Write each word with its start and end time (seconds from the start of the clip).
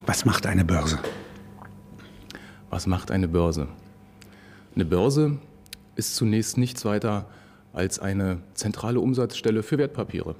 Was 0.00 0.24
macht 0.24 0.46
eine 0.46 0.64
Börse? 0.64 0.98
Was 2.70 2.86
macht 2.86 3.10
eine 3.10 3.28
Börse? 3.28 3.68
Eine 4.74 4.84
Börse 4.84 5.38
ist 5.96 6.14
zunächst 6.14 6.56
nichts 6.56 6.84
weiter 6.84 7.26
als 7.72 7.98
eine 7.98 8.38
zentrale 8.54 9.00
Umsatzstelle 9.00 9.62
für 9.62 9.76
Wertpapiere. 9.76 10.36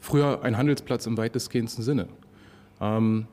Früher 0.00 0.42
ein 0.42 0.56
Handelsplatz 0.56 1.06
im 1.06 1.16
weitestgehendsten 1.16 1.84
Sinne. 1.84 2.08
Ähm, 2.80 3.26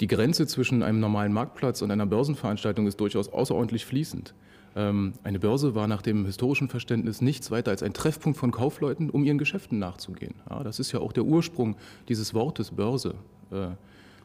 die 0.00 0.06
Grenze 0.06 0.46
zwischen 0.46 0.82
einem 0.82 1.00
normalen 1.00 1.32
Marktplatz 1.32 1.82
und 1.82 1.90
einer 1.90 2.06
Börsenveranstaltung 2.06 2.86
ist 2.86 3.00
durchaus 3.00 3.28
außerordentlich 3.28 3.84
fließend. 3.84 4.34
Ähm, 4.76 5.12
eine 5.22 5.38
Börse 5.38 5.74
war 5.74 5.86
nach 5.86 6.02
dem 6.02 6.26
historischen 6.26 6.68
Verständnis 6.68 7.20
nichts 7.20 7.50
weiter 7.50 7.70
als 7.70 7.82
ein 7.82 7.92
Treffpunkt 7.92 8.38
von 8.38 8.50
Kaufleuten, 8.50 9.10
um 9.10 9.24
ihren 9.24 9.38
Geschäften 9.38 9.78
nachzugehen. 9.78 10.34
Ja, 10.50 10.64
das 10.64 10.80
ist 10.80 10.92
ja 10.92 11.00
auch 11.00 11.12
der 11.12 11.24
Ursprung 11.24 11.76
dieses 12.08 12.34
Wortes 12.34 12.72
Börse. 12.72 13.14
Äh, 13.50 13.68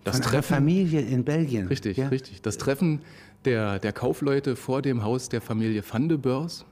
das 0.03 0.15
von 0.15 0.25
Treffen, 0.25 0.55
Familie 0.55 1.01
in 1.01 1.23
Belgien. 1.23 1.67
Richtig, 1.67 1.97
ja? 1.97 2.07
richtig. 2.07 2.41
Das 2.41 2.57
Treffen 2.57 3.01
der, 3.45 3.79
der 3.79 3.93
Kaufleute 3.93 4.55
vor 4.55 4.81
dem 4.81 5.03
Haus 5.03 5.29
der 5.29 5.41
Familie 5.41 5.83
Van 5.87 6.09
de 6.09 6.17
Beurs. 6.17 6.65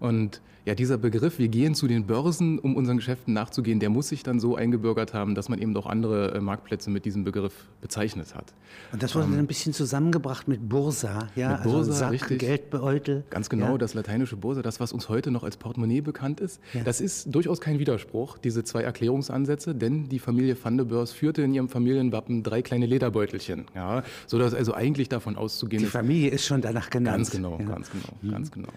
Und 0.00 0.42
ja, 0.64 0.74
dieser 0.76 0.96
Begriff, 0.96 1.38
wir 1.38 1.48
gehen 1.48 1.74
zu 1.74 1.88
den 1.88 2.06
Börsen, 2.06 2.58
um 2.60 2.76
unseren 2.76 2.98
Geschäften 2.98 3.34
nachzugehen, 3.34 3.80
der 3.80 3.90
muss 3.90 4.08
sich 4.08 4.22
dann 4.22 4.38
so 4.38 4.54
eingebürgert 4.54 5.12
haben, 5.12 5.34
dass 5.34 5.48
man 5.48 5.58
eben 5.58 5.76
auch 5.76 5.86
andere 5.86 6.34
äh, 6.34 6.40
Marktplätze 6.40 6.88
mit 6.88 7.04
diesem 7.04 7.24
Begriff 7.24 7.52
bezeichnet 7.80 8.34
hat. 8.36 8.54
Und 8.92 9.02
das 9.02 9.14
wurde 9.14 9.24
ähm, 9.24 9.32
dann 9.32 9.40
ein 9.40 9.46
bisschen 9.48 9.72
zusammengebracht 9.72 10.46
mit 10.46 10.68
Bursa, 10.68 11.28
ja, 11.34 11.54
mit 11.54 11.64
Bursa, 11.64 11.78
also 11.78 11.92
Sack, 11.92 12.12
richtig. 12.12 12.38
Geldbeutel. 12.38 13.24
Ganz 13.30 13.48
genau, 13.48 13.72
ja. 13.72 13.78
das 13.78 13.94
lateinische 13.94 14.36
Bursa, 14.36 14.62
das, 14.62 14.78
was 14.78 14.92
uns 14.92 15.08
heute 15.08 15.32
noch 15.32 15.42
als 15.42 15.56
Portemonnaie 15.56 16.00
bekannt 16.00 16.38
ist. 16.38 16.60
Ja. 16.74 16.84
Das 16.84 17.00
ist 17.00 17.34
durchaus 17.34 17.60
kein 17.60 17.80
Widerspruch, 17.80 18.38
diese 18.38 18.62
zwei 18.62 18.82
Erklärungsansätze, 18.82 19.74
denn 19.74 20.08
die 20.08 20.20
Familie 20.20 20.56
Van 20.62 20.76
de 20.76 20.86
Beurs 20.86 21.12
führte 21.12 21.42
in 21.42 21.54
ihrem 21.54 21.68
Familienwappen 21.68 22.44
drei 22.44 22.62
kleine 22.62 22.86
Lederbeutelchen, 22.86 23.66
ja, 23.74 24.04
sodass 24.28 24.54
also 24.54 24.74
eigentlich 24.74 25.08
davon 25.08 25.36
auszugehen 25.36 25.80
die 25.80 25.86
ist. 25.86 25.92
Die 25.92 25.98
Familie 25.98 26.30
ist 26.30 26.46
schon 26.46 26.60
danach 26.60 26.88
genannt. 26.88 27.16
Ganz 27.16 27.30
genau, 27.30 27.58
ja. 27.58 27.64
ganz 27.64 27.90
genau, 27.90 28.16
mhm. 28.22 28.30
ganz 28.30 28.50
genau. 28.52 28.68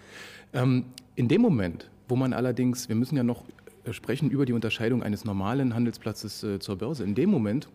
Ähm, 0.52 0.84
in 1.14 1.28
dem 1.28 1.40
Moment, 1.40 1.90
wo 2.08 2.16
man 2.16 2.32
allerdings, 2.32 2.88
wir 2.88 2.96
müssen 2.96 3.16
ja 3.16 3.22
noch 3.22 3.44
äh, 3.84 3.92
sprechen 3.92 4.30
über 4.30 4.46
die 4.46 4.52
Unterscheidung 4.52 5.02
eines 5.02 5.24
normalen 5.24 5.74
Handelsplatzes 5.74 6.42
äh, 6.42 6.58
zur 6.58 6.76
Börse, 6.76 7.04
in 7.04 7.14
dem 7.14 7.30
Moment, 7.30 7.68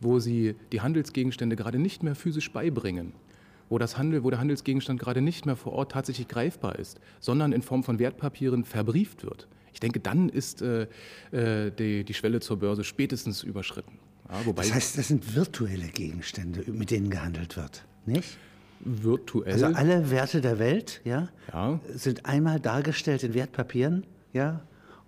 wo 0.00 0.18
Sie 0.18 0.54
die 0.72 0.80
Handelsgegenstände 0.80 1.56
gerade 1.56 1.78
nicht 1.78 2.02
mehr 2.02 2.14
physisch 2.14 2.52
beibringen, 2.52 3.12
wo, 3.68 3.78
das 3.78 3.98
Handel, 3.98 4.24
wo 4.24 4.30
der 4.30 4.38
Handelsgegenstand 4.38 4.98
gerade 4.98 5.20
nicht 5.20 5.46
mehr 5.46 5.56
vor 5.56 5.72
Ort 5.72 5.92
tatsächlich 5.92 6.28
greifbar 6.28 6.78
ist, 6.78 6.98
sondern 7.20 7.52
in 7.52 7.62
Form 7.62 7.84
von 7.84 7.98
Wertpapieren 7.98 8.64
verbrieft 8.64 9.24
wird. 9.24 9.46
Ich 9.72 9.80
denke, 9.80 10.00
dann 10.00 10.28
ist 10.28 10.62
äh, 10.62 10.86
äh 11.32 11.70
die, 11.70 12.04
die 12.04 12.14
Schwelle 12.14 12.40
zur 12.40 12.58
Börse 12.58 12.82
spätestens 12.82 13.42
überschritten. 13.42 13.98
Ja, 14.28 14.52
das 14.52 14.72
heißt, 14.72 14.98
das 14.98 15.08
sind 15.08 15.34
virtuelle 15.34 15.88
Gegenstände, 15.88 16.64
mit 16.70 16.90
denen 16.90 17.10
gehandelt 17.10 17.56
wird, 17.56 17.84
nicht? 18.06 18.38
Virtuell. 18.80 19.52
Also 19.52 19.66
alle 19.66 20.10
Werte 20.10 20.40
der 20.40 20.58
Welt 20.58 21.00
ja, 21.04 21.28
ja. 21.52 21.80
sind 21.94 22.26
einmal 22.26 22.60
dargestellt 22.60 23.22
in 23.22 23.34
Wertpapieren 23.34 24.04
ja, 24.32 24.60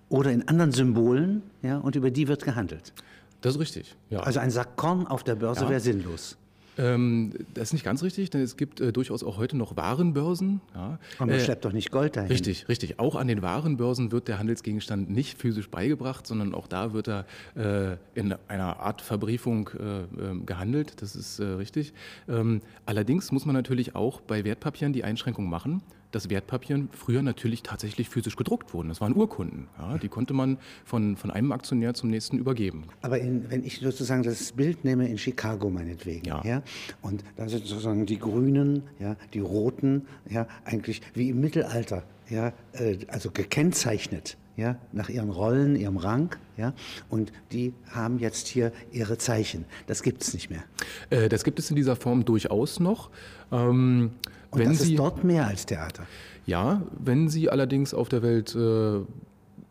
oder 0.09 0.31
in 0.31 0.47
anderen 0.49 0.73
Symbolen 0.73 1.43
ja, 1.63 1.79
und 1.79 1.97
über 1.97 2.11
die 2.11 2.29
wird 2.29 2.45
gehandelt. 2.45 2.93
Das 3.41 3.55
ist 3.55 3.61
richtig. 3.61 3.97
Ja. 4.11 4.21
Also 4.21 4.41
ein 4.41 4.51
Sack 4.51 4.77
Korn 4.77 5.07
auf 5.07 5.25
der 5.25 5.35
Börse 5.35 5.65
ja. 5.65 5.71
wäre 5.71 5.81
sinnlos. 5.81 6.37
Ähm, 6.79 7.33
das 7.55 7.69
ist 7.69 7.73
nicht 7.75 7.85
ganz 7.85 8.03
richtig, 8.03 8.31
denn 8.31 8.41
es 8.41 8.57
gibt 8.57 8.81
äh, 8.81 8.93
durchaus 8.93 9.23
auch 9.23 9.37
heute 9.37 9.57
noch 9.57 9.77
Warenbörsen. 9.77 10.61
Ja. 10.75 10.99
Aber 11.19 11.27
man 11.27 11.31
äh, 11.31 11.41
schleppt 11.41 11.65
doch 11.65 11.73
nicht 11.73 11.91
Gold 11.91 12.17
dahin. 12.17 12.31
Richtig, 12.31 12.69
richtig. 12.69 12.99
Auch 12.99 13.17
an 13.17 13.29
den 13.29 13.43
Warenbörsen 13.43 14.13
wird 14.13 14.29
der 14.29 14.39
Handelsgegenstand 14.39 15.11
nicht 15.11 15.39
physisch 15.39 15.69
beigebracht, 15.69 16.27
sondern 16.27 16.55
auch 16.55 16.67
da 16.67 16.93
wird 16.93 17.09
er 17.09 17.27
äh, 17.55 17.97
in 18.15 18.35
einer 18.49 18.81
Art 18.81 19.03
Verbriefung 19.03 19.71
äh, 19.79 20.03
ähm, 20.21 20.47
gehandelt. 20.47 21.03
Das 21.03 21.15
ist 21.15 21.39
äh, 21.39 21.45
richtig. 21.45 21.93
Ähm, 22.29 22.63
allerdings 22.87 23.33
muss 23.33 23.45
man 23.45 23.55
natürlich 23.55 23.95
auch 23.95 24.21
bei 24.21 24.45
Wertpapieren 24.45 24.93
die 24.93 25.05
Einschränkung 25.05 25.49
machen, 25.49 25.83
dass 26.13 26.31
Wertpapieren 26.31 26.89
früher 26.93 27.23
natürlich 27.23 27.63
tatsächlich 27.63 28.09
physisch 28.09 28.37
gedruckt 28.37 28.73
wurden. 28.73 28.89
Das 28.89 29.01
waren 29.01 29.15
Urkunden. 29.15 29.67
Ja, 29.79 29.99
die 29.99 30.09
konnte 30.09 30.35
man 30.35 30.59
von, 30.85 31.17
von 31.17 31.31
einem 31.31 31.53
Aktionär 31.53 31.95
zum 31.95 32.11
nächsten 32.11 32.39
übergeben. 32.39 32.85
Aber 33.01 33.19
in, 33.19 33.51
wenn 33.51 33.65
ich 33.65 33.81
sozusagen 33.81 34.23
das 34.23 34.53
Bild 34.53 34.85
nehme 34.85 35.09
in 35.09 35.19
Chicago 35.19 35.71
meinetwegen, 35.71 36.27
ja. 36.27 36.43
ja 36.45 36.63
und 37.01 37.25
da 37.37 37.49
sind 37.49 37.67
sozusagen 37.67 38.07
die 38.07 38.19
Grünen, 38.19 38.85
ja, 39.01 39.17
die 39.35 39.41
Roten, 39.41 40.07
ja, 40.29 40.47
eigentlich 40.65 41.03
wie 41.15 41.31
im 41.31 41.41
Mittelalter, 41.41 42.05
ja, 42.29 42.53
äh, 42.73 42.99
also 43.09 43.31
gekennzeichnet 43.31 44.37
ja, 44.57 44.77
nach 44.93 45.09
ihren 45.09 45.31
Rollen, 45.31 45.77
ihrem 45.77 45.97
Rang, 45.97 46.37
ja, 46.57 46.75
und 47.09 47.33
die 47.53 47.73
haben 47.91 48.19
jetzt 48.19 48.49
hier 48.49 48.73
ihre 48.91 49.19
Zeichen. 49.19 49.65
Das 49.87 50.03
gibt 50.03 50.23
es 50.23 50.35
nicht 50.35 50.51
mehr. 50.51 50.63
Äh, 51.11 51.29
das 51.29 51.45
gibt 51.45 51.59
es 51.59 51.71
in 51.71 51.77
dieser 51.77 51.97
Form 51.97 52.25
durchaus 52.25 52.79
noch. 52.79 53.11
Ähm, 53.51 54.11
und 54.53 54.59
wenn 54.59 54.69
das 54.69 54.81
Sie, 54.81 54.93
ist 54.93 54.99
dort 54.99 55.25
mehr 55.25 55.47
als 55.47 55.67
Theater. 55.67 56.07
Ja, 56.47 56.83
wenn 56.99 57.29
Sie 57.29 57.51
allerdings 57.51 57.95
auf 57.95 58.09
der 58.09 58.23
Welt 58.23 58.55
äh, 58.55 59.01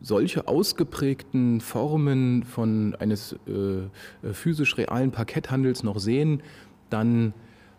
solche 0.00 0.48
ausgeprägten 0.48 1.60
Formen 1.60 2.42
von 2.42 2.94
eines 2.96 3.36
äh, 3.46 3.52
äh 3.52 4.32
physisch 4.32 4.76
realen 4.76 5.12
Parketthandels 5.12 5.82
noch 5.84 5.98
sehen, 5.98 6.42
dann 6.90 7.32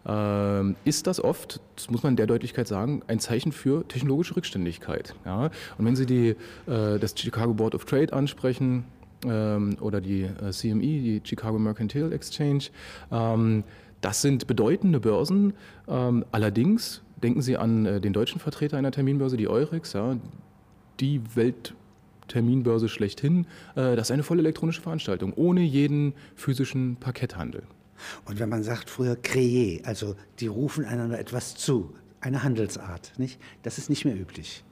äh, 0.05 0.71
ist 0.85 1.07
das 1.07 1.23
oft, 1.23 1.59
das 1.75 1.89
muss 1.89 2.03
man 2.03 2.13
in 2.13 2.17
der 2.17 2.27
Deutlichkeit 2.27 2.67
sagen, 2.67 3.01
ein 3.07 3.19
Zeichen 3.19 3.51
für 3.51 3.87
technologische 3.87 4.35
Rückständigkeit. 4.35 5.15
Ja? 5.25 5.49
Und 5.77 5.85
wenn 5.85 5.95
Sie 5.95 6.05
die, 6.05 6.29
äh, 6.67 6.99
das 6.99 7.13
Chicago 7.17 7.53
Board 7.53 7.75
of 7.75 7.85
Trade 7.85 8.13
ansprechen 8.13 8.85
ähm, 9.25 9.77
oder 9.79 10.01
die 10.01 10.23
äh, 10.23 10.51
CME, 10.51 10.81
die 10.81 11.21
Chicago 11.23 11.59
Mercantile 11.59 12.13
Exchange, 12.13 12.65
ähm, 13.11 13.63
das 14.03 14.21
sind 14.21 14.47
bedeutende 14.47 14.99
Börsen. 14.99 15.53
Ähm, 15.87 16.25
allerdings 16.31 17.01
denken 17.23 17.41
Sie 17.41 17.57
an 17.57 17.85
äh, 17.85 18.01
den 18.01 18.13
deutschen 18.13 18.39
Vertreter 18.39 18.77
einer 18.77 18.91
Terminbörse, 18.91 19.37
die 19.37 19.47
Eurex, 19.47 19.93
ja, 19.93 20.17
die 20.99 21.21
Weltterminbörse 21.35 22.89
schlechthin. 22.89 23.47
Äh, 23.75 23.95
das 23.95 24.07
ist 24.07 24.11
eine 24.11 24.23
voll 24.23 24.39
elektronische 24.39 24.81
Veranstaltung, 24.81 25.33
ohne 25.33 25.61
jeden 25.61 26.13
physischen 26.35 26.97
Parketthandel. 26.97 27.63
Und 28.25 28.39
wenn 28.39 28.49
man 28.49 28.63
sagt 28.63 28.89
früher 28.89 29.15
créer, 29.15 29.79
also 29.85 30.15
die 30.39 30.47
rufen 30.47 30.83
einander 30.83 31.17
etwas 31.17 31.55
zu, 31.55 31.93
eine 32.19 32.43
Handelsart, 32.43 33.13
nicht? 33.17 33.39
Das 33.61 33.77
ist 33.77 33.89
nicht 33.89 34.03
mehr 34.03 34.19
üblich. 34.19 34.65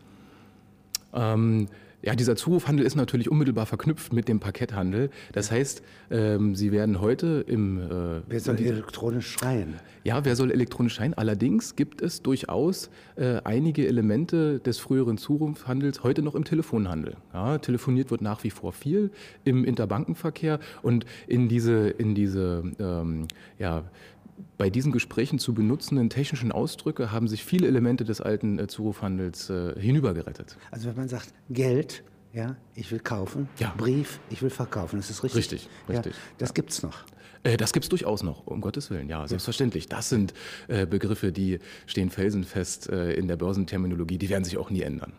Ähm, 1.13 1.69
ja, 2.03 2.15
dieser 2.15 2.35
Zurufhandel 2.35 2.85
ist 2.85 2.95
natürlich 2.95 3.29
unmittelbar 3.29 3.65
verknüpft 3.65 4.13
mit 4.13 4.27
dem 4.27 4.39
Parketthandel. 4.39 5.09
Das 5.33 5.51
heißt, 5.51 5.83
ähm, 6.09 6.55
Sie 6.55 6.71
werden 6.71 6.99
heute 6.99 7.45
im... 7.47 7.77
Äh, 7.77 8.21
wer 8.27 8.39
soll 8.39 8.59
elektronisch 8.59 9.29
schreien? 9.29 9.75
Ja, 10.03 10.25
wer 10.25 10.35
soll 10.35 10.51
elektronisch 10.51 10.95
schreien? 10.95 11.13
Allerdings 11.13 11.75
gibt 11.75 12.01
es 12.01 12.23
durchaus 12.23 12.89
äh, 13.15 13.41
einige 13.43 13.87
Elemente 13.87 14.59
des 14.59 14.79
früheren 14.79 15.17
Zurufhandels 15.17 16.03
heute 16.03 16.23
noch 16.23 16.33
im 16.33 16.43
Telefonhandel. 16.43 17.17
Ja, 17.33 17.59
telefoniert 17.59 18.09
wird 18.09 18.21
nach 18.21 18.43
wie 18.43 18.49
vor 18.49 18.73
viel 18.73 19.11
im 19.43 19.63
Interbankenverkehr 19.63 20.59
und 20.81 21.05
in 21.27 21.49
diese, 21.49 21.89
in 21.89 22.15
diese 22.15 22.63
ähm, 22.79 23.27
ja, 23.59 23.83
bei 24.57 24.69
diesen 24.69 24.91
Gesprächen 24.91 25.39
zu 25.39 25.53
benutzenden 25.53 26.09
technischen 26.09 26.51
Ausdrücke 26.51 27.11
haben 27.11 27.27
sich 27.27 27.43
viele 27.43 27.67
Elemente 27.67 28.03
des 28.03 28.21
alten 28.21 28.59
äh, 28.59 28.67
Zurufhandels 28.67 29.49
äh, 29.49 29.79
hinübergerettet. 29.79 30.57
Also 30.71 30.89
wenn 30.89 30.95
man 30.95 31.07
sagt 31.07 31.33
Geld, 31.49 32.03
ja, 32.33 32.55
ich 32.75 32.91
will 32.91 32.99
kaufen, 32.99 33.49
ja. 33.57 33.73
Brief, 33.77 34.19
ich 34.29 34.41
will 34.41 34.49
verkaufen, 34.49 34.97
das 34.97 35.09
ist 35.09 35.23
richtig. 35.23 35.39
Richtig, 35.39 35.69
richtig. 35.89 36.13
Ja, 36.13 36.19
das 36.37 36.49
ja. 36.49 36.53
gibt's 36.53 36.81
noch. 36.81 37.05
Äh, 37.43 37.57
das 37.57 37.73
gibt's 37.73 37.89
durchaus 37.89 38.23
noch, 38.23 38.47
um 38.47 38.61
Gottes 38.61 38.89
Willen, 38.89 39.09
ja, 39.09 39.27
selbstverständlich. 39.27 39.87
Das 39.87 40.09
sind 40.09 40.33
äh, 40.67 40.85
Begriffe, 40.85 41.31
die 41.31 41.59
stehen 41.87 42.09
felsenfest 42.09 42.89
äh, 42.89 43.13
in 43.13 43.27
der 43.27 43.35
Börsenterminologie, 43.35 44.17
die 44.17 44.29
werden 44.29 44.43
sich 44.43 44.57
auch 44.57 44.69
nie 44.69 44.81
ändern. 44.81 45.13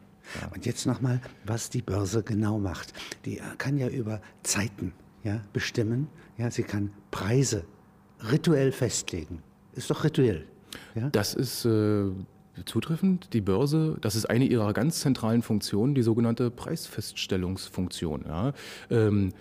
Und 0.54 0.65
jetzt 0.65 0.87
nochmal, 0.87 1.21
was 1.44 1.69
die 1.69 1.83
Börse 1.83 2.22
genau 2.22 2.59
macht. 2.59 2.94
Die 3.27 3.43
kann 3.59 3.77
ja 3.77 3.89
über 3.89 4.22
Zeiten 4.43 4.94
ja, 5.25 5.43
bestimmen, 5.53 6.09
ja, 6.39 6.50
sie 6.50 6.62
kann 6.62 6.91
Preise 7.10 7.65
rituell 8.30 8.72
festlegen. 8.72 9.42
Ist 9.74 9.91
doch 9.91 10.04
rituell. 10.04 10.45
Ja? 10.95 11.09
Das 11.10 11.34
ist 11.34 11.65
äh, 11.65 12.04
zutreffend. 12.65 13.33
Die 13.33 13.41
Börse, 13.41 13.97
das 14.01 14.15
ist 14.15 14.27
eine 14.27 14.45
ihrer 14.45 14.72
ganz 14.72 15.01
zentralen 15.01 15.42
Funktionen, 15.42 15.95
die 15.95 16.03
sogenannte 16.03 16.51
Preisfeststellungsfunktion. 16.51 18.24
Ja? 18.27 18.53
Ähm, 18.91 19.33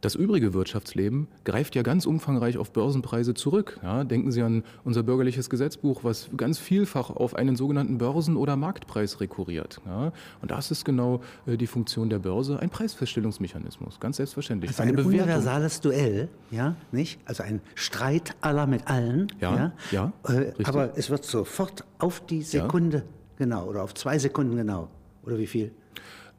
das 0.00 0.14
übrige 0.14 0.52
Wirtschaftsleben 0.52 1.26
greift 1.44 1.74
ja 1.74 1.82
ganz 1.82 2.06
umfangreich 2.06 2.58
auf 2.58 2.70
Börsenpreise 2.72 3.34
zurück. 3.34 3.80
Ja, 3.82 4.04
denken 4.04 4.30
Sie 4.30 4.42
an 4.42 4.62
unser 4.84 5.02
bürgerliches 5.02 5.48
Gesetzbuch, 5.48 6.04
was 6.04 6.28
ganz 6.36 6.58
vielfach 6.58 7.10
auf 7.10 7.34
einen 7.34 7.56
sogenannten 7.56 7.98
Börsen- 7.98 8.36
oder 8.36 8.56
Marktpreis 8.56 9.20
rekurriert. 9.20 9.80
Ja, 9.86 10.12
und 10.42 10.50
das 10.50 10.70
ist 10.70 10.84
genau 10.84 11.22
äh, 11.46 11.56
die 11.56 11.66
Funktion 11.66 12.10
der 12.10 12.18
Börse, 12.18 12.60
ein 12.60 12.70
Preisfeststellungsmechanismus, 12.70 13.98
ganz 13.98 14.18
selbstverständlich. 14.18 14.70
Also 14.70 14.82
ein 14.82 14.98
universales 14.98 15.80
Duell, 15.80 16.28
ja, 16.50 16.76
nicht? 16.92 17.18
Also 17.24 17.42
ein 17.42 17.60
Streit 17.74 18.34
aller 18.42 18.66
mit 18.66 18.86
allen. 18.88 19.28
Ja, 19.40 19.72
ja. 19.90 20.12
ja 20.28 20.32
äh, 20.34 20.52
aber 20.64 20.96
es 20.96 21.08
wird 21.10 21.24
sofort 21.24 21.84
auf 21.98 22.24
die 22.26 22.42
Sekunde 22.42 23.04
genau 23.38 23.66
oder 23.66 23.82
auf 23.82 23.94
zwei 23.94 24.18
Sekunden 24.18 24.56
genau. 24.56 24.88
Oder 25.24 25.38
wie 25.38 25.46
viel? 25.46 25.72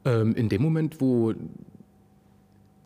Ähm, 0.04 0.34
in 0.34 0.48
dem 0.48 0.62
Moment, 0.62 1.00
wo 1.00 1.34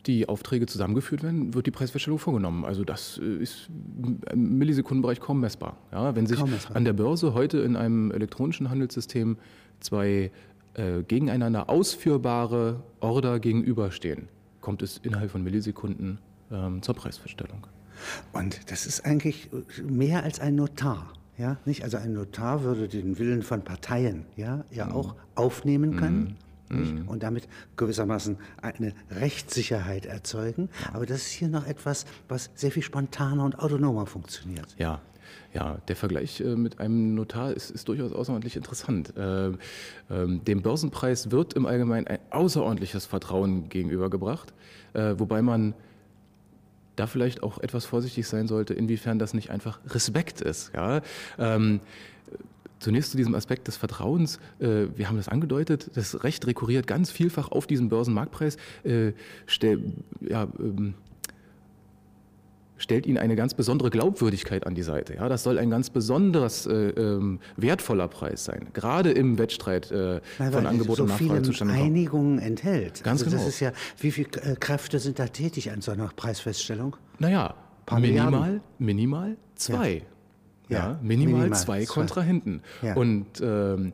die 0.07 0.29
Aufträge 0.29 0.67
zusammengeführt 0.67 1.23
werden, 1.23 1.55
wird 1.55 1.67
die 1.67 1.71
Preisfeststellung 1.71 2.19
vorgenommen. 2.19 2.65
Also 2.65 2.85
das 2.85 3.21
äh, 3.23 3.43
ist 3.43 3.69
im 4.31 4.59
Millisekundenbereich 4.59 5.21
kaum 5.21 5.41
messbar. 5.41 5.77
Ja, 5.93 6.15
wenn 6.17 6.27
sich 6.27 6.45
messbar. 6.45 6.77
an 6.77 6.85
der 6.85 6.93
Börse 6.93 7.35
heute 7.35 7.59
in 7.59 7.77
einem 7.77 8.11
elektronischen 8.11 8.71
Handelssystem 8.71 9.37
zwei 9.81 10.31
äh, 10.75 11.03
gegeneinander 11.03 11.69
ausführbare 11.69 12.83
Order 13.01 13.39
gegenüberstehen, 13.39 14.29
kommt 14.61 14.83
es 14.83 14.99
innerhalb 14.99 15.31
von 15.31 15.43
Millisekunden 15.43 16.19
ähm, 16.51 16.83
zur 16.83 16.95
Preisfeststellung. 16.95 17.67
Und 18.33 18.71
das 18.71 18.87
ist 18.87 19.05
eigentlich 19.05 19.51
mehr 19.83 20.25
als 20.25 20.41
ein 20.41 20.57
Notar. 20.57 21.13
Ja, 21.39 21.57
nicht? 21.65 21.85
Also 21.85 21.97
ein 21.97 22.13
Notar 22.13 22.63
würde 22.63 22.89
den 22.89 23.19
Willen 23.19 23.43
von 23.43 23.63
Parteien 23.63 24.27
ja, 24.37 24.65
ja 24.71 24.87
mhm. 24.87 24.93
auch 24.93 25.15
aufnehmen 25.35 25.97
können. 25.97 26.21
Mhm 26.21 26.52
Mhm. 26.73 27.09
und 27.09 27.23
damit 27.23 27.49
gewissermaßen 27.77 28.37
eine 28.61 28.95
Rechtssicherheit 29.11 30.07
erzeugen. 30.07 30.69
Aber 30.93 31.07
das 31.07 31.23
ist 31.23 31.31
hier 31.33 31.49
noch 31.49 31.67
etwas, 31.67 32.07
was 32.29 32.51
sehr 32.55 32.71
viel 32.71 32.83
spontaner 32.83 33.45
und 33.45 33.59
autonomer 33.59 34.07
funktioniert. 34.07 34.75
Ja, 34.79 35.01
ja, 35.55 35.79
der 35.89 35.97
Vergleich 35.97 36.41
äh, 36.41 36.57
mit 36.57 36.81
einem 36.81 37.15
Notar 37.15 37.53
ist, 37.53 37.71
ist 37.71 37.89
durchaus 37.89 38.13
außerordentlich 38.13 38.57
interessant. 38.57 39.15
Äh, 39.17 39.49
äh, 39.49 39.55
dem 40.09 40.63
Börsenpreis 40.63 41.31
wird 41.31 41.55
im 41.55 41.67
Allgemeinen 41.67 42.07
ein 42.07 42.19
außerordentliches 42.31 43.07
Vertrauen 43.07 43.69
gegenübergebracht, 43.69 44.53
äh, 44.95 45.15
wobei 45.19 45.43
man 45.43 45.75
da 46.97 47.07
vielleicht 47.07 47.43
auch 47.43 47.59
etwas 47.59 47.85
vorsichtig 47.85 48.27
sein 48.29 48.49
sollte, 48.49 48.75
inwiefern 48.75 49.19
das 49.19 49.35
nicht 49.35 49.51
einfach 49.51 49.81
Respekt 49.87 50.41
ist. 50.41 50.73
Ja? 50.75 51.01
Ähm, 51.39 51.81
Zunächst 52.83 53.13
zu 53.13 53.17
diesem 53.17 53.37
Aspekt 53.37 53.69
des 53.69 53.77
Vertrauens. 53.77 54.41
Äh, 54.59 54.87
wir 54.97 55.09
haben 55.09 55.17
das 55.17 55.29
angedeutet. 55.29 55.91
Das 55.95 56.25
Recht 56.25 56.45
rekurriert 56.49 56.89
ganz 56.89 57.13
vielfach 57.13 57.53
auf 57.53 57.69
diesen 57.69 57.89
Börsenmarktpreis, 57.89 58.57
äh, 58.83 59.13
ähm, 59.61 60.95
stellt 62.77 63.07
ihnen 63.07 63.19
eine 63.19 63.37
ganz 63.37 63.55
besondere 63.55 63.91
Glaubwürdigkeit 63.91 64.67
an 64.67 64.75
die 64.75 64.83
Seite. 64.83 65.15
Ja, 65.15 65.29
das 65.29 65.45
soll 65.45 65.61
ein 65.61 65.71
ganz 65.71 65.91
besonders 65.91 66.67
äh, 66.67 66.73
ähm, 66.73 67.39
wertvoller 67.57 68.09
Preis 68.09 68.45
sein, 68.45 68.67
gerade 68.73 69.13
im 69.13 69.39
Wettstreit 69.39 69.87
von 69.87 70.67
Angebot 70.67 70.97
so 70.97 71.05
und 71.05 71.11
Nachfrage 71.11 71.43
zustande 71.43 71.75
kommt. 71.75 71.87
Einigungen 71.87 72.39
enthält. 72.41 73.05
Ganz 73.05 73.23
also 73.23 73.31
genau. 73.31 73.45
Das 73.45 73.55
ist 73.55 73.61
ja, 73.61 73.71
wie 74.01 74.11
viele 74.11 74.29
Kräfte 74.57 74.99
sind 74.99 75.21
da 75.21 75.29
tätig 75.29 75.71
an 75.71 75.83
so 75.83 75.93
einer 75.93 76.09
Preisfeststellung? 76.09 76.97
Naja, 77.21 77.55
minimal, 77.93 78.61
minimal 78.81 79.37
zwei. 79.55 79.95
Ja. 79.95 80.12
Ja, 80.73 80.99
minimal, 81.03 81.41
minimal 81.41 81.59
zwei 81.59 81.87
Kontrahenten. 81.87 82.63
Ja. 82.83 82.95
Und 82.95 83.27
ähm, 83.43 83.93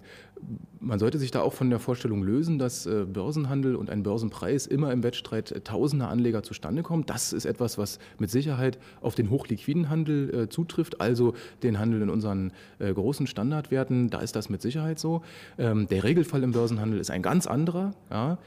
man 0.81 0.99
sollte 0.99 1.19
sich 1.19 1.31
da 1.31 1.41
auch 1.41 1.53
von 1.53 1.71
der 1.71 1.79
Vorstellung 1.79 2.23
lösen, 2.23 2.59
dass 2.59 2.87
äh, 2.87 3.05
Börsenhandel 3.05 3.75
und 3.75 3.91
ein 3.91 4.03
Börsenpreis 4.03 4.67
immer 4.67 4.93
im 4.93 5.03
Wettstreit 5.03 5.51
äh, 5.53 5.61
tausender 5.61 6.09
Anleger 6.09 6.43
zustande 6.43 6.83
kommt. 6.83 7.11
Das 7.11 7.33
ist 7.33 7.45
etwas, 7.45 7.79
was 7.79 7.99
mit 8.19 8.31
Sicherheit 8.31 8.79
auf 9.01 9.15
den 9.15 9.31
hochliquiden 9.31 9.89
Handel 9.89 10.35
äh, 10.35 10.49
zutrifft, 10.49 11.01
also 11.01 11.35
den 11.63 11.79
Handel 11.79 12.03
in 12.03 12.11
unseren 12.11 12.53
äh, 12.79 12.93
großen 12.93 13.27
Standardwerten. 13.27 14.11
Da 14.11 14.21
ist 14.21 14.37
das 14.37 14.49
mit 14.49 14.63
Sicherheit 14.63 14.99
so. 14.99 15.23
Ähm, 15.59 15.89
der 15.89 16.05
Regelfall 16.05 16.43
im 16.43 16.53
Börsenhandel 16.53 17.01
ist 17.01 17.11
ein 17.11 17.23
ganz 17.23 17.47
anderer, 17.47 17.93
ja, 18.11 18.39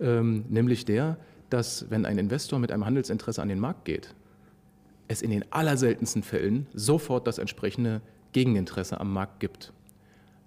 ähm, 0.00 0.44
nämlich 0.48 0.84
der, 0.84 1.16
dass 1.50 1.90
wenn 1.90 2.06
ein 2.06 2.18
Investor 2.18 2.58
mit 2.58 2.70
einem 2.70 2.86
Handelsinteresse 2.86 3.42
an 3.42 3.48
den 3.48 3.58
Markt 3.58 3.84
geht, 3.84 4.14
es 5.10 5.22
in 5.22 5.30
den 5.30 5.44
allerseltensten 5.50 6.22
Fällen 6.22 6.66
sofort 6.72 7.26
das 7.26 7.38
entsprechende 7.38 8.00
Gegeninteresse 8.32 9.00
am 9.00 9.12
Markt 9.12 9.40
gibt. 9.40 9.72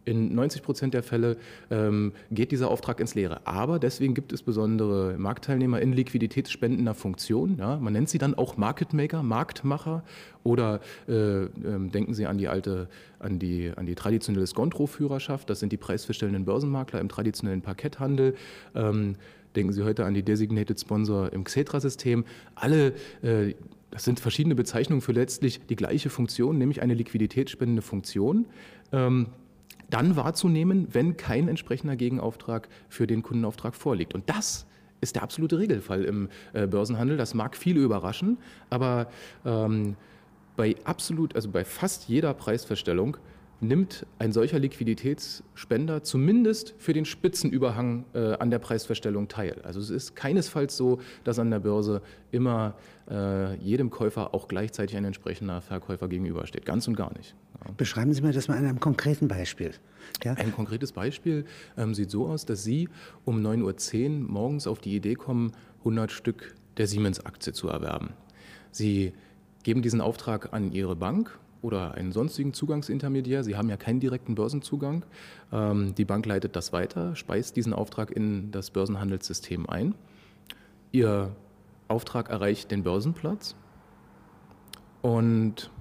In 0.06 0.36
90 0.36 0.64
Prozent 0.64 0.94
der 0.94 1.04
Fälle 1.04 1.38
ähm, 1.70 2.14
geht 2.32 2.52
dieser 2.52 2.70
Auftrag 2.70 3.00
ins 3.00 3.16
Leere. 3.16 3.46
Aber 3.46 3.80
deswegen 3.80 4.14
gibt 4.14 4.34
es 4.34 4.42
besondere 4.42 5.18
Marktteilnehmer 5.18 5.82
in 5.82 5.94
liquiditätsspendender 5.94 6.94
Funktion. 6.94 7.58
Ja? 7.58 7.78
Man 7.78 7.94
nennt 7.94 8.10
sie 8.10 8.18
dann 8.18 8.36
auch 8.36 8.58
Market 8.58 8.94
Maker, 8.94 9.24
Marktmacher. 9.24 10.04
Oder 10.44 10.82
äh, 11.08 11.44
äh, 11.44 11.50
denken 11.90 12.14
Sie 12.14 12.26
an 12.26 12.38
die 12.38 12.50
alte, 12.50 12.90
an 13.20 13.40
die, 13.40 13.72
an 13.76 13.86
die 13.86 13.96
traditionelle 13.96 14.48
Skontro-Führerschaft. 14.48 15.50
Das 15.50 15.62
sind 15.62 15.72
die 15.72 15.78
preisverstellenden 15.78 16.44
Börsenmakler 16.44 17.00
im 17.00 17.08
traditionellen 17.08 17.62
Parketthandel. 17.62 18.36
Ähm, 18.76 19.16
denken 19.56 19.72
Sie 19.72 19.84
heute 19.84 20.04
an 20.04 20.14
die 20.14 20.24
Designated 20.24 20.80
Sponsor 20.80 21.32
im 21.32 21.46
Xetra-System. 21.46 22.26
Alle 22.56 22.94
äh, 23.22 23.54
das 23.94 24.06
sind 24.06 24.20
verschiedene 24.20 24.56
Bezeichnungen 24.56 25.02
für 25.02 25.12
letztlich 25.12 25.62
die 25.68 25.76
gleiche 25.76 26.10
Funktion, 26.10 26.58
nämlich 26.58 26.82
eine 26.82 26.96
liquiditätsspendende 26.96 27.84
Funktion. 27.84 28.48
Ähm, 28.92 29.28
dann 29.92 30.16
wahrzunehmen, 30.16 30.88
wenn 30.92 31.16
kein 31.16 31.48
entsprechender 31.48 31.96
Gegenauftrag 31.96 32.70
für 32.90 33.06
den 33.06 33.22
Kundenauftrag 33.22 33.76
vorliegt. 33.76 34.16
Und 34.16 34.28
das 34.32 34.66
ist 35.00 35.14
der 35.14 35.22
absolute 35.22 35.60
Regelfall 35.60 36.06
im 36.06 36.30
äh, 36.54 36.66
Börsenhandel. 36.66 37.18
Das 37.18 37.36
mag 37.36 37.56
viele 37.56 37.82
überraschen, 37.82 38.40
aber 38.72 39.12
ähm, 39.46 39.96
bei 40.56 40.76
absolut, 40.86 41.36
also 41.36 41.52
bei 41.52 41.64
fast 41.64 42.10
jeder 42.10 42.34
Preisverstellung 42.34 43.18
nimmt 43.64 44.06
ein 44.20 44.32
solcher 44.32 44.60
Liquiditätsspender 44.60 46.04
zumindest 46.04 46.76
für 46.78 46.94
den 46.94 47.06
Spitzenüberhang 47.06 48.06
äh, 48.14 48.34
an 48.34 48.52
der 48.52 48.60
Preisverstellung 48.60 49.28
teil. 49.28 49.62
Also 49.64 49.80
es 49.80 49.90
ist 49.90 50.16
keinesfalls 50.16 50.78
so, 50.78 51.00
dass 51.24 51.40
an 51.40 51.50
der 51.50 51.60
Börse 51.60 52.02
immer 52.32 52.76
äh, 53.10 53.56
jedem 53.56 53.90
Käufer 53.90 54.34
auch 54.34 54.48
gleichzeitig 54.48 54.98
ein 54.98 55.06
entsprechender 55.06 55.62
Verkäufer 55.62 56.08
gegenübersteht. 56.08 56.66
Ganz 56.66 56.88
und 56.88 56.96
gar 56.96 57.14
nicht. 57.18 57.36
Ja. 57.66 57.72
Beschreiben 57.78 58.14
Sie 58.14 58.22
mir 58.22 58.34
das 58.34 58.48
mal 58.48 58.58
an 58.58 58.66
einem 58.66 58.80
konkreten 58.80 59.28
Beispiel. 59.28 59.72
Ja? 60.24 60.34
Ein 60.34 60.54
konkretes 60.54 60.92
Beispiel 60.92 61.46
ähm, 61.78 61.94
sieht 61.94 62.12
so 62.12 62.28
aus, 62.28 62.46
dass 62.46 62.64
Sie 62.64 62.90
um 63.26 63.46
9.10 63.46 64.22
Uhr 64.22 64.30
morgens 64.30 64.68
auf 64.68 64.80
die 64.80 64.96
Idee 64.96 65.16
kommen, 65.16 65.54
100 65.80 66.12
Stück 66.12 66.56
der 66.78 66.88
Siemens-Aktie 66.88 67.54
zu 67.54 67.70
erwerben. 67.70 68.14
Sie 68.72 69.14
geben 69.64 69.82
diesen 69.82 70.02
Auftrag 70.02 70.54
an 70.54 70.72
Ihre 70.72 70.96
Bank 70.96 71.40
oder 71.64 71.94
einen 71.96 72.12
sonstigen 72.12 72.54
Zugangsintermediär. 72.54 73.44
Sie 73.44 73.56
haben 73.56 73.70
ja 73.70 73.78
keinen 73.78 74.00
direkten 74.00 74.36
Börsenzugang. 74.36 75.06
Ähm, 75.52 75.96
die 75.96 76.06
Bank 76.06 76.26
leitet 76.26 76.56
das 76.56 76.74
weiter, 76.74 77.16
speist 77.16 77.56
diesen 77.56 77.74
Auftrag 77.74 78.12
in 78.12 78.52
das 78.52 78.70
Börsenhandelssystem 78.70 79.68
ein. 79.70 79.96
Ihr 80.92 81.36
Auftrag 81.88 82.30
erreicht 82.30 82.70
den 82.70 82.84
Börsenplatz 82.84 83.56
und 85.02 85.72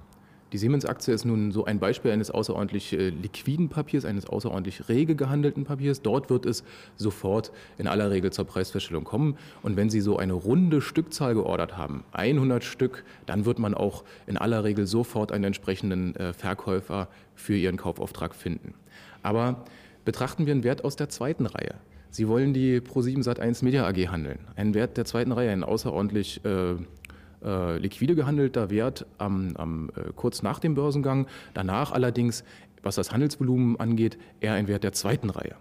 die 0.53 0.59
Siemens-Aktie 0.59 1.13
ist 1.13 1.25
nun 1.25 1.51
so 1.51 1.65
ein 1.65 1.79
Beispiel 1.79 2.11
eines 2.11 2.29
außerordentlich 2.29 2.93
äh, 2.93 3.09
liquiden 3.09 3.69
Papiers, 3.69 4.05
eines 4.05 4.27
außerordentlich 4.27 4.87
rege 4.87 5.15
gehandelten 5.15 5.63
Papiers. 5.63 6.03
Dort 6.03 6.29
wird 6.29 6.45
es 6.45 6.63
sofort 6.95 7.51
in 7.79 7.87
aller 7.87 8.11
Regel 8.11 8.31
zur 8.31 8.45
Preisfeststellung 8.45 9.03
kommen. 9.03 9.35
Und 9.63 9.77
wenn 9.77 9.89
Sie 9.89 9.99
so 9.99 10.17
eine 10.17 10.33
runde 10.33 10.81
Stückzahl 10.81 11.33
geordert 11.33 11.75
haben, 11.75 12.03
100 12.11 12.63
Stück, 12.63 13.03
dann 13.25 13.45
wird 13.45 13.57
man 13.57 13.73
auch 13.73 14.03
in 14.27 14.37
aller 14.37 14.63
Regel 14.63 14.85
sofort 14.85 15.31
einen 15.31 15.45
entsprechenden 15.45 16.15
äh, 16.15 16.33
Verkäufer 16.33 17.07
für 17.33 17.55
Ihren 17.55 17.77
Kaufauftrag 17.77 18.35
finden. 18.35 18.75
Aber 19.23 19.65
betrachten 20.05 20.45
wir 20.45 20.53
einen 20.53 20.63
Wert 20.63 20.85
aus 20.85 20.95
der 20.95 21.09
zweiten 21.09 21.47
Reihe. 21.47 21.75
Sie 22.11 22.27
wollen 22.27 22.53
die 22.53 22.79
Pro7 22.79 23.23
Sat1 23.23 23.65
Media 23.65 23.87
AG 23.87 24.07
handeln. 24.07 24.37
Ein 24.55 24.75
Wert 24.75 24.97
der 24.97 25.05
zweiten 25.05 25.31
Reihe, 25.31 25.49
ein 25.49 25.63
außerordentlich 25.63 26.45
äh, 26.45 26.75
äh, 27.43 27.77
liquide 27.77 28.15
gehandelter 28.15 28.69
Wert 28.69 29.05
am, 29.17 29.55
am, 29.55 29.89
äh, 29.95 30.11
kurz 30.15 30.41
nach 30.43 30.59
dem 30.59 30.75
Börsengang. 30.75 31.27
Danach 31.53 31.91
allerdings, 31.91 32.43
was 32.81 32.95
das 32.95 33.11
Handelsvolumen 33.11 33.79
angeht, 33.79 34.17
eher 34.39 34.53
ein 34.53 34.67
Wert 34.67 34.83
der 34.83 34.93
zweiten 34.93 35.29
Reihe. 35.29 35.55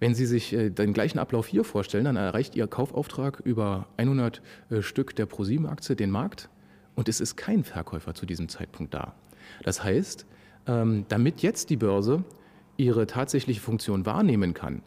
Wenn 0.00 0.14
Sie 0.14 0.26
sich 0.26 0.52
äh, 0.52 0.70
den 0.70 0.92
gleichen 0.92 1.18
Ablauf 1.18 1.46
hier 1.46 1.64
vorstellen, 1.64 2.04
dann 2.04 2.16
erreicht 2.16 2.56
Ihr 2.56 2.66
Kaufauftrag 2.66 3.40
über 3.40 3.86
100 3.98 4.42
äh, 4.70 4.82
Stück 4.82 5.14
der 5.14 5.26
ProSieben-Aktie 5.26 5.94
den 5.94 6.10
Markt 6.10 6.48
und 6.94 7.08
es 7.08 7.20
ist 7.20 7.36
kein 7.36 7.64
Verkäufer 7.64 8.14
zu 8.14 8.26
diesem 8.26 8.48
Zeitpunkt 8.48 8.94
da. 8.94 9.14
Das 9.62 9.84
heißt, 9.84 10.26
ähm, 10.66 11.04
damit 11.08 11.42
jetzt 11.42 11.70
die 11.70 11.76
Börse 11.76 12.24
ihre 12.76 13.06
tatsächliche 13.06 13.60
Funktion 13.60 14.06
wahrnehmen 14.06 14.54
kann, 14.54 14.82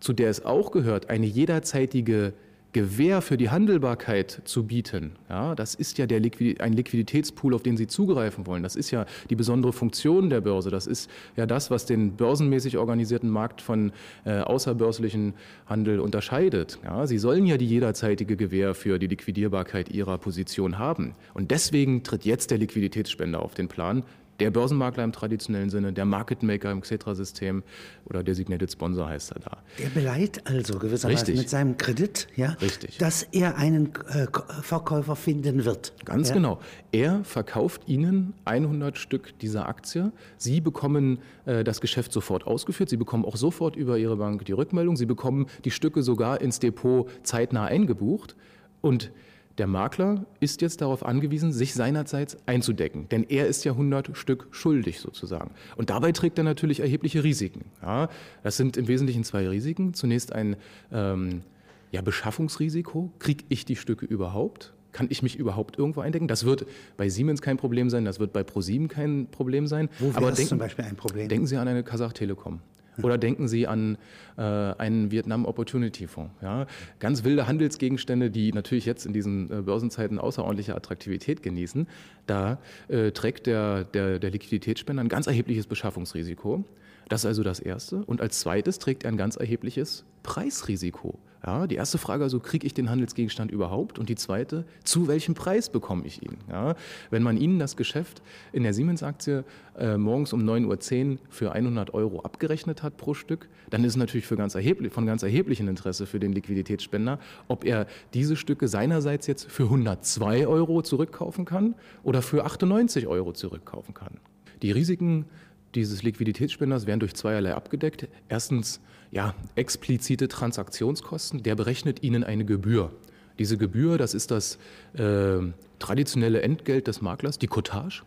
zu 0.00 0.12
der 0.12 0.30
es 0.30 0.44
auch 0.44 0.70
gehört, 0.70 1.10
eine 1.10 1.26
jederzeitige 1.26 2.32
Gewähr 2.78 3.22
für 3.22 3.36
die 3.36 3.50
Handelbarkeit 3.50 4.42
zu 4.44 4.64
bieten, 4.64 5.10
ja, 5.28 5.56
das 5.56 5.74
ist 5.74 5.98
ja 5.98 6.06
der 6.06 6.20
Liquid 6.20 6.60
ein 6.60 6.72
Liquiditätspool, 6.72 7.52
auf 7.52 7.64
den 7.64 7.76
Sie 7.76 7.88
zugreifen 7.88 8.46
wollen. 8.46 8.62
Das 8.62 8.76
ist 8.76 8.92
ja 8.92 9.04
die 9.30 9.34
besondere 9.34 9.72
Funktion 9.72 10.30
der 10.30 10.40
Börse. 10.42 10.70
Das 10.70 10.86
ist 10.86 11.10
ja 11.34 11.44
das, 11.44 11.72
was 11.72 11.86
den 11.86 12.12
börsenmäßig 12.12 12.78
organisierten 12.78 13.30
Markt 13.30 13.62
von 13.62 13.90
äh, 14.24 14.38
außerbörslichen 14.38 15.34
Handel 15.66 15.98
unterscheidet. 15.98 16.78
Ja, 16.84 17.08
Sie 17.08 17.18
sollen 17.18 17.46
ja 17.46 17.56
die 17.56 17.66
jederzeitige 17.66 18.36
Gewähr 18.36 18.76
für 18.76 19.00
die 19.00 19.08
Liquidierbarkeit 19.08 19.88
Ihrer 19.88 20.16
Position 20.16 20.78
haben. 20.78 21.16
Und 21.34 21.50
deswegen 21.50 22.04
tritt 22.04 22.24
jetzt 22.24 22.52
der 22.52 22.58
Liquiditätsspender 22.58 23.42
auf 23.42 23.54
den 23.54 23.66
Plan, 23.66 24.04
der 24.40 24.50
Börsenmakler 24.50 25.04
im 25.04 25.12
traditionellen 25.12 25.70
Sinne, 25.70 25.92
der 25.92 26.04
Market 26.04 26.42
Maker 26.42 26.70
im 26.70 26.80
Xetra-System 26.80 27.62
oder 28.04 28.22
Designated 28.22 28.70
Sponsor 28.70 29.08
heißt 29.08 29.32
er 29.32 29.40
da. 29.40 29.58
Er 29.82 29.90
beleiht 29.90 30.46
also 30.46 30.78
gewissermaßen 30.78 31.26
Richtig. 31.26 31.38
mit 31.38 31.50
seinem 31.50 31.76
Kredit, 31.76 32.28
ja, 32.36 32.50
Richtig. 32.60 32.98
dass 32.98 33.24
er 33.24 33.56
einen 33.56 33.92
äh, 34.08 34.26
Verkäufer 34.62 35.16
finden 35.16 35.64
wird. 35.64 35.92
Ganz 36.04 36.28
ja? 36.28 36.34
genau. 36.34 36.60
Er 36.92 37.24
verkauft 37.24 37.82
Ihnen 37.86 38.34
100 38.44 38.96
Stück 38.96 39.38
dieser 39.40 39.68
Aktie. 39.68 40.12
Sie 40.36 40.60
bekommen 40.60 41.18
äh, 41.44 41.64
das 41.64 41.80
Geschäft 41.80 42.12
sofort 42.12 42.46
ausgeführt. 42.46 42.88
Sie 42.88 42.96
bekommen 42.96 43.24
auch 43.24 43.36
sofort 43.36 43.76
über 43.76 43.98
Ihre 43.98 44.16
Bank 44.16 44.44
die 44.44 44.52
Rückmeldung. 44.52 44.96
Sie 44.96 45.06
bekommen 45.06 45.46
die 45.64 45.70
Stücke 45.70 46.02
sogar 46.02 46.40
ins 46.40 46.60
Depot 46.60 47.08
zeitnah 47.24 47.64
eingebucht. 47.64 48.36
Und 48.80 49.10
der 49.58 49.66
Makler 49.66 50.24
ist 50.40 50.62
jetzt 50.62 50.80
darauf 50.80 51.04
angewiesen, 51.04 51.52
sich 51.52 51.74
seinerseits 51.74 52.36
einzudecken, 52.46 53.08
denn 53.10 53.24
er 53.24 53.46
ist 53.46 53.64
ja 53.64 53.72
100 53.72 54.16
Stück 54.16 54.48
schuldig 54.50 55.00
sozusagen. 55.00 55.50
Und 55.76 55.90
dabei 55.90 56.12
trägt 56.12 56.38
er 56.38 56.44
natürlich 56.44 56.80
erhebliche 56.80 57.24
Risiken. 57.24 57.66
Ja, 57.82 58.08
das 58.42 58.56
sind 58.56 58.76
im 58.76 58.88
Wesentlichen 58.88 59.24
zwei 59.24 59.48
Risiken. 59.48 59.94
Zunächst 59.94 60.32
ein 60.32 60.56
ähm, 60.92 61.42
ja, 61.90 62.02
Beschaffungsrisiko. 62.02 63.10
Kriege 63.18 63.44
ich 63.48 63.64
die 63.64 63.76
Stücke 63.76 64.06
überhaupt? 64.06 64.74
Kann 64.92 65.08
ich 65.10 65.22
mich 65.22 65.36
überhaupt 65.36 65.78
irgendwo 65.78 66.00
eindecken? 66.00 66.28
Das 66.28 66.44
wird 66.44 66.66
bei 66.96 67.08
Siemens 67.08 67.42
kein 67.42 67.56
Problem 67.56 67.90
sein, 67.90 68.04
das 68.04 68.20
wird 68.20 68.32
bei 68.32 68.42
ProSieben 68.42 68.88
kein 68.88 69.26
Problem 69.30 69.66
sein. 69.66 69.90
Wo 69.98 70.14
wäre 70.14 70.30
das 70.30 70.48
zum 70.48 70.58
Beispiel 70.58 70.84
ein 70.84 70.96
Problem? 70.96 71.28
Denken 71.28 71.46
Sie 71.46 71.56
an 71.56 71.68
eine 71.68 71.82
Kasach 71.82 72.12
Telekom. 72.12 72.60
Oder 73.02 73.18
denken 73.18 73.48
Sie 73.48 73.66
an 73.66 73.96
äh, 74.36 74.42
einen 74.42 75.10
Vietnam 75.10 75.44
Opportunity 75.44 76.06
Fonds. 76.06 76.32
Ja? 76.42 76.66
Ganz 76.98 77.24
wilde 77.24 77.46
Handelsgegenstände, 77.46 78.30
die 78.30 78.52
natürlich 78.52 78.86
jetzt 78.86 79.06
in 79.06 79.12
diesen 79.12 79.50
äh, 79.50 79.62
Börsenzeiten 79.62 80.18
außerordentliche 80.18 80.74
Attraktivität 80.74 81.42
genießen. 81.42 81.86
Da 82.26 82.58
äh, 82.88 83.10
trägt 83.12 83.46
der, 83.46 83.84
der, 83.84 84.18
der 84.18 84.30
Liquiditätsspender 84.30 85.02
ein 85.02 85.08
ganz 85.08 85.26
erhebliches 85.26 85.66
Beschaffungsrisiko. 85.66 86.64
Das 87.08 87.22
ist 87.22 87.26
also 87.26 87.42
das 87.42 87.60
Erste. 87.60 88.04
Und 88.04 88.20
als 88.20 88.40
zweites 88.40 88.78
trägt 88.78 89.04
er 89.04 89.12
ein 89.12 89.16
ganz 89.16 89.36
erhebliches 89.36 90.04
Preisrisiko. 90.22 91.18
Ja, 91.46 91.66
die 91.66 91.76
erste 91.76 91.98
Frage 91.98 92.24
also, 92.24 92.40
kriege 92.40 92.66
ich 92.66 92.74
den 92.74 92.90
Handelsgegenstand 92.90 93.52
überhaupt? 93.52 93.98
Und 93.98 94.08
die 94.08 94.16
zweite, 94.16 94.64
zu 94.82 95.06
welchem 95.06 95.34
Preis 95.34 95.70
bekomme 95.70 96.04
ich 96.04 96.22
ihn? 96.22 96.38
Ja, 96.50 96.74
wenn 97.10 97.22
man 97.22 97.36
Ihnen 97.36 97.58
das 97.58 97.76
Geschäft 97.76 98.22
in 98.52 98.64
der 98.64 98.74
Siemens-Aktie 98.74 99.44
äh, 99.78 99.96
morgens 99.96 100.32
um 100.32 100.40
9.10 100.42 101.12
Uhr 101.12 101.18
für 101.28 101.52
100 101.52 101.94
Euro 101.94 102.20
abgerechnet 102.20 102.82
hat 102.82 102.96
pro 102.96 103.14
Stück, 103.14 103.48
dann 103.70 103.84
ist 103.84 103.92
es 103.92 103.96
natürlich 103.96 104.26
für 104.26 104.36
ganz 104.36 104.56
von 104.90 105.06
ganz 105.06 105.22
erheblichem 105.22 105.68
Interesse 105.68 106.06
für 106.06 106.18
den 106.18 106.32
Liquiditätsspender, 106.32 107.20
ob 107.46 107.64
er 107.64 107.86
diese 108.14 108.34
Stücke 108.34 108.66
seinerseits 108.66 109.26
jetzt 109.26 109.50
für 109.50 109.64
102 109.64 110.46
Euro 110.46 110.82
zurückkaufen 110.82 111.44
kann 111.44 111.74
oder 112.02 112.22
für 112.22 112.44
98 112.44 113.06
Euro 113.06 113.32
zurückkaufen 113.32 113.94
kann. 113.94 114.18
Die 114.62 114.72
Risiken 114.72 115.26
dieses 115.74 116.02
Liquiditätsspenders 116.02 116.86
werden 116.86 117.00
durch 117.00 117.14
zweierlei 117.14 117.54
abgedeckt. 117.54 118.08
Erstens 118.28 118.80
ja, 119.10 119.34
explizite 119.54 120.28
Transaktionskosten, 120.28 121.42
der 121.42 121.54
berechnet 121.54 122.02
Ihnen 122.02 122.24
eine 122.24 122.44
Gebühr. 122.44 122.92
Diese 123.38 123.56
Gebühr, 123.56 123.98
das 123.98 124.14
ist 124.14 124.30
das 124.30 124.58
äh, 124.94 125.38
traditionelle 125.78 126.42
Entgelt 126.42 126.88
des 126.88 127.00
Maklers, 127.00 127.38
die 127.38 127.46
Cottage. 127.46 128.02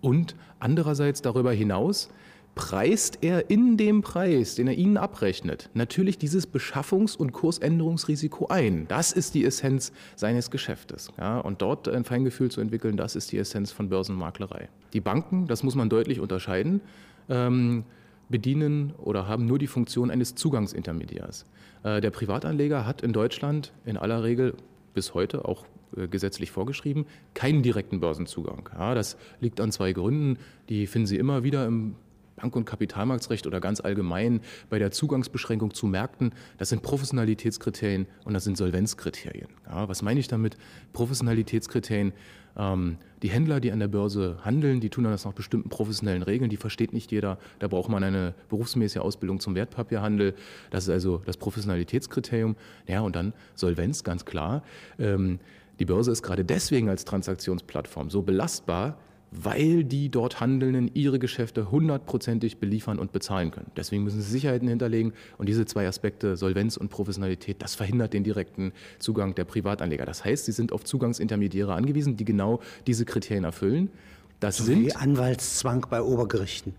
Und 0.00 0.34
andererseits 0.58 1.22
darüber 1.22 1.52
hinaus 1.52 2.08
preist 2.54 3.18
er 3.22 3.50
in 3.50 3.76
dem 3.76 4.02
Preis, 4.02 4.54
den 4.56 4.68
er 4.68 4.74
Ihnen 4.74 4.96
abrechnet, 4.96 5.70
natürlich 5.74 6.18
dieses 6.18 6.46
Beschaffungs- 6.46 7.16
und 7.16 7.32
Kursänderungsrisiko 7.32 8.48
ein. 8.48 8.86
Das 8.88 9.12
ist 9.12 9.34
die 9.34 9.44
Essenz 9.44 9.92
seines 10.16 10.50
Geschäftes. 10.50 11.10
Ja, 11.18 11.38
und 11.38 11.62
dort 11.62 11.88
ein 11.88 12.04
Feingefühl 12.04 12.50
zu 12.50 12.60
entwickeln, 12.60 12.96
das 12.96 13.16
ist 13.16 13.32
die 13.32 13.38
Essenz 13.38 13.72
von 13.72 13.88
Börsenmaklerei. 13.88 14.68
Die 14.92 15.00
Banken, 15.00 15.46
das 15.46 15.62
muss 15.62 15.74
man 15.74 15.88
deutlich 15.88 16.20
unterscheiden, 16.20 16.82
ähm, 17.28 17.84
bedienen 18.28 18.92
oder 18.98 19.28
haben 19.28 19.46
nur 19.46 19.58
die 19.58 19.66
Funktion 19.66 20.10
eines 20.10 20.34
Zugangsintermediärs. 20.34 21.46
Äh, 21.84 22.00
der 22.00 22.10
Privatanleger 22.10 22.84
hat 22.86 23.02
in 23.02 23.12
Deutschland 23.12 23.72
in 23.84 23.96
aller 23.96 24.22
Regel 24.22 24.54
bis 24.94 25.14
heute 25.14 25.46
auch 25.46 25.64
äh, 25.96 26.06
gesetzlich 26.08 26.50
vorgeschrieben, 26.50 27.06
keinen 27.34 27.62
direkten 27.62 28.00
Börsenzugang. 28.00 28.68
Ja, 28.74 28.94
das 28.94 29.16
liegt 29.40 29.60
an 29.60 29.72
zwei 29.72 29.92
Gründen. 29.92 30.38
Die 30.68 30.86
finden 30.86 31.06
Sie 31.06 31.16
immer 31.16 31.44
wieder 31.44 31.66
im 31.66 31.94
Bank- 32.42 32.56
und 32.56 32.64
Kapitalmarktrecht 32.64 33.46
oder 33.46 33.60
ganz 33.60 33.80
allgemein 33.80 34.40
bei 34.68 34.80
der 34.80 34.90
Zugangsbeschränkung 34.90 35.72
zu 35.74 35.86
Märkten, 35.86 36.32
das 36.58 36.70
sind 36.70 36.82
Professionalitätskriterien 36.82 38.06
und 38.24 38.34
das 38.34 38.42
sind 38.42 38.56
Solvenzkriterien. 38.56 39.48
Ja, 39.66 39.88
was 39.88 40.02
meine 40.02 40.18
ich 40.18 40.26
damit? 40.26 40.56
Professionalitätskriterien. 40.92 42.12
Ähm, 42.56 42.96
die 43.22 43.30
Händler, 43.30 43.60
die 43.60 43.70
an 43.70 43.78
der 43.78 43.86
Börse 43.86 44.38
handeln, 44.42 44.80
die 44.80 44.90
tun 44.90 45.04
das 45.04 45.24
nach 45.24 45.32
bestimmten 45.32 45.68
professionellen 45.68 46.24
Regeln, 46.24 46.50
die 46.50 46.56
versteht 46.56 46.92
nicht 46.92 47.12
jeder. 47.12 47.38
Da 47.60 47.68
braucht 47.68 47.88
man 47.88 48.02
eine 48.02 48.34
berufsmäßige 48.48 49.00
Ausbildung 49.00 49.38
zum 49.38 49.54
Wertpapierhandel. 49.54 50.34
Das 50.70 50.84
ist 50.84 50.90
also 50.90 51.22
das 51.24 51.36
Professionalitätskriterium. 51.36 52.56
Ja, 52.88 53.02
und 53.02 53.14
dann 53.14 53.32
Solvenz, 53.54 54.02
ganz 54.02 54.24
klar. 54.24 54.64
Ähm, 54.98 55.38
die 55.78 55.84
Börse 55.84 56.10
ist 56.10 56.22
gerade 56.22 56.44
deswegen 56.44 56.88
als 56.88 57.04
Transaktionsplattform 57.04 58.10
so 58.10 58.22
belastbar, 58.22 58.98
weil 59.32 59.82
die 59.82 60.10
dort 60.10 60.40
Handelnden 60.40 60.90
ihre 60.92 61.18
Geschäfte 61.18 61.70
hundertprozentig 61.70 62.58
beliefern 62.58 62.98
und 62.98 63.12
bezahlen 63.12 63.50
können. 63.50 63.70
Deswegen 63.76 64.04
müssen 64.04 64.20
sie 64.20 64.30
Sicherheiten 64.30 64.68
hinterlegen 64.68 65.14
und 65.38 65.48
diese 65.48 65.64
zwei 65.64 65.88
Aspekte, 65.88 66.36
Solvenz 66.36 66.76
und 66.76 66.90
Professionalität, 66.90 67.62
das 67.62 67.74
verhindert 67.74 68.12
den 68.12 68.24
direkten 68.24 68.72
Zugang 68.98 69.34
der 69.34 69.44
Privatanleger. 69.44 70.04
Das 70.04 70.24
heißt, 70.24 70.44
sie 70.44 70.52
sind 70.52 70.72
auf 70.72 70.84
Zugangsintermediäre 70.84 71.72
angewiesen, 71.72 72.16
die 72.16 72.26
genau 72.26 72.60
diese 72.86 73.06
Kriterien 73.06 73.44
erfüllen. 73.44 73.90
Das 74.38 74.58
so 74.58 74.64
sind 74.64 74.84
wie 74.84 74.94
Anwaltszwang 74.94 75.86
bei 75.88 76.02
Obergerichten. 76.02 76.74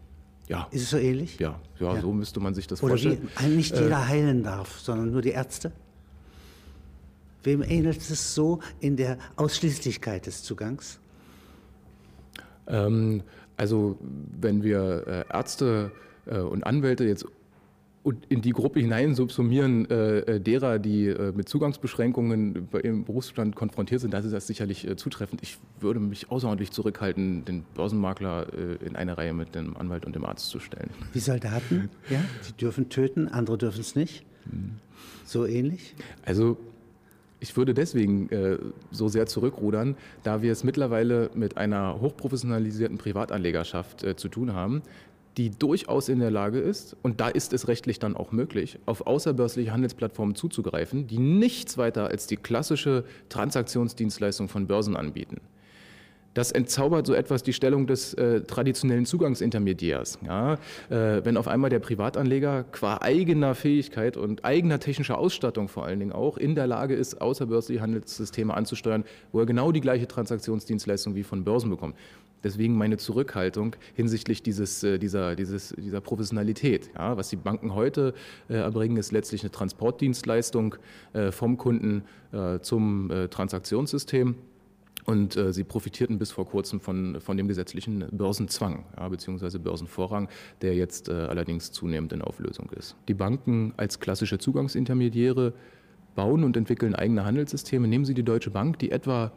Ja. 0.48 0.67
Ist 0.72 0.83
es 0.83 0.89
so 0.91 0.98
ähnlich? 0.98 1.39
Ja, 1.39 1.60
ja, 1.79 1.95
ja. 1.95 2.01
so 2.01 2.12
müsste 2.12 2.39
man 2.39 2.53
sich 2.53 2.67
das 2.67 2.83
Oder 2.83 2.91
vorstellen. 2.91 3.29
Oder 3.39 3.48
nicht 3.48 3.74
jeder 3.74 4.01
äh, 4.01 4.07
heilen 4.07 4.43
darf, 4.43 4.79
sondern 4.79 5.12
nur 5.12 5.22
die 5.22 5.29
Ärzte? 5.29 5.72
Wem 7.43 7.63
ähnelt 7.63 7.98
es 7.98 8.36
so 8.36 8.60
in 8.79 8.95
der 8.95 9.17
Ausschließlichkeit 9.38 10.27
des 10.27 10.43
Zugangs? 10.43 11.00
Ähm, 12.67 13.24
also 13.58 13.98
wenn 14.39 14.63
wir 14.63 15.03
äh, 15.08 15.36
Ärzte 15.36 15.91
äh, 16.25 16.39
und 16.39 16.65
Anwälte 16.65 17.05
jetzt 17.05 17.25
in 18.27 18.41
die 18.41 18.51
Gruppe 18.51 18.82
hinein 18.82 19.15
subsumieren 19.15 19.89
äh, 19.89 20.41
derer, 20.41 20.77
die 20.77 21.15
mit 21.34 21.48
Zugangsbeschränkungen 21.48 22.67
im 22.84 23.05
Berufsstand 23.05 23.55
konfrontiert 23.55 24.01
sind, 24.01 24.13
das 24.13 24.25
ist 24.25 24.34
das 24.34 24.46
sicherlich 24.46 24.86
zutreffend. 24.98 25.41
Ich 25.41 25.58
würde 25.79 26.01
mich 26.01 26.29
außerordentlich 26.29 26.72
zurückhalten, 26.72 27.46
den 27.46 27.63
Börsenmakler 27.75 28.48
in 28.86 28.98
eine 28.98 29.17
Reihe 29.17 29.32
mit 29.32 29.55
dem 29.55 29.77
Anwalt 29.77 30.05
und 30.05 30.17
dem 30.17 30.25
Arzt 30.25 30.50
zu 30.50 30.60
stellen. 30.60 30.89
Wie 31.13 31.20
Soldaten, 31.20 31.89
ja, 32.10 32.20
die 32.46 32.51
dürfen 32.58 32.89
töten, 32.89 33.29
andere 33.29 33.58
dürfen 33.58 33.79
es 33.79 33.96
nicht. 33.96 34.25
Hm. 34.50 34.72
So 35.24 35.46
ähnlich? 35.46 35.96
Also 36.25 36.58
ich 37.43 37.57
würde 37.57 37.73
deswegen 37.73 38.29
äh, 38.29 38.57
so 38.89 39.09
sehr 39.09 39.25
zurückrudern, 39.25 39.97
da 40.23 40.41
wir 40.41 40.53
es 40.53 40.63
mittlerweile 40.63 41.29
mit 41.35 41.57
einer 41.57 42.00
hochprofessionalisierten 42.00 42.97
Privatanlegerschaft 42.97 44.03
äh, 44.03 44.15
zu 44.15 44.29
tun 44.29 44.53
haben, 44.53 44.81
die 45.35 45.50
durchaus 45.50 46.07
in 46.07 46.19
der 46.19 46.31
Lage 46.31 46.59
ist, 46.59 46.95
und 47.01 47.19
da 47.19 47.27
ist 47.27 47.51
es 47.51 47.67
rechtlich 47.67 48.00
dann 48.00 48.15
auch 48.15 48.31
möglich, 48.31 48.79
auf 48.85 49.05
außerbörsliche 49.05 49.73
Handelsplattformen 49.73 50.35
zuzugreifen, 50.35 51.07
die 51.07 51.17
nichts 51.17 51.77
weiter 51.77 52.07
als 52.07 52.27
die 52.27 52.38
klassische 52.38 53.03
Transaktionsdienstleistung 53.27 54.47
von 54.47 54.67
Börsen 54.67 54.95
anbieten. 54.95 55.41
Das 56.33 56.51
entzaubert 56.51 57.05
so 57.05 57.13
etwas 57.13 57.43
die 57.43 57.53
Stellung 57.53 57.85
des 57.85 58.13
äh, 58.15 58.41
traditionellen 58.41 59.05
Zugangsintermediärs. 59.05 60.19
Ja? 60.25 60.53
Äh, 60.89 61.23
wenn 61.23 61.37
auf 61.37 61.47
einmal 61.47 61.69
der 61.69 61.79
Privatanleger 61.79 62.63
qua 62.71 62.97
eigener 63.01 63.55
Fähigkeit 63.55 64.17
und 64.17 64.43
eigener 64.43 64.79
technischer 64.79 65.17
Ausstattung 65.17 65.67
vor 65.67 65.85
allen 65.85 65.99
Dingen 65.99 66.11
auch 66.11 66.37
in 66.37 66.55
der 66.55 66.67
Lage 66.67 66.95
ist, 66.95 67.21
außerbörsliche 67.21 67.81
Handelssysteme 67.81 68.53
anzusteuern, 68.53 69.03
wo 69.31 69.39
er 69.39 69.45
genau 69.45 69.71
die 69.71 69.81
gleiche 69.81 70.07
Transaktionsdienstleistung 70.07 71.15
wie 71.15 71.23
von 71.23 71.43
Börsen 71.43 71.69
bekommt. 71.69 71.95
Deswegen 72.43 72.75
meine 72.77 72.97
Zurückhaltung 72.97 73.75
hinsichtlich 73.93 74.43
dieses, 74.43 74.83
äh, 74.83 74.99
dieser, 74.99 75.35
dieses, 75.35 75.73
dieser 75.77 76.01
Professionalität. 76.01 76.89
Ja, 76.95 77.15
was 77.15 77.29
die 77.29 77.37
Banken 77.37 77.73
heute 77.73 78.13
äh, 78.49 78.55
erbringen, 78.55 78.97
ist 78.97 79.11
letztlich 79.11 79.43
eine 79.43 79.51
Transportdienstleistung 79.51 80.75
äh, 81.13 81.31
vom 81.31 81.57
Kunden 81.57 82.03
zum 82.63 83.11
Transaktionssystem. 83.29 84.33
Und 85.05 85.36
äh, 85.36 85.51
sie 85.51 85.63
profitierten 85.63 86.17
bis 86.17 86.31
vor 86.31 86.48
kurzem 86.48 86.79
von, 86.79 87.19
von 87.19 87.36
dem 87.36 87.48
gesetzlichen 87.48 88.05
Börsenzwang, 88.12 88.86
ja, 88.98 89.07
beziehungsweise 89.10 89.60
Börsenvorrang, 89.60 90.29
der 90.62 90.75
jetzt 90.75 91.10
äh, 91.10 91.13
allerdings 91.13 91.72
zunehmend 91.72 92.13
in 92.13 92.22
Auflösung 92.22 92.69
ist. 92.72 92.95
Die 93.07 93.13
Banken 93.13 93.74
als 93.75 94.00
klassische 94.00 94.38
Zugangsintermediäre 94.38 95.53
bauen 96.15 96.43
und 96.43 96.55
entwickeln 96.55 96.95
eigene 96.95 97.25
Handelssysteme. 97.25 97.88
Nehmen 97.88 98.05
Sie 98.05 98.13
die 98.13 98.24
Deutsche 98.24 98.51
Bank, 98.51 98.79
die 98.79 98.91
etwa, 98.91 99.31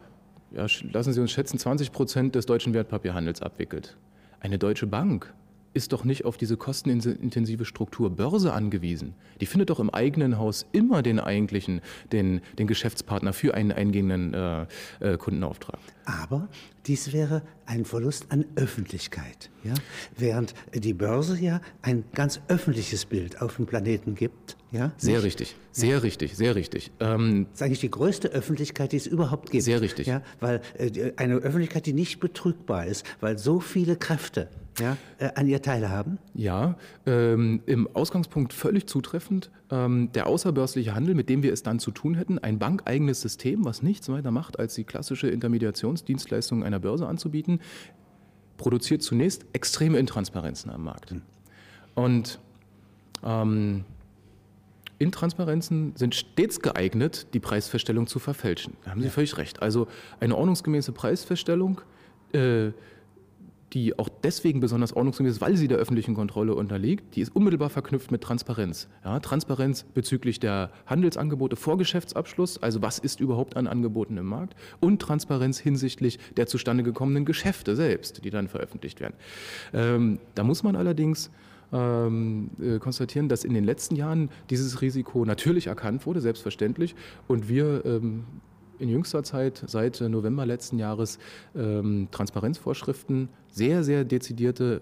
ja, 0.51 0.67
lassen 0.91 1.13
Sie 1.13 1.19
uns 1.19 1.31
schätzen, 1.31 1.57
20 1.57 1.91
Prozent 1.91 2.35
des 2.35 2.45
deutschen 2.45 2.73
Wertpapierhandels 2.73 3.41
abwickelt. 3.41 3.97
Eine 4.39 4.57
Deutsche 4.57 4.87
Bank 4.87 5.33
ist 5.77 5.93
doch 5.93 6.03
nicht 6.03 6.25
auf 6.25 6.35
diese 6.37 6.57
kostenintensive 6.57 7.63
Struktur 7.63 8.09
Börse 8.09 8.51
angewiesen. 8.51 9.13
Die 9.39 9.45
findet 9.45 9.69
doch 9.69 9.79
im 9.79 9.89
eigenen 9.89 10.37
Haus 10.37 10.65
immer 10.71 11.01
den 11.03 11.19
eigentlichen, 11.19 11.81
den, 12.11 12.41
den 12.57 12.67
Geschäftspartner 12.67 13.31
für 13.31 13.53
einen 13.53 13.71
eingehenden 13.71 14.33
äh, 14.33 14.65
äh, 14.99 15.17
Kundenauftrag. 15.17 15.79
Aber 16.05 16.49
dies 16.87 17.13
wäre 17.13 17.41
ein 17.65 17.85
Verlust 17.85 18.27
an 18.29 18.45
Öffentlichkeit. 18.55 19.49
Ja? 19.63 19.73
Während 20.15 20.53
die 20.73 20.93
Börse 20.93 21.37
ja 21.39 21.61
ein 21.81 22.05
ganz 22.13 22.41
öffentliches 22.47 23.05
Bild 23.05 23.41
auf 23.41 23.57
dem 23.57 23.65
Planeten 23.65 24.15
gibt. 24.15 24.57
Ja? 24.71 24.93
Sehr 24.97 25.21
richtig, 25.21 25.55
sehr 25.71 25.91
ja. 25.91 25.97
richtig, 25.99 26.35
sehr 26.35 26.55
richtig. 26.55 26.91
Ähm, 26.99 27.47
das 27.51 27.61
ist 27.61 27.61
eigentlich 27.63 27.79
die 27.81 27.91
größte 27.91 28.29
Öffentlichkeit, 28.29 28.93
die 28.93 28.97
es 28.97 29.05
überhaupt 29.05 29.51
gibt. 29.51 29.63
Sehr 29.63 29.81
richtig. 29.81 30.07
Ja? 30.07 30.21
Weil 30.39 30.61
äh, 30.77 31.11
eine 31.17 31.35
Öffentlichkeit, 31.35 31.85
die 31.85 31.93
nicht 31.93 32.19
betrügbar 32.19 32.85
ist, 32.85 33.05
weil 33.19 33.37
so 33.37 33.59
viele 33.59 33.95
Kräfte 33.95 34.49
ja, 34.79 34.97
äh, 35.17 35.29
an 35.35 35.47
ihr 35.47 35.61
teilhaben? 35.61 36.19
Ja, 36.33 36.75
ähm, 37.05 37.61
im 37.65 37.87
Ausgangspunkt 37.93 38.53
völlig 38.53 38.87
zutreffend. 38.87 39.51
Ähm, 39.69 40.11
der 40.13 40.27
außerbörsliche 40.27 40.95
Handel, 40.95 41.15
mit 41.15 41.29
dem 41.29 41.43
wir 41.43 41.51
es 41.51 41.63
dann 41.63 41.79
zu 41.79 41.91
tun 41.91 42.15
hätten, 42.15 42.39
ein 42.39 42.59
bankeigenes 42.59 43.21
System, 43.21 43.65
was 43.65 43.81
nichts 43.81 44.09
weiter 44.09 44.31
macht, 44.31 44.59
als 44.59 44.75
die 44.75 44.83
klassische 44.83 45.27
Intermediationsdienstleistung 45.27 46.63
einer 46.63 46.79
Börse 46.79 47.07
anzubieten, 47.07 47.59
produziert 48.57 49.01
zunächst 49.01 49.45
extreme 49.53 49.97
Intransparenzen 49.99 50.71
am 50.71 50.83
Markt. 50.83 51.11
Hm. 51.11 51.21
Und 51.95 52.39
ähm, 53.23 53.85
Intransparenzen 54.99 55.95
sind 55.95 56.15
stets 56.15 56.61
geeignet, 56.61 57.27
die 57.33 57.39
Preisfeststellung 57.39 58.07
zu 58.07 58.19
verfälschen. 58.19 58.75
Da 58.83 58.91
haben 58.91 59.01
Sie 59.01 59.07
ja. 59.07 59.11
völlig 59.11 59.37
recht. 59.37 59.61
Also 59.61 59.87
eine 60.19 60.35
ordnungsgemäße 60.35 60.91
Preisfeststellung, 60.91 61.81
äh, 62.33 62.71
die 63.73 63.97
auch 63.99 64.09
deswegen 64.09 64.59
besonders 64.59 64.93
ordnungsgemäß 64.93 65.33
ist, 65.33 65.41
weil 65.41 65.57
sie 65.57 65.67
der 65.67 65.77
öffentlichen 65.77 66.15
Kontrolle 66.15 66.55
unterliegt, 66.55 67.15
die 67.15 67.21
ist 67.21 67.35
unmittelbar 67.35 67.69
verknüpft 67.69 68.11
mit 68.11 68.21
Transparenz. 68.21 68.87
Ja, 69.03 69.19
Transparenz 69.19 69.83
bezüglich 69.83 70.39
der 70.39 70.71
Handelsangebote 70.85 71.55
vor 71.55 71.77
Geschäftsabschluss, 71.77 72.61
also 72.63 72.81
was 72.81 72.99
ist 72.99 73.19
überhaupt 73.19 73.57
an 73.57 73.67
Angeboten 73.67 74.17
im 74.17 74.25
Markt, 74.25 74.55
und 74.79 75.01
Transparenz 75.01 75.59
hinsichtlich 75.59 76.19
der 76.37 76.47
zustande 76.47 76.83
gekommenen 76.83 77.25
Geschäfte 77.25 77.75
selbst, 77.75 78.23
die 78.23 78.29
dann 78.29 78.47
veröffentlicht 78.47 79.01
werden. 79.01 79.15
Ähm, 79.73 80.19
da 80.35 80.43
muss 80.43 80.63
man 80.63 80.75
allerdings 80.75 81.29
ähm, 81.73 82.49
äh, 82.61 82.79
konstatieren, 82.79 83.27
dass 83.27 83.43
in 83.43 83.53
den 83.53 83.65
letzten 83.65 83.95
Jahren 83.95 84.29
dieses 84.49 84.81
Risiko 84.81 85.25
natürlich 85.25 85.67
erkannt 85.67 86.05
wurde, 86.05 86.21
selbstverständlich, 86.21 86.95
und 87.27 87.49
wir 87.49 87.83
ähm, 87.85 88.23
in 88.79 88.89
jüngster 88.89 89.23
Zeit, 89.23 89.63
seit 89.67 90.01
November 90.01 90.45
letzten 90.45 90.79
Jahres, 90.79 91.19
ähm, 91.55 92.07
Transparenzvorschriften, 92.11 93.29
sehr, 93.51 93.83
sehr 93.83 94.03
dezidierte 94.03 94.81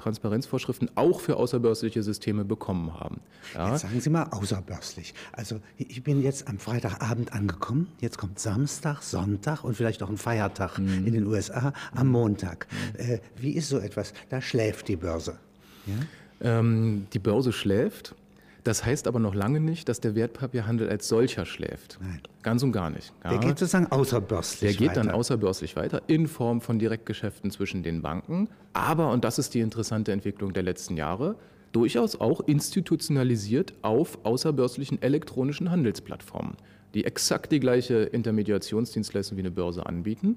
Transparenzvorschriften 0.00 0.90
auch 0.94 1.20
für 1.20 1.36
außerbörsliche 1.36 2.02
Systeme 2.02 2.44
bekommen 2.44 2.98
haben. 2.98 3.20
Ja. 3.54 3.70
Jetzt 3.70 3.82
sagen 3.82 4.00
Sie 4.00 4.08
mal 4.08 4.24
außerbörslich. 4.30 5.14
Also 5.32 5.60
ich 5.76 6.02
bin 6.02 6.22
jetzt 6.22 6.48
am 6.48 6.58
Freitagabend 6.58 7.32
angekommen, 7.34 7.88
jetzt 8.00 8.16
kommt 8.16 8.38
Samstag, 8.38 9.02
Sonntag 9.02 9.62
und 9.62 9.76
vielleicht 9.76 10.02
auch 10.02 10.08
ein 10.08 10.16
Feiertag 10.16 10.78
mhm. 10.78 11.06
in 11.06 11.12
den 11.12 11.26
USA 11.26 11.74
am 11.94 12.08
Montag. 12.08 12.66
Mhm. 12.94 13.00
Äh, 13.00 13.20
wie 13.36 13.52
ist 13.52 13.68
so 13.68 13.78
etwas? 13.78 14.14
Da 14.30 14.40
schläft 14.40 14.88
die 14.88 14.96
Börse. 14.96 15.38
Ja? 15.86 16.58
Ähm, 16.60 17.06
die 17.12 17.18
Börse 17.18 17.52
schläft. 17.52 18.14
Das 18.64 18.84
heißt 18.84 19.08
aber 19.08 19.18
noch 19.18 19.34
lange 19.34 19.60
nicht, 19.60 19.88
dass 19.88 20.00
der 20.00 20.14
Wertpapierhandel 20.14 20.88
als 20.88 21.08
solcher 21.08 21.46
schläft. 21.46 21.98
Nein. 22.00 22.20
Ganz 22.42 22.62
und 22.62 22.72
gar 22.72 22.90
nicht. 22.90 23.12
Ja. 23.24 23.30
Der 23.30 23.38
geht 23.38 23.58
sozusagen 23.58 23.86
außerbörslich 23.86 24.70
weiter. 24.70 24.78
Der 24.78 24.88
geht 24.88 24.96
dann 24.96 25.10
außerbörslich 25.10 25.76
weiter 25.76 26.02
in 26.06 26.28
Form 26.28 26.60
von 26.60 26.78
Direktgeschäften 26.78 27.50
zwischen 27.50 27.82
den 27.82 28.02
Banken. 28.02 28.48
Aber, 28.72 29.10
und 29.12 29.24
das 29.24 29.38
ist 29.38 29.54
die 29.54 29.60
interessante 29.60 30.12
Entwicklung 30.12 30.52
der 30.52 30.62
letzten 30.62 30.96
Jahre, 30.96 31.36
durchaus 31.72 32.20
auch 32.20 32.40
institutionalisiert 32.40 33.74
auf 33.82 34.18
außerbörslichen 34.24 35.00
elektronischen 35.00 35.70
Handelsplattformen, 35.70 36.56
die 36.94 37.04
exakt 37.04 37.52
die 37.52 37.60
gleiche 37.60 37.94
Intermediationsdienstleistung 37.94 39.38
wie 39.38 39.42
eine 39.42 39.50
Börse 39.50 39.86
anbieten 39.86 40.36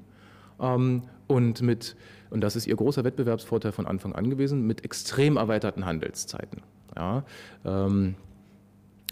ähm, 0.60 1.04
und 1.28 1.62
mit, 1.62 1.96
und 2.30 2.42
das 2.42 2.56
ist 2.56 2.68
ihr 2.68 2.76
großer 2.76 3.04
Wettbewerbsvorteil 3.04 3.72
von 3.72 3.88
Anfang 3.88 4.14
an 4.14 4.30
gewesen, 4.30 4.66
mit 4.68 4.84
extrem 4.84 5.38
erweiterten 5.38 5.86
Handelszeiten. 5.86 6.62
Ja, 6.96 7.24
ähm, 7.66 8.16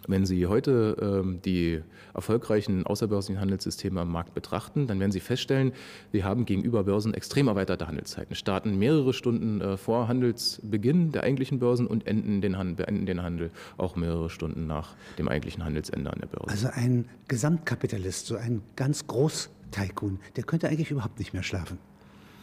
wenn 0.08 0.26
Sie 0.26 0.48
heute 0.48 0.98
ähm, 1.00 1.42
die 1.44 1.82
erfolgreichen 2.14 2.86
außerbörslichen 2.86 3.40
Handelssysteme 3.40 4.02
am 4.02 4.12
Markt 4.12 4.34
betrachten, 4.34 4.88
dann 4.88 5.00
werden 5.00 5.12
Sie 5.12 5.20
feststellen, 5.20 5.74
wir 6.12 6.26
haben 6.26 6.46
gegenüber 6.46 6.84
Börsen 6.84 7.14
extrem 7.14 7.48
erweiterte 7.48 7.88
Handelszeiten. 7.88 8.36
Starten 8.36 8.78
mehrere 8.80 9.14
Stunden 9.14 9.62
äh, 9.62 9.78
vor 9.78 10.08
Handelsbeginn 10.08 11.12
der 11.12 11.24
eigentlichen 11.24 11.60
Börsen 11.60 11.88
und 11.88 12.08
enden 12.08 12.42
den, 12.42 12.58
Handel, 12.58 12.76
beenden 12.76 13.06
den 13.06 13.22
Handel 13.22 13.52
auch 13.78 13.96
mehrere 13.96 14.30
Stunden 14.30 14.68
nach 14.68 14.96
dem 15.18 15.28
eigentlichen 15.28 15.64
Handelsende 15.64 16.12
an 16.12 16.20
der 16.20 16.28
Börse. 16.28 16.50
Also 16.50 16.70
ein 16.74 17.06
Gesamtkapitalist, 17.28 18.26
so 18.26 18.36
ein 18.36 18.62
ganz 18.76 19.06
groß 19.08 19.50
Tycoon, 19.72 20.20
der 20.36 20.44
könnte 20.44 20.68
eigentlich 20.68 20.92
überhaupt 20.92 21.20
nicht 21.20 21.34
mehr 21.34 21.44
schlafen. 21.44 21.78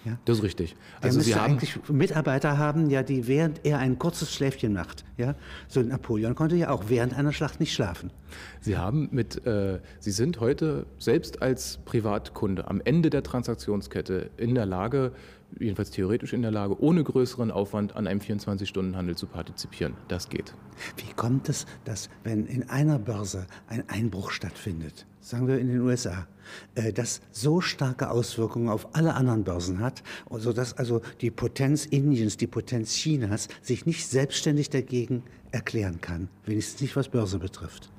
Ja? 0.08 0.18
Das 0.24 0.38
ist 0.38 0.44
richtig. 0.44 0.76
Der 1.02 1.04
also 1.04 1.20
Sie 1.20 1.34
haben 1.34 1.52
eigentlich 1.52 1.78
Mitarbeiter 1.88 2.58
haben, 2.58 2.88
ja, 2.90 3.02
die 3.02 3.26
während 3.26 3.60
er 3.64 3.78
ein 3.78 3.98
kurzes 3.98 4.32
Schläfchen 4.32 4.72
macht, 4.72 5.04
ja, 5.16 5.34
so 5.68 5.80
Napoleon 5.80 6.34
konnte 6.34 6.56
ja 6.56 6.70
auch 6.70 6.84
während 6.88 7.14
einer 7.14 7.32
Schlacht 7.32 7.60
nicht 7.60 7.74
schlafen. 7.74 8.10
Sie 8.60 8.76
haben 8.76 9.08
mit, 9.12 9.46
äh, 9.46 9.80
Sie 10.00 10.10
sind 10.10 10.40
heute 10.40 10.86
selbst 10.98 11.42
als 11.42 11.78
Privatkunde 11.84 12.68
am 12.68 12.80
Ende 12.84 13.10
der 13.10 13.22
Transaktionskette 13.22 14.30
in 14.36 14.54
der 14.54 14.66
Lage, 14.66 15.12
jedenfalls 15.58 15.90
theoretisch 15.90 16.32
in 16.32 16.42
der 16.42 16.50
Lage, 16.50 16.80
ohne 16.80 17.02
größeren 17.04 17.50
Aufwand 17.50 17.96
an 17.96 18.06
einem 18.06 18.20
24-Stunden-Handel 18.20 19.16
zu 19.16 19.26
partizipieren. 19.26 19.94
Das 20.08 20.28
geht. 20.28 20.54
Wie 20.96 21.12
kommt 21.14 21.48
es, 21.48 21.66
dass 21.84 22.08
wenn 22.24 22.46
in 22.46 22.68
einer 22.68 22.98
Börse 22.98 23.46
ein 23.66 23.88
Einbruch 23.88 24.30
stattfindet, 24.30 25.06
sagen 25.20 25.48
wir 25.48 25.58
in 25.58 25.68
den 25.68 25.80
USA, 25.80 26.26
das 26.94 27.20
so 27.30 27.60
starke 27.60 28.10
Auswirkungen 28.10 28.68
auf 28.68 28.94
alle 28.94 29.14
anderen 29.14 29.44
Börsen 29.44 29.80
hat, 29.80 30.02
sodass 30.30 30.76
also 30.76 31.00
die 31.20 31.30
Potenz 31.30 31.86
Indiens, 31.86 32.36
die 32.36 32.46
Potenz 32.46 32.92
Chinas 32.92 33.48
sich 33.62 33.86
nicht 33.86 34.06
selbstständig 34.06 34.70
dagegen 34.70 35.22
erklären 35.52 36.00
kann, 36.00 36.28
wenigstens 36.44 36.80
nicht 36.80 36.96
was 36.96 37.08
Börse 37.08 37.38
betrifft. 37.38 37.90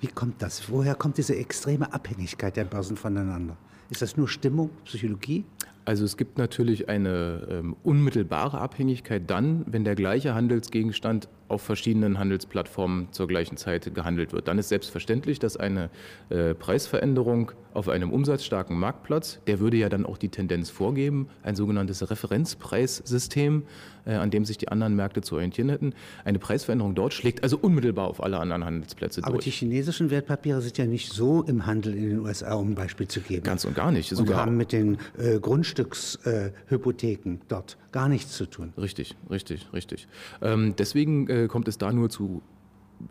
Wie 0.00 0.06
kommt 0.06 0.42
das? 0.42 0.70
Woher 0.70 0.94
kommt 0.94 1.18
diese 1.18 1.36
extreme 1.36 1.92
Abhängigkeit 1.92 2.56
der 2.56 2.64
Börsen 2.64 2.96
voneinander? 2.96 3.56
Ist 3.90 4.02
das 4.02 4.16
nur 4.16 4.28
Stimmung, 4.28 4.70
Psychologie? 4.84 5.44
Also 5.84 6.04
es 6.04 6.16
gibt 6.16 6.36
natürlich 6.36 6.88
eine 6.88 7.46
ähm, 7.50 7.76
unmittelbare 7.82 8.60
Abhängigkeit 8.60 9.22
dann, 9.28 9.64
wenn 9.66 9.84
der 9.84 9.94
gleiche 9.94 10.34
Handelsgegenstand 10.34 11.28
auf 11.48 11.62
verschiedenen 11.62 12.18
Handelsplattformen 12.18 13.08
zur 13.10 13.26
gleichen 13.26 13.56
Zeit 13.56 13.94
gehandelt 13.94 14.32
wird. 14.32 14.48
Dann 14.48 14.58
ist 14.58 14.68
selbstverständlich, 14.68 15.38
dass 15.38 15.56
eine 15.56 15.90
äh, 16.28 16.54
Preisveränderung 16.54 17.52
auf 17.74 17.88
einem 17.88 18.10
umsatzstarken 18.10 18.78
Marktplatz, 18.78 19.40
der 19.46 19.60
würde 19.60 19.76
ja 19.76 19.88
dann 19.88 20.04
auch 20.04 20.18
die 20.18 20.30
Tendenz 20.30 20.68
vorgeben, 20.70 21.28
ein 21.42 21.54
sogenanntes 21.54 22.10
Referenzpreissystem, 22.10 23.62
äh, 24.04 24.14
an 24.14 24.30
dem 24.30 24.44
sich 24.44 24.58
die 24.58 24.68
anderen 24.68 24.96
Märkte 24.96 25.20
zu 25.20 25.36
orientieren 25.36 25.68
hätten. 25.68 25.94
Eine 26.24 26.38
Preisveränderung 26.38 26.94
dort 26.94 27.14
schlägt 27.14 27.42
also 27.42 27.58
unmittelbar 27.58 28.08
auf 28.08 28.22
alle 28.22 28.38
anderen 28.40 28.64
Handelsplätze 28.64 29.20
Aber 29.22 29.32
durch. 29.32 29.44
Aber 29.44 29.44
die 29.44 29.50
chinesischen 29.50 30.10
Wertpapiere 30.10 30.60
sind 30.60 30.76
ja 30.78 30.86
nicht 30.86 31.12
so 31.12 31.42
im 31.42 31.66
Handel 31.66 31.94
in 31.94 32.08
den 32.08 32.18
USA, 32.20 32.54
um 32.54 32.70
ein 32.70 32.74
Beispiel 32.74 33.06
zu 33.06 33.20
geben. 33.20 33.44
Ganz 33.44 33.64
und 33.64 33.74
gar 33.74 33.92
nicht. 33.92 34.10
Und 34.10 34.16
sogar 34.16 34.40
haben 34.40 34.56
mit 34.56 34.72
den 34.72 34.98
äh, 35.18 35.38
Grundstückshypotheken 35.38 37.34
äh, 37.34 37.38
dort 37.48 37.76
gar 37.92 38.08
nichts 38.08 38.32
zu 38.32 38.46
tun. 38.46 38.72
Richtig, 38.76 39.14
richtig, 39.30 39.68
richtig. 39.72 40.08
Ähm, 40.42 40.74
deswegen 40.76 41.28
äh, 41.44 41.48
kommt 41.48 41.68
es 41.68 41.78
da 41.78 41.92
nur 41.92 42.10
zu 42.10 42.42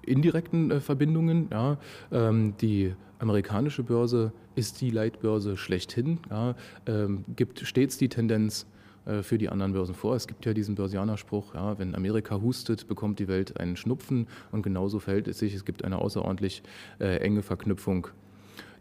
indirekten 0.06 0.72
äh, 0.72 0.80
Verbindungen. 0.80 1.48
Ja. 1.52 1.78
Ähm, 2.12 2.56
die 2.60 2.94
amerikanische 3.20 3.84
Börse 3.84 4.32
ist 4.56 4.82
die 4.82 4.90
Leitbörse 4.90 5.58
schlechthin, 5.58 6.20
ja, 6.30 6.56
ähm, 6.86 7.26
gibt 7.36 7.60
stets 7.60 7.98
die 7.98 8.10
Tendenz 8.10 8.68
äh, 9.06 9.24
für 9.24 9.38
die 9.38 9.50
anderen 9.50 9.74
Börsen 9.74 9.96
vor. 9.96 10.16
Es 10.16 10.28
gibt 10.28 10.46
ja 10.46 10.54
diesen 10.54 10.76
Börsianerspruch, 10.76 11.56
ja, 11.56 11.80
wenn 11.80 11.96
Amerika 11.96 12.42
hustet, 12.42 12.88
bekommt 12.88 13.20
die 13.20 13.28
Welt 13.28 13.60
einen 13.60 13.76
Schnupfen 13.76 14.28
und 14.52 14.62
genauso 14.62 15.00
verhält 15.00 15.28
es 15.28 15.40
sich. 15.40 15.54
Es 15.54 15.66
gibt 15.66 15.84
eine 15.84 16.00
außerordentlich 16.00 16.63
äh, 17.00 17.18
enge 17.18 17.42
Verknüpfung. 17.42 18.08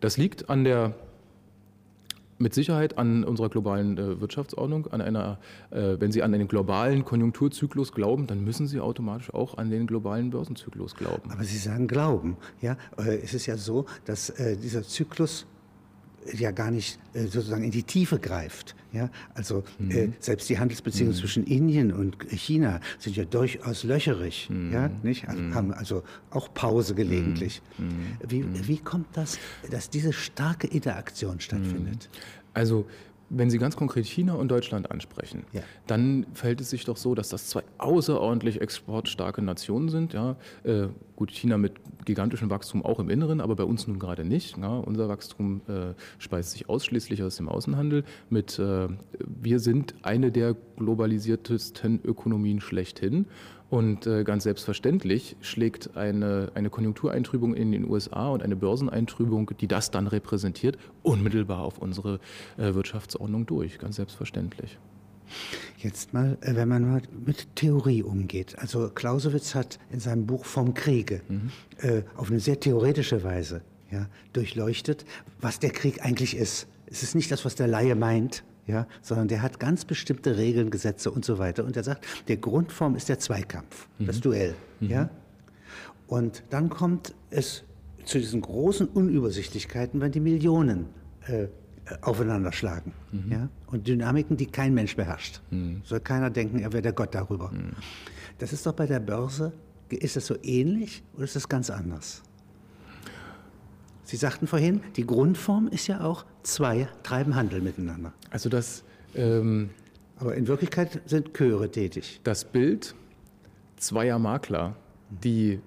Das 0.00 0.18
liegt 0.18 0.50
an 0.50 0.64
der 0.64 0.94
mit 2.38 2.54
Sicherheit 2.54 2.98
an 2.98 3.24
unserer 3.24 3.48
globalen 3.48 3.96
äh, 3.98 4.20
Wirtschaftsordnung, 4.20 4.86
an 4.88 5.00
einer, 5.00 5.38
äh, 5.70 5.96
wenn 5.98 6.12
Sie 6.12 6.22
an 6.22 6.34
einen 6.34 6.48
globalen 6.48 7.04
Konjunkturzyklus 7.04 7.92
glauben, 7.92 8.26
dann 8.26 8.44
müssen 8.44 8.66
Sie 8.66 8.80
automatisch 8.80 9.32
auch 9.32 9.58
an 9.58 9.70
den 9.70 9.86
globalen 9.86 10.30
Börsenzyklus 10.30 10.94
glauben. 10.94 11.30
Aber 11.30 11.44
Sie 11.44 11.58
sagen 11.58 11.86
Glauben, 11.86 12.36
ja? 12.60 12.76
Äh, 12.98 13.18
es 13.22 13.34
ist 13.34 13.46
ja 13.46 13.56
so, 13.56 13.86
dass 14.04 14.30
äh, 14.30 14.56
dieser 14.56 14.82
Zyklus 14.82 15.46
ja 16.32 16.50
gar 16.50 16.70
nicht 16.70 16.98
äh, 17.14 17.26
sozusagen 17.26 17.64
in 17.64 17.70
die 17.70 17.82
Tiefe 17.82 18.18
greift. 18.18 18.74
Ja? 18.96 19.10
Also 19.34 19.62
mhm. 19.78 19.90
äh, 19.90 20.08
selbst 20.18 20.48
die 20.48 20.58
Handelsbeziehungen 20.58 21.14
mhm. 21.14 21.18
zwischen 21.18 21.44
Indien 21.44 21.92
und 21.92 22.16
China 22.30 22.80
sind 22.98 23.16
ja 23.16 23.24
durchaus 23.24 23.84
löcherig. 23.84 24.48
Mhm. 24.50 24.72
Ja? 24.72 24.90
Nicht? 25.02 25.28
Also, 25.28 25.54
haben 25.54 25.72
also 25.72 26.02
auch 26.30 26.52
Pause 26.52 26.94
gelegentlich. 26.94 27.62
Mhm. 27.78 27.86
Mhm. 27.86 27.90
Wie, 28.28 28.42
mhm. 28.42 28.68
wie 28.68 28.78
kommt 28.78 29.08
das, 29.16 29.38
dass 29.70 29.90
diese 29.90 30.12
starke 30.12 30.66
Interaktion 30.66 31.40
stattfindet? 31.40 32.08
Also 32.54 32.86
wenn 33.28 33.50
Sie 33.50 33.58
ganz 33.58 33.76
konkret 33.76 34.06
China 34.06 34.34
und 34.34 34.48
Deutschland 34.48 34.90
ansprechen, 34.90 35.44
ja. 35.52 35.62
dann 35.86 36.26
verhält 36.32 36.60
es 36.60 36.70
sich 36.70 36.84
doch 36.84 36.96
so, 36.96 37.14
dass 37.14 37.28
das 37.28 37.48
zwei 37.48 37.62
außerordentlich 37.78 38.60
exportstarke 38.60 39.42
Nationen 39.42 39.88
sind. 39.88 40.12
Ja. 40.12 40.36
Äh, 40.62 40.88
gut, 41.16 41.30
China 41.30 41.58
mit 41.58 41.72
gigantischem 42.04 42.50
Wachstum 42.50 42.84
auch 42.84 43.00
im 43.00 43.10
Inneren, 43.10 43.40
aber 43.40 43.56
bei 43.56 43.64
uns 43.64 43.86
nun 43.86 43.98
gerade 43.98 44.24
nicht. 44.24 44.56
Ja. 44.58 44.78
Unser 44.78 45.08
Wachstum 45.08 45.60
äh, 45.68 45.94
speist 46.18 46.52
sich 46.52 46.68
ausschließlich 46.68 47.22
aus 47.22 47.36
dem 47.36 47.48
Außenhandel. 47.48 48.04
Mit, 48.30 48.58
äh, 48.58 48.88
wir 49.18 49.58
sind 49.58 49.94
eine 50.02 50.30
der 50.30 50.54
globalisiertesten 50.76 52.00
Ökonomien 52.04 52.60
schlechthin. 52.60 53.26
Und 53.68 54.06
äh, 54.06 54.22
ganz 54.22 54.44
selbstverständlich 54.44 55.36
schlägt 55.40 55.96
eine, 55.96 56.52
eine 56.54 56.70
Konjunktureintrübung 56.70 57.54
in 57.54 57.72
den 57.72 57.88
USA 57.88 58.28
und 58.28 58.42
eine 58.42 58.54
Börseneintrübung, 58.54 59.50
die 59.60 59.66
das 59.66 59.90
dann 59.90 60.06
repräsentiert, 60.06 60.78
unmittelbar 61.02 61.60
auf 61.60 61.78
unsere 61.78 62.20
äh, 62.58 62.74
Wirtschaftsordnung 62.74 63.44
durch. 63.46 63.78
Ganz 63.78 63.96
selbstverständlich. 63.96 64.78
Jetzt 65.78 66.14
mal, 66.14 66.38
äh, 66.40 66.54
wenn 66.54 66.68
man 66.68 66.88
mal 66.88 67.02
mit 67.24 67.56
Theorie 67.56 68.02
umgeht. 68.02 68.56
Also 68.58 68.88
Clausewitz 68.88 69.56
hat 69.56 69.80
in 69.90 69.98
seinem 69.98 70.26
Buch 70.26 70.44
Vom 70.44 70.74
Kriege 70.74 71.22
mhm. 71.28 71.50
äh, 71.78 72.02
auf 72.16 72.30
eine 72.30 72.38
sehr 72.38 72.60
theoretische 72.60 73.24
Weise 73.24 73.62
ja, 73.90 74.06
durchleuchtet, 74.32 75.04
was 75.40 75.58
der 75.58 75.70
Krieg 75.70 76.04
eigentlich 76.04 76.36
ist. 76.36 76.68
Es 76.86 77.02
ist 77.02 77.16
nicht 77.16 77.30
das, 77.32 77.44
was 77.44 77.56
der 77.56 77.66
Laie 77.66 77.96
meint, 77.96 78.44
ja, 78.66 78.86
sondern 79.02 79.28
der 79.28 79.42
hat 79.42 79.60
ganz 79.60 79.84
bestimmte 79.84 80.36
Regeln, 80.36 80.70
Gesetze 80.70 81.10
und 81.10 81.24
so 81.24 81.38
weiter. 81.38 81.64
Und 81.64 81.76
er 81.76 81.84
sagt, 81.84 82.04
der 82.28 82.36
Grundform 82.36 82.96
ist 82.96 83.08
der 83.08 83.18
Zweikampf, 83.18 83.88
mhm. 83.98 84.06
das 84.06 84.20
Duell. 84.20 84.54
Mhm. 84.80 84.90
Ja? 84.90 85.10
Und 86.06 86.42
dann 86.50 86.68
kommt 86.68 87.14
es 87.30 87.64
zu 88.04 88.18
diesen 88.18 88.40
großen 88.40 88.86
Unübersichtlichkeiten, 88.86 90.00
wenn 90.00 90.12
die 90.12 90.20
Millionen 90.20 90.86
äh, 91.26 91.46
aufeinander 92.02 92.52
schlagen. 92.52 92.92
Mhm. 93.12 93.32
Ja? 93.32 93.48
Und 93.66 93.86
Dynamiken, 93.86 94.36
die 94.36 94.46
kein 94.46 94.74
Mensch 94.74 94.96
beherrscht. 94.96 95.40
Mhm. 95.50 95.82
Soll 95.84 96.00
keiner 96.00 96.30
denken, 96.30 96.58
er 96.58 96.72
wäre 96.72 96.82
der 96.82 96.92
Gott 96.92 97.14
darüber. 97.14 97.50
Mhm. 97.50 97.72
Das 98.38 98.52
ist 98.52 98.66
doch 98.66 98.74
bei 98.74 98.86
der 98.86 99.00
Börse, 99.00 99.52
ist 99.88 100.16
das 100.16 100.26
so 100.26 100.36
ähnlich 100.42 101.02
oder 101.14 101.24
ist 101.24 101.36
das 101.36 101.48
ganz 101.48 101.70
anders? 101.70 102.22
Sie 104.06 104.16
sagten 104.16 104.46
vorhin, 104.46 104.80
die 104.96 105.04
Grundform 105.04 105.68
ist 105.68 105.88
ja 105.88 106.00
auch, 106.00 106.24
zwei 106.42 106.88
treiben 107.02 107.34
Handel 107.34 107.60
miteinander. 107.60 108.12
Also 108.30 108.48
das... 108.48 108.84
Ähm, 109.14 109.70
Aber 110.18 110.34
in 110.34 110.46
Wirklichkeit 110.46 111.02
sind 111.06 111.34
Chöre 111.34 111.70
tätig. 111.70 112.20
Das 112.24 112.44
Bild 112.44 112.94
zweier 113.76 114.18
Makler, 114.18 114.76
die 115.10 115.60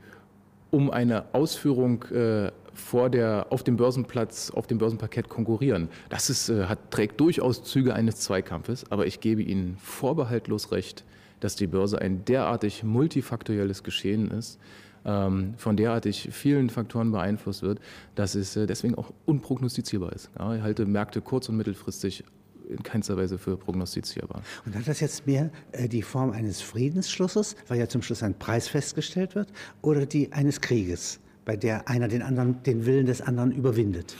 um 0.71 0.89
eine 0.89 1.25
Ausführung 1.33 2.03
äh, 2.05 2.51
vor 2.73 3.09
der, 3.09 3.47
auf 3.49 3.63
dem 3.63 3.75
Börsenplatz, 3.75 4.51
auf 4.51 4.67
dem 4.67 4.77
Börsenparkett 4.77 5.27
konkurrieren. 5.27 5.89
Das 6.09 6.29
ist, 6.29 6.49
äh, 6.49 6.65
hat, 6.65 6.91
trägt 6.91 7.19
durchaus 7.19 7.63
Züge 7.63 7.93
eines 7.93 8.15
Zweikampfes, 8.21 8.89
aber 8.89 9.05
ich 9.05 9.19
gebe 9.19 9.41
Ihnen 9.41 9.77
vorbehaltlos 9.77 10.71
recht, 10.71 11.03
dass 11.41 11.55
die 11.55 11.67
Börse 11.67 11.99
ein 11.99 12.23
derartig 12.25 12.83
multifaktorielles 12.83 13.83
Geschehen 13.83 14.31
ist, 14.31 14.59
von 15.03 15.77
derartig 15.77 16.29
vielen 16.31 16.69
Faktoren 16.69 17.11
beeinflusst 17.11 17.61
wird, 17.61 17.79
dass 18.15 18.35
es 18.35 18.55
äh, 18.55 18.67
deswegen 18.67 18.95
auch 18.95 19.11
unprognostizierbar 19.25 20.11
ist. 20.13 20.29
Ja, 20.37 20.55
ich 20.55 20.61
halte 20.61 20.85
Märkte 20.85 21.21
kurz- 21.21 21.49
und 21.49 21.57
mittelfristig 21.57 22.23
in 22.69 22.83
keinster 22.83 23.17
Weise 23.17 23.37
für 23.37 23.57
prognostizierbar. 23.57 24.41
Und 24.65 24.75
hat 24.75 24.87
das 24.87 24.99
jetzt 24.99 25.25
mehr 25.25 25.49
äh, 25.71 25.87
die 25.87 26.01
Form 26.01 26.31
eines 26.31 26.61
Friedensschlusses, 26.61 27.55
weil 27.67 27.79
ja 27.79 27.87
zum 27.87 28.01
Schluss 28.01 28.23
ein 28.23 28.37
Preis 28.37 28.67
festgestellt 28.67 29.35
wird, 29.35 29.51
oder 29.81 30.05
die 30.05 30.31
eines 30.31 30.61
Krieges, 30.61 31.19
bei 31.45 31.57
der 31.57 31.87
einer 31.89 32.07
den 32.07 32.21
anderen, 32.21 32.61
den 32.63 32.85
Willen 32.85 33.05
des 33.05 33.21
anderen 33.21 33.51
überwindet? 33.51 34.15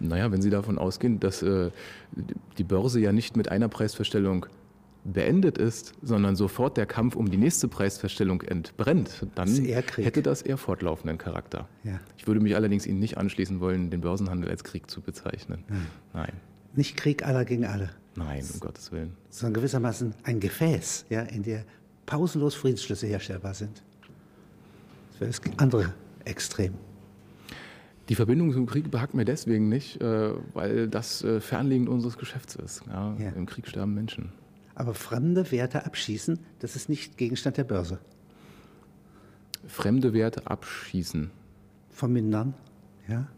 Naja, 0.00 0.32
wenn 0.32 0.42
Sie 0.42 0.50
davon 0.50 0.78
ausgehen, 0.78 1.20
dass 1.20 1.42
äh, 1.42 1.70
die 2.58 2.64
Börse 2.64 2.98
ja 2.98 3.12
nicht 3.12 3.36
mit 3.36 3.48
einer 3.50 3.68
Preisverstellung 3.68 4.46
beendet 5.04 5.58
ist, 5.58 5.94
sondern 6.02 6.36
sofort 6.36 6.76
der 6.76 6.86
Kampf 6.86 7.16
um 7.16 7.30
die 7.30 7.36
nächste 7.36 7.68
Preisfeststellung 7.68 8.42
entbrennt, 8.42 9.26
dann 9.34 9.48
das 9.48 9.96
hätte 9.96 10.22
das 10.22 10.42
eher 10.42 10.56
fortlaufenden 10.56 11.18
Charakter. 11.18 11.68
Ja. 11.82 11.98
Ich 12.16 12.26
würde 12.26 12.40
mich 12.40 12.54
allerdings 12.54 12.86
Ihnen 12.86 13.00
nicht 13.00 13.18
anschließen 13.18 13.60
wollen, 13.60 13.90
den 13.90 14.00
Börsenhandel 14.00 14.50
als 14.50 14.64
Krieg 14.64 14.90
zu 14.90 15.00
bezeichnen. 15.00 15.64
Hm. 15.68 15.86
Nein. 16.12 16.32
Nicht 16.74 16.96
Krieg 16.96 17.26
aller 17.26 17.44
gegen 17.44 17.66
alle. 17.66 17.90
Nein, 18.14 18.44
um 18.52 18.60
Gottes 18.60 18.92
Willen. 18.92 19.16
Sondern 19.30 19.54
gewissermaßen 19.54 20.14
ein 20.22 20.40
Gefäß, 20.40 21.06
ja, 21.08 21.22
in 21.22 21.42
der 21.42 21.64
pausenlos 22.06 22.54
Friedensschlüsse 22.54 23.06
herstellbar 23.06 23.54
sind. 23.54 23.82
Das 25.12 25.20
wäre 25.20 25.30
das 25.30 25.40
andere 25.58 25.94
Extrem. 26.24 26.74
Die 28.08 28.14
Verbindung 28.14 28.52
zum 28.52 28.66
Krieg 28.66 28.90
behagt 28.90 29.14
mir 29.14 29.24
deswegen 29.24 29.68
nicht, 29.68 30.00
äh, 30.00 30.32
weil 30.54 30.88
das 30.88 31.22
äh, 31.22 31.40
fernliegend 31.40 31.88
unseres 31.88 32.18
Geschäfts 32.18 32.56
ist. 32.56 32.82
Ja, 32.86 33.16
ja. 33.18 33.30
Im 33.30 33.46
Krieg 33.46 33.66
sterben 33.66 33.94
Menschen. 33.94 34.32
Aber 34.74 34.94
fremde 34.94 35.50
Werte 35.50 35.84
abschießen, 35.84 36.38
das 36.60 36.76
ist 36.76 36.88
nicht 36.88 37.16
Gegenstand 37.16 37.56
der 37.56 37.64
Börse. 37.64 37.98
Fremde 39.66 40.12
Werte 40.12 40.46
abschießen. 40.46 41.30
Vermindern, 41.90 42.54
ja. 43.08 43.28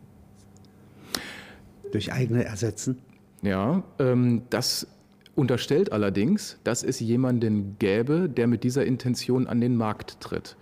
Durch 1.92 2.12
eigene 2.12 2.44
ersetzen. 2.44 2.98
Ja, 3.42 3.82
ähm, 3.98 4.42
das 4.50 4.86
unterstellt 5.34 5.92
allerdings, 5.92 6.58
dass 6.64 6.82
es 6.82 7.00
jemanden 7.00 7.76
gäbe, 7.78 8.28
der 8.28 8.46
mit 8.46 8.64
dieser 8.64 8.86
Intention 8.86 9.46
an 9.46 9.60
den 9.60 9.76
Markt 9.76 10.20
tritt. 10.20 10.56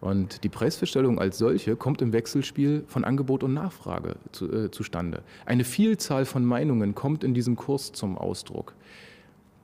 Und 0.00 0.44
die 0.44 0.48
Preisverstellung 0.48 1.18
als 1.18 1.38
solche 1.38 1.74
kommt 1.74 2.02
im 2.02 2.12
Wechselspiel 2.12 2.84
von 2.86 3.04
Angebot 3.04 3.42
und 3.42 3.54
Nachfrage 3.54 4.16
zu, 4.30 4.50
äh, 4.52 4.70
zustande. 4.70 5.22
Eine 5.44 5.64
Vielzahl 5.64 6.24
von 6.24 6.44
Meinungen 6.44 6.94
kommt 6.94 7.24
in 7.24 7.34
diesem 7.34 7.56
Kurs 7.56 7.92
zum 7.92 8.16
Ausdruck. 8.16 8.74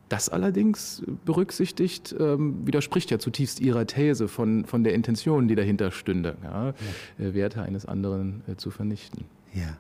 Das 0.08 0.28
allerdings 0.28 1.02
berücksichtigt, 1.24 2.14
ähm, 2.18 2.66
widerspricht 2.66 3.10
ja 3.10 3.18
zutiefst 3.18 3.60
Ihrer 3.60 3.86
These 3.86 4.28
von, 4.28 4.64
von 4.64 4.84
der 4.84 4.94
Intention, 4.94 5.48
die 5.48 5.54
dahinter 5.54 5.90
stünde, 5.90 6.36
ja, 6.42 6.66
ja. 7.18 7.24
Äh, 7.24 7.34
Werte 7.34 7.62
eines 7.62 7.86
anderen 7.86 8.42
äh, 8.46 8.56
zu 8.56 8.70
vernichten. 8.70 9.24
Ja. 9.54 9.76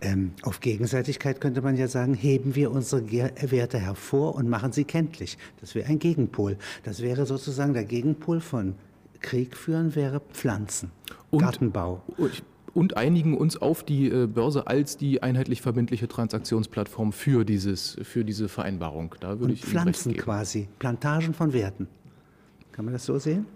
Ähm, 0.00 0.32
auf 0.42 0.60
Gegenseitigkeit 0.60 1.40
könnte 1.40 1.62
man 1.62 1.76
ja 1.76 1.86
sagen, 1.86 2.14
heben 2.14 2.56
wir 2.56 2.72
unsere 2.72 3.08
Werte 3.10 3.78
hervor 3.78 4.34
und 4.34 4.48
machen 4.48 4.72
sie 4.72 4.84
kenntlich. 4.84 5.38
Das 5.60 5.74
wäre 5.74 5.88
ein 5.88 6.00
Gegenpol. 6.00 6.56
Das 6.82 7.00
wäre 7.00 7.24
sozusagen 7.24 7.74
der 7.74 7.84
Gegenpol 7.84 8.40
von 8.40 8.74
Krieg 9.20 9.56
führen, 9.56 9.94
wäre 9.94 10.20
Pflanzen, 10.32 10.90
und, 11.30 11.40
Gartenbau. 11.40 12.02
Und 12.16 12.42
einigen 12.96 13.36
uns 13.36 13.56
auf 13.56 13.84
die 13.84 14.08
äh, 14.08 14.26
Börse 14.26 14.66
als 14.66 14.96
die 14.96 15.22
einheitlich 15.22 15.62
verbindliche 15.62 16.08
Transaktionsplattform 16.08 17.12
für, 17.12 17.44
dieses, 17.44 17.96
für 18.02 18.24
diese 18.24 18.48
Vereinbarung. 18.48 19.14
Da 19.20 19.38
würde 19.38 19.44
und 19.44 19.52
ich 19.52 19.64
Pflanzen 19.64 20.16
quasi, 20.16 20.68
Plantagen 20.78 21.34
von 21.34 21.52
Werten. 21.52 21.86
Kann 22.72 22.84
man 22.84 22.94
das 22.94 23.06
so 23.06 23.18
sehen? 23.18 23.46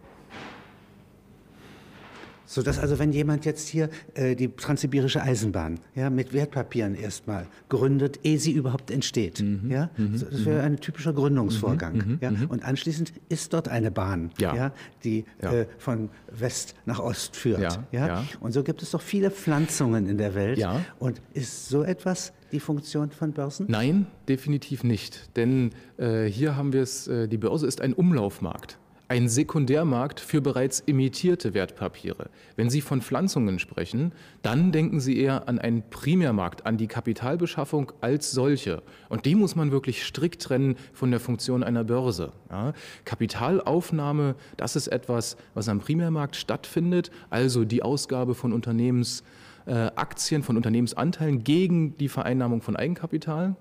So 2.49 2.63
dass 2.63 2.79
also, 2.79 2.99
wenn 2.99 3.13
jemand 3.13 3.45
jetzt 3.45 3.69
hier 3.69 3.91
äh, 4.15 4.35
die 4.35 4.49
transsibirische 4.49 5.23
Eisenbahn 5.23 5.81
ja, 5.95 6.09
mit 6.09 6.33
Wertpapieren 6.33 6.95
erstmal 6.95 7.47
gründet, 7.69 8.21
ehe 8.25 8.39
sie 8.39 8.53
überhaupt 8.53 8.91
entsteht, 8.91 9.43
mhm. 9.43 9.71
ja, 9.71 9.91
mhm. 9.99 10.17
so, 10.17 10.25
das 10.25 10.47
wäre 10.47 10.61
mhm. 10.61 10.65
ein 10.65 10.81
typischer 10.81 11.13
Gründungsvorgang. 11.13 11.97
Mhm. 11.97 11.99
mhm. 11.99 12.19
Ja, 12.23 12.31
mhm. 12.31 12.47
und 12.47 12.65
anschließend 12.65 13.13
ist 13.29 13.53
dort 13.53 13.69
eine 13.69 13.91
Bahn, 13.91 14.31
ja. 14.39 14.57
ja 14.57 14.73
die 15.05 15.27
ja. 15.43 15.53
Äh, 15.53 15.67
von 15.77 16.09
West 16.33 16.75
nach 16.87 17.01
Ost 17.01 17.37
führt. 17.37 17.61
Ja. 17.61 17.87
Ja? 17.93 18.25
Und 18.41 18.53
so 18.53 18.63
gibt 18.63 18.83
es 18.83 18.93
doch 18.93 19.03
viele 19.03 19.31
Pflanzungen 19.31 20.09
in 20.09 20.17
der 20.17 20.35
Welt. 20.35 20.57
Ja. 20.57 20.81
Und 20.99 21.21
ist 21.35 21.69
so 21.69 21.83
etwas 21.83 22.33
die 22.51 22.61
Funktion 22.61 23.11
von 23.11 23.33
Börsen? 23.33 23.67
Nein, 23.69 24.07
definitiv 24.27 24.85
nicht. 24.85 25.37
Denn 25.37 25.73
äh, 25.99 26.25
hier 26.25 26.57
haben 26.57 26.73
wir 26.73 26.81
es, 26.81 27.09
äh, 27.09 27.29
die 27.29 27.37
Börse 27.37 27.67
ist 27.67 27.83
ein 27.83 27.93
Umlaufmarkt 27.93 28.79
ein 29.09 29.29
Sekundärmarkt 29.29 30.21
für 30.21 30.43
bereits 30.43 30.81
imitierte 30.81 31.55
Wertpapiere. 31.55 32.29
Wenn 32.57 32.69
Sie 32.69 32.83
von 32.83 33.01
Pflanzungen 33.01 33.59
sprechen, 33.59 34.13
dann 34.43 34.71
denken 34.71 35.01
Sie 35.01 35.19
eher 35.19 35.49
an 35.49 35.59
einen 35.59 35.83
Primärmarkt, 35.89 36.67
an 36.67 36.77
die 36.77 36.89
Kapitalbeschaffung 36.89 37.91
als 38.03 38.31
solche. 38.31 38.83
Und 39.09 39.25
die 39.25 39.35
muss 39.35 39.57
man 39.57 39.73
wirklich 39.73 40.05
strikt 40.05 40.43
trennen 40.43 40.77
von 40.93 41.11
der 41.11 41.21
Funktion 41.21 41.65
einer 41.65 41.85
Börse. 41.85 42.33
Ja, 42.51 42.75
Kapitalaufnahme, 43.07 44.35
das 44.59 44.77
ist 44.77 44.89
etwas, 44.89 45.39
was 45.55 45.71
am 45.71 45.81
Primärmarkt 45.81 46.37
stattfindet, 46.37 47.11
also 47.31 47.65
die 47.65 47.83
Ausgabe 47.83 48.35
von 48.35 48.53
Unternehmensaktien, 48.53 50.43
von 50.43 50.57
Unternehmensanteilen 50.57 51.45
gegen 51.45 51.97
die 51.97 52.11
Vereinnahmung 52.11 52.61
von 52.61 52.77
Eigenkapital. 52.77 53.57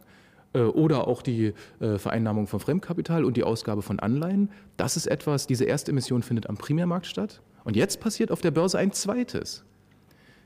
Äh, 0.53 0.61
oder 0.61 1.07
auch 1.07 1.21
die 1.21 1.53
äh, 1.79 1.97
Vereinnahmung 1.97 2.47
von 2.47 2.59
Fremdkapital 2.59 3.25
und 3.25 3.37
die 3.37 3.43
Ausgabe 3.43 3.81
von 3.81 3.99
Anleihen. 3.99 4.49
Das 4.77 4.97
ist 4.97 5.07
etwas, 5.07 5.47
diese 5.47 5.65
erste 5.65 5.91
Emission 5.91 6.23
findet 6.23 6.49
am 6.49 6.57
Primärmarkt 6.57 7.05
statt. 7.05 7.41
Und 7.63 7.75
jetzt 7.75 7.99
passiert 7.99 8.31
auf 8.31 8.41
der 8.41 8.51
Börse 8.51 8.77
ein 8.77 8.91
zweites. 8.91 9.63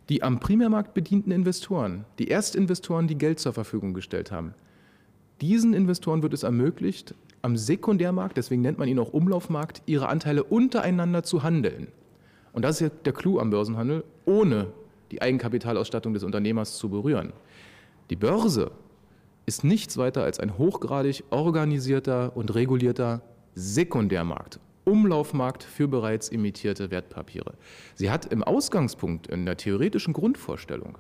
Die 0.09 0.23
am 0.23 0.39
Primärmarkt 0.39 0.93
bedienten 0.93 1.31
Investoren, 1.31 2.05
die 2.19 2.29
Erstinvestoren, 2.29 3.07
die 3.07 3.17
Geld 3.17 3.39
zur 3.39 3.53
Verfügung 3.53 3.93
gestellt 3.93 4.31
haben, 4.31 4.55
diesen 5.39 5.73
Investoren 5.73 6.21
wird 6.21 6.33
es 6.33 6.43
ermöglicht, 6.43 7.15
am 7.41 7.57
Sekundärmarkt, 7.57 8.37
deswegen 8.37 8.61
nennt 8.61 8.77
man 8.77 8.87
ihn 8.87 8.99
auch 8.99 9.13
Umlaufmarkt, 9.13 9.81
ihre 9.87 10.09
Anteile 10.09 10.43
untereinander 10.43 11.23
zu 11.23 11.41
handeln. 11.41 11.87
Und 12.53 12.63
das 12.63 12.75
ist 12.75 12.79
ja 12.81 12.89
der 13.05 13.13
Clou 13.13 13.39
am 13.39 13.49
Börsenhandel, 13.49 14.03
ohne 14.25 14.67
die 15.09 15.21
Eigenkapitalausstattung 15.21 16.13
des 16.13 16.23
Unternehmers 16.23 16.77
zu 16.77 16.89
berühren. 16.89 17.33
Die 18.11 18.15
Börse 18.15 18.71
ist 19.51 19.65
nichts 19.65 19.97
weiter 19.97 20.23
als 20.23 20.39
ein 20.39 20.57
hochgradig 20.57 21.25
organisierter 21.29 22.37
und 22.37 22.55
regulierter 22.55 23.21
Sekundärmarkt, 23.53 24.61
Umlaufmarkt 24.85 25.65
für 25.65 25.89
bereits 25.89 26.29
imitierte 26.29 26.89
Wertpapiere. 26.89 27.55
Sie 27.95 28.09
hat 28.09 28.27
im 28.27 28.45
Ausgangspunkt, 28.45 29.27
in 29.27 29.45
der 29.45 29.57
theoretischen 29.57 30.13
Grundvorstellung, 30.13 30.97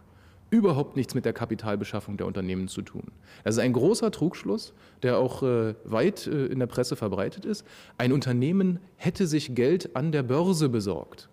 überhaupt 0.49 0.97
nichts 0.97 1.15
mit 1.15 1.23
der 1.23 1.31
Kapitalbeschaffung 1.31 2.17
der 2.17 2.27
Unternehmen 2.27 2.67
zu 2.67 2.81
tun. 2.81 3.13
Das 3.45 3.55
ist 3.55 3.61
ein 3.61 3.71
großer 3.71 4.11
Trugschluss, 4.11 4.73
der 5.01 5.17
auch 5.17 5.43
äh, 5.43 5.75
weit 5.85 6.27
äh, 6.27 6.47
in 6.47 6.59
der 6.59 6.67
Presse 6.67 6.97
verbreitet 6.97 7.45
ist. 7.45 7.65
Ein 7.97 8.11
Unternehmen 8.11 8.79
hätte 8.97 9.27
sich 9.27 9.55
Geld 9.55 9.95
an 9.95 10.11
der 10.11 10.23
Börse 10.23 10.67
besorgt. 10.67 11.29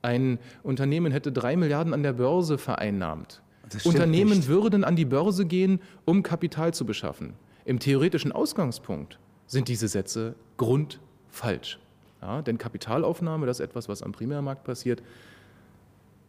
Ein 0.00 0.38
Unternehmen 0.62 1.12
hätte 1.12 1.32
drei 1.32 1.54
Milliarden 1.54 1.92
an 1.92 2.02
der 2.02 2.14
Börse 2.14 2.56
vereinnahmt. 2.56 3.42
Unternehmen 3.84 4.38
nicht. 4.38 4.48
würden 4.48 4.84
an 4.84 4.96
die 4.96 5.04
Börse 5.04 5.46
gehen, 5.46 5.80
um 6.04 6.22
Kapital 6.22 6.72
zu 6.74 6.84
beschaffen. 6.84 7.34
Im 7.64 7.78
theoretischen 7.78 8.32
Ausgangspunkt 8.32 9.18
sind 9.46 9.68
diese 9.68 9.88
Sätze 9.88 10.34
grundfalsch. 10.56 11.78
Ja, 12.22 12.42
denn 12.42 12.58
Kapitalaufnahme, 12.58 13.46
das 13.46 13.60
ist 13.60 13.64
etwas, 13.64 13.88
was 13.88 14.02
am 14.02 14.12
Primärmarkt 14.12 14.64
passiert. 14.64 15.02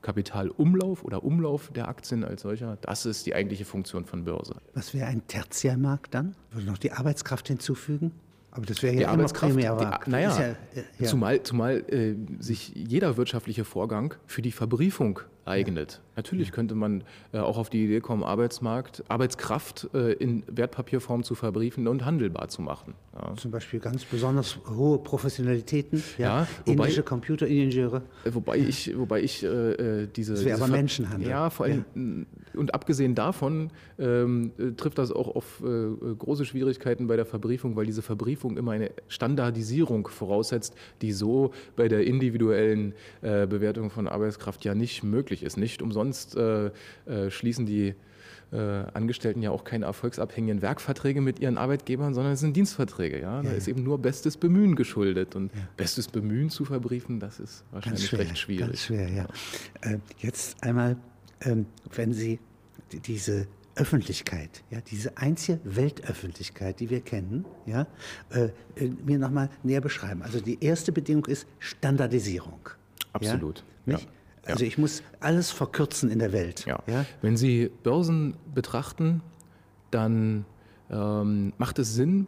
Kapitalumlauf 0.02 1.04
oder 1.04 1.24
Umlauf 1.24 1.72
der 1.74 1.88
Aktien 1.88 2.24
als 2.24 2.44
solcher, 2.44 2.78
das 2.82 3.06
ist 3.06 3.26
die 3.26 3.36
eigentliche 3.36 3.66
Funktion 3.66 4.06
von 4.06 4.24
Börse. 4.24 4.56
Was 4.74 4.94
wäre 4.94 5.08
ein 5.08 5.26
Tertiärmarkt 5.28 6.14
dann? 6.14 6.36
Würde 6.52 6.68
noch 6.68 6.78
die 6.78 6.92
Arbeitskraft 6.92 7.48
hinzufügen? 7.48 8.12
Aber 8.52 8.66
das 8.66 8.82
wäre 8.82 8.96
ja 8.96 9.14
immer 9.14 9.26
Primärmarkt. 9.26 10.08
Naja, 10.08 10.40
ja, 10.40 10.56
ja. 10.98 11.08
zumal, 11.08 11.44
zumal 11.44 11.84
äh, 11.90 12.16
sich 12.40 12.70
jeder 12.74 13.18
wirtschaftliche 13.18 13.66
Vorgang 13.66 14.16
für 14.26 14.42
die 14.42 14.52
Verbriefung 14.52 15.20
eignet. 15.46 16.02
Natürlich 16.18 16.52
könnte 16.52 16.74
man 16.74 17.04
äh, 17.32 17.38
auch 17.38 17.60
auf 17.60 17.70
die 17.70 17.86
Idee 17.86 18.00
kommen, 18.00 18.24
Arbeitsmarkt, 18.24 19.04
Arbeitskraft 19.08 19.88
äh, 19.94 20.14
in 20.14 20.42
Wertpapierform 20.48 21.24
zu 21.24 21.36
verbriefen 21.36 21.88
und 21.88 22.06
handelbar 22.06 22.48
zu 22.48 22.64
machen. 22.64 22.96
Ja. 23.14 23.36
Zum 23.36 23.52
Beispiel 23.52 23.80
ganz 23.80 24.04
besonders 24.04 24.58
hohe 24.68 24.98
Professionalitäten, 24.98 26.04
ja, 26.18 26.42
ja 26.42 26.48
wobei, 26.66 26.86
indische 26.86 27.04
Computeringenieure. 27.04 28.02
Äh, 28.26 28.34
wobei 28.34 28.58
ich, 28.58 28.98
wobei 28.98 29.22
ich 29.22 29.44
äh, 29.44 29.48
äh, 29.48 30.08
diese. 30.08 30.34
Das 30.34 30.44
wäre 30.44 30.58
aber 30.58 30.72
Menschenhandel. 30.72 31.30
Ja, 31.30 31.52
vor 31.52 31.68
allem. 31.68 31.86
Ja. 31.96 32.60
Und 32.60 32.74
abgesehen 32.74 33.14
davon 33.14 33.70
ähm, 34.00 34.52
trifft 34.78 34.98
das 34.98 35.12
auch 35.12 35.36
auf 35.36 35.62
äh, 35.64 36.16
große 36.16 36.46
Schwierigkeiten 36.46 37.06
bei 37.06 37.16
der 37.16 37.28
Verbriefung, 37.28 37.76
weil 37.76 37.86
diese 37.86 38.02
Verbriefung 38.02 38.58
immer 38.58 38.72
eine 38.72 38.90
Standardisierung 39.08 40.08
voraussetzt, 40.08 40.74
die 41.04 41.12
so 41.12 41.52
bei 41.76 41.88
der 41.88 42.08
individuellen 42.08 42.94
Bewertung 43.22 43.92
von 43.92 44.08
Arbeitskraft 44.08 44.66
ja 44.66 44.74
nicht 44.74 45.04
möglich 45.04 45.44
ist. 45.44 45.58
Nicht 45.58 45.82
umsonst 45.82 46.07
schließen 46.14 47.66
die 47.66 47.96
äh, 48.52 48.58
Angestellten 48.94 49.42
ja 49.42 49.52
auch 49.52 49.64
keine 49.64 49.86
erfolgsabhängigen 49.86 50.62
Werkverträge 50.62 51.22
mit 51.22 51.40
ihren 51.40 51.58
Arbeitgebern, 51.58 52.14
sondern 52.14 52.34
es 52.34 52.40
sind 52.40 52.56
Dienstverträge. 52.56 53.20
Ja? 53.20 53.42
Da 53.42 53.50
ja, 53.50 53.56
ist 53.56 53.68
eben 53.68 53.84
nur 53.84 54.00
bestes 54.00 54.38
Bemühen 54.38 54.76
geschuldet. 54.76 55.36
Und 55.36 55.54
ja. 55.54 55.62
bestes 55.76 56.08
Bemühen 56.08 56.50
zu 56.50 56.66
verbriefen, 56.66 57.20
das 57.20 57.40
ist 57.40 57.64
wahrscheinlich 57.72 58.08
schwer, 58.08 58.20
recht 58.20 58.38
schwierig. 58.38 58.68
Ganz 58.68 58.82
schwer, 58.84 59.10
ja. 59.10 59.28
Äh, 59.82 60.00
jetzt 60.20 60.64
einmal, 60.64 60.98
ähm, 61.42 61.66
wenn 61.94 62.14
Sie 62.14 62.40
diese 63.06 63.48
Öffentlichkeit, 63.76 64.64
ja, 64.72 64.80
diese 64.82 65.18
einzige 65.18 65.60
Weltöffentlichkeit, 65.64 66.80
die 66.80 66.90
wir 66.90 67.02
kennen, 67.02 67.46
ja, 67.66 67.86
äh, 68.32 68.50
äh 68.76 68.90
mir 69.06 69.20
nochmal 69.20 69.50
näher 69.64 69.82
beschreiben. 69.82 70.22
Also 70.24 70.40
die 70.40 70.58
erste 70.64 70.92
Bedingung 70.92 71.26
ist 71.26 71.48
Standardisierung. 71.60 72.70
Absolut. 73.12 73.66
Ja? 73.86 74.00
Also 74.54 74.66
ich 74.66 74.78
muss 74.78 75.04
alles 75.20 75.52
verkürzen 75.52 76.10
in 76.10 76.20
der 76.20 76.32
Welt. 76.32 76.66
Ja. 76.66 76.80
ja? 76.88 77.06
Wenn 77.22 77.38
Sie 77.38 77.72
Börsen 77.84 78.36
betrachten, 78.54 79.22
dann 79.92 80.46
ähm, 80.90 81.54
macht 81.58 81.80
es 81.80 81.94
Sinn, 81.94 82.28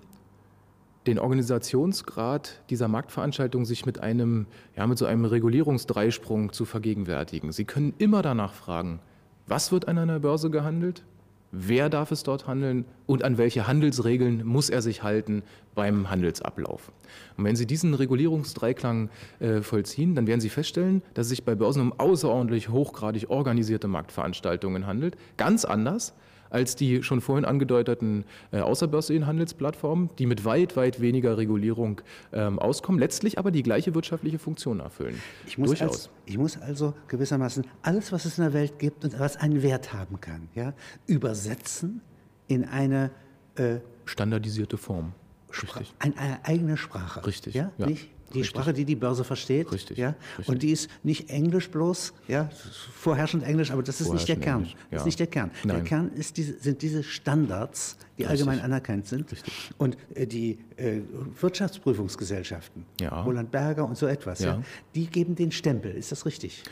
den 1.07 1.19
Organisationsgrad 1.19 2.61
dieser 2.69 2.87
Marktveranstaltung 2.87 3.65
sich 3.65 3.85
mit 3.85 3.99
einem, 3.99 4.47
ja, 4.75 4.85
mit 4.85 4.97
so 4.97 5.05
einem 5.05 5.25
Regulierungsdreisprung 5.25 6.53
zu 6.53 6.65
vergegenwärtigen. 6.65 7.51
Sie 7.51 7.65
können 7.65 7.93
immer 7.97 8.21
danach 8.21 8.53
fragen, 8.53 8.99
was 9.47 9.71
wird 9.71 9.87
an 9.87 9.97
einer 9.97 10.19
Börse 10.19 10.49
gehandelt? 10.49 11.03
Wer 11.51 11.89
darf 11.89 12.11
es 12.11 12.23
dort 12.23 12.47
handeln 12.47 12.85
und 13.05 13.23
an 13.23 13.37
welche 13.37 13.67
Handelsregeln 13.67 14.45
muss 14.45 14.69
er 14.69 14.81
sich 14.81 15.03
halten 15.03 15.43
beim 15.75 16.09
Handelsablauf. 16.09 16.91
Und 17.37 17.43
wenn 17.43 17.55
Sie 17.55 17.65
diesen 17.65 17.93
Regulierungsdreiklang 17.93 19.09
äh, 19.39 19.61
vollziehen, 19.61 20.15
dann 20.15 20.27
werden 20.27 20.41
Sie 20.41 20.49
feststellen, 20.49 21.01
dass 21.13 21.25
es 21.25 21.29
sich 21.31 21.45
bei 21.45 21.55
Börsen 21.55 21.81
um 21.81 21.93
außerordentlich 21.97 22.69
hochgradig 22.69 23.29
organisierte 23.29 23.87
Marktveranstaltungen 23.87 24.85
handelt. 24.85 25.15
Ganz 25.37 25.65
anders 25.65 26.13
als 26.49 26.75
die 26.75 27.03
schon 27.03 27.21
vorhin 27.21 27.45
angedeuteten 27.45 28.25
äh, 28.51 28.59
außerbörslichen 28.59 29.27
Handelsplattformen, 29.27 30.09
die 30.17 30.25
mit 30.25 30.45
weit, 30.45 30.75
weit 30.75 31.01
weniger 31.01 31.37
Regulierung 31.37 32.01
ähm, 32.33 32.59
auskommen, 32.59 32.99
letztlich 32.99 33.37
aber 33.37 33.51
die 33.51 33.63
gleiche 33.63 33.95
wirtschaftliche 33.95 34.39
Funktion 34.39 34.79
erfüllen. 34.79 35.21
Ich 35.47 35.57
muss, 35.57 35.69
Durchaus. 35.69 35.91
Als, 35.91 36.09
ich 36.25 36.37
muss 36.37 36.57
also 36.57 36.93
gewissermaßen 37.07 37.65
alles, 37.81 38.11
was 38.11 38.25
es 38.25 38.37
in 38.37 38.43
der 38.43 38.53
Welt 38.53 38.79
gibt 38.79 39.03
und 39.03 39.19
was 39.19 39.37
einen 39.37 39.61
Wert 39.63 39.93
haben 39.93 40.19
kann, 40.21 40.49
ja, 40.55 40.73
übersetzen 41.07 42.01
in 42.47 42.65
eine 42.65 43.11
äh, 43.55 43.77
standardisierte 44.05 44.77
Form. 44.77 45.13
Richtig. 45.51 45.93
Eine 45.99 46.39
eigene 46.43 46.77
Sprache. 46.77 47.25
Richtig. 47.25 47.55
Ja? 47.55 47.71
ja. 47.77 47.87
Nicht? 47.87 48.09
Die 48.33 48.39
Richtig. 48.39 48.47
Sprache, 48.47 48.73
die 48.73 48.85
die 48.85 48.95
Börse 48.95 49.23
versteht. 49.23 49.71
Richtig. 49.71 49.97
Ja? 49.97 50.15
Richtig. 50.37 50.49
Und 50.49 50.63
die 50.63 50.71
ist 50.71 50.89
nicht 51.03 51.29
Englisch 51.29 51.69
bloß, 51.69 52.13
ja, 52.27 52.49
vorherrschend 52.93 53.43
Englisch, 53.43 53.71
aber 53.71 53.81
das 53.81 54.01
ist 54.01 54.13
nicht 54.13 54.27
der 54.27 54.35
Kern. 54.35 54.65
Ja. 54.65 54.75
Das 54.91 55.01
ist 55.01 55.05
nicht 55.05 55.19
der 55.19 55.27
Kern. 55.27 55.51
Nein. 55.63 55.77
Der 55.77 55.85
Kern 55.85 56.11
ist 56.13 56.37
diese, 56.37 56.59
sind 56.59 56.81
diese 56.81 57.03
Standards, 57.03 57.97
die 58.17 58.23
Richtig. 58.23 58.29
allgemein 58.29 58.59
anerkannt 58.63 59.07
sind. 59.07 59.31
Richtig. 59.31 59.53
Und 59.77 59.97
äh, 60.13 60.27
die 60.27 60.59
äh, 60.77 60.99
Wirtschaftsprüfungsgesellschaften, 61.39 62.85
ja. 63.01 63.21
Roland 63.21 63.51
Berger 63.51 63.87
und 63.87 63.97
so 63.97 64.05
etwas, 64.05 64.39
ja. 64.39 64.61
die 64.93 65.07
geben 65.07 65.35
den 65.35 65.51
Stempel. 65.51 65.91
Ist 65.91 66.11
das 66.11 66.25
richtig? 66.25 66.63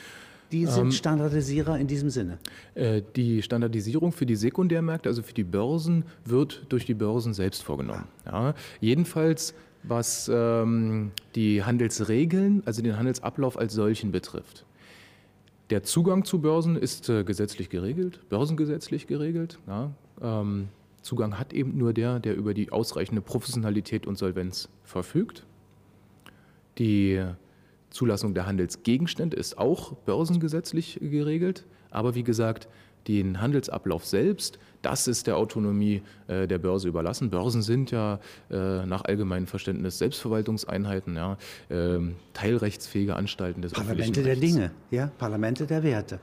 Die 0.52 0.66
sind 0.66 0.86
ähm, 0.86 0.92
Standardisierer 0.92 1.78
in 1.78 1.88
diesem 1.88 2.10
Sinne. 2.10 2.38
Äh, 2.74 3.02
die 3.16 3.42
Standardisierung 3.42 4.12
für 4.12 4.26
die 4.26 4.36
Sekundärmärkte, 4.36 5.10
also 5.10 5.22
für 5.22 5.34
die 5.34 5.44
Börsen, 5.44 6.06
wird 6.24 6.66
durch 6.70 6.86
die 6.86 6.94
Börsen 6.94 7.34
selbst 7.34 7.64
vorgenommen. 7.64 8.08
Ah. 8.26 8.32
Ja, 8.32 8.56
jedenfalls 8.80 9.54
was 9.84 10.30
ähm, 10.34 11.12
die 11.36 11.64
Handelsregeln, 11.64 12.64
also 12.66 12.82
den 12.82 12.98
Handelsablauf 12.98 13.58
als 13.58 13.74
solchen 13.74 14.12
betrifft. 14.12 14.66
Der 15.70 15.84
Zugang 15.84 16.24
zu 16.24 16.40
Börsen 16.40 16.78
ist 16.78 17.10
äh, 17.10 17.24
gesetzlich 17.24 17.70
geregelt, 17.70 18.22
börsengesetzlich 18.30 19.08
geregelt. 19.08 19.60
Ja, 19.68 19.92
ähm, 20.22 20.70
Zugang 21.02 21.40
hat 21.40 21.54
eben 21.54 21.78
nur 21.78 21.94
der, 21.94 22.20
der 22.20 22.36
über 22.36 22.54
die 22.54 22.72
ausreichende 22.72 23.22
Professionalität 23.22 24.08
und 24.08 24.18
Solvenz 24.18 24.70
verfügt. 24.84 25.46
Die 26.78 27.24
Zulassung 27.90 28.34
der 28.34 28.46
Handelsgegenstände 28.46 29.38
ist 29.38 29.58
auch 29.58 29.94
börsengesetzlich 29.94 31.00
geregelt. 31.02 31.66
Aber 31.90 32.16
wie 32.16 32.24
gesagt, 32.24 32.68
den 33.08 33.42
Handelsablauf 33.42 34.06
selbst, 34.06 34.60
das 34.82 35.08
ist 35.08 35.28
der 35.28 35.38
Autonomie 35.38 36.02
äh, 36.28 36.48
der 36.48 36.58
Börse 36.60 36.88
überlassen. 36.88 37.30
Börsen 37.30 37.62
sind 37.62 37.92
ja 37.92 38.20
äh, 38.50 38.86
nach 38.86 39.04
allgemeinem 39.06 39.48
Verständnis 39.48 39.98
Selbstverwaltungseinheiten, 39.98 41.16
ja, 41.16 41.38
äh, 41.70 42.00
teilrechtsfähige 42.34 43.16
Anstalten 43.16 43.62
des 43.62 43.74
Parlamente 43.74 44.24
der 44.24 44.36
Dinge, 44.36 44.72
ja, 44.92 45.12
Parlamente 45.18 45.66
der 45.66 45.84
Werte. 45.84 46.20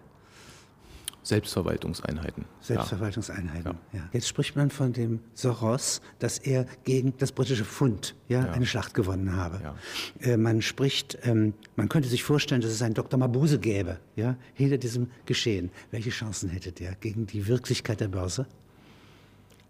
Selbstverwaltungseinheiten. 1.25 2.45
Selbstverwaltungseinheiten, 2.61 3.79
ja. 3.93 3.99
ja. 3.99 4.09
Jetzt 4.13 4.29
spricht 4.29 4.57
man 4.57 4.71
von 4.71 4.93
dem 4.93 5.21
Soros, 5.33 6.03
dass 6.19 6.39
er 6.39 6.67
gegen 6.85 7.15
das 7.17 7.33
britische 7.33 7.65
Pfund 7.65 8.15
ja, 8.29 8.45
ja. 8.45 8.53
eine 8.53 8.67
Schlacht 8.67 8.93
gewonnen 8.93 9.35
habe. 9.35 9.75
Äh, 10.21 10.37
man 10.37 10.61
spricht, 10.61 11.19
ähm, 11.23 11.55
man 11.77 11.89
könnte 11.89 12.11
sich 12.11 12.23
vorstellen, 12.23 12.61
dass 12.61 12.71
es 12.71 12.83
einen 12.83 12.95
Dr. 12.95 13.19
Mabuse 13.19 13.59
gäbe, 13.59 13.99
ja, 14.17 14.37
hinter 14.53 14.77
diesem 14.77 15.11
Geschehen. 15.25 15.71
Welche 15.91 16.11
Chancen 16.11 16.51
hätte 16.51 16.73
der 16.73 16.95
gegen 16.95 17.27
die 17.27 17.47
Wirklichkeit 17.49 18.01
der 18.01 18.09
Börse? 18.09 18.47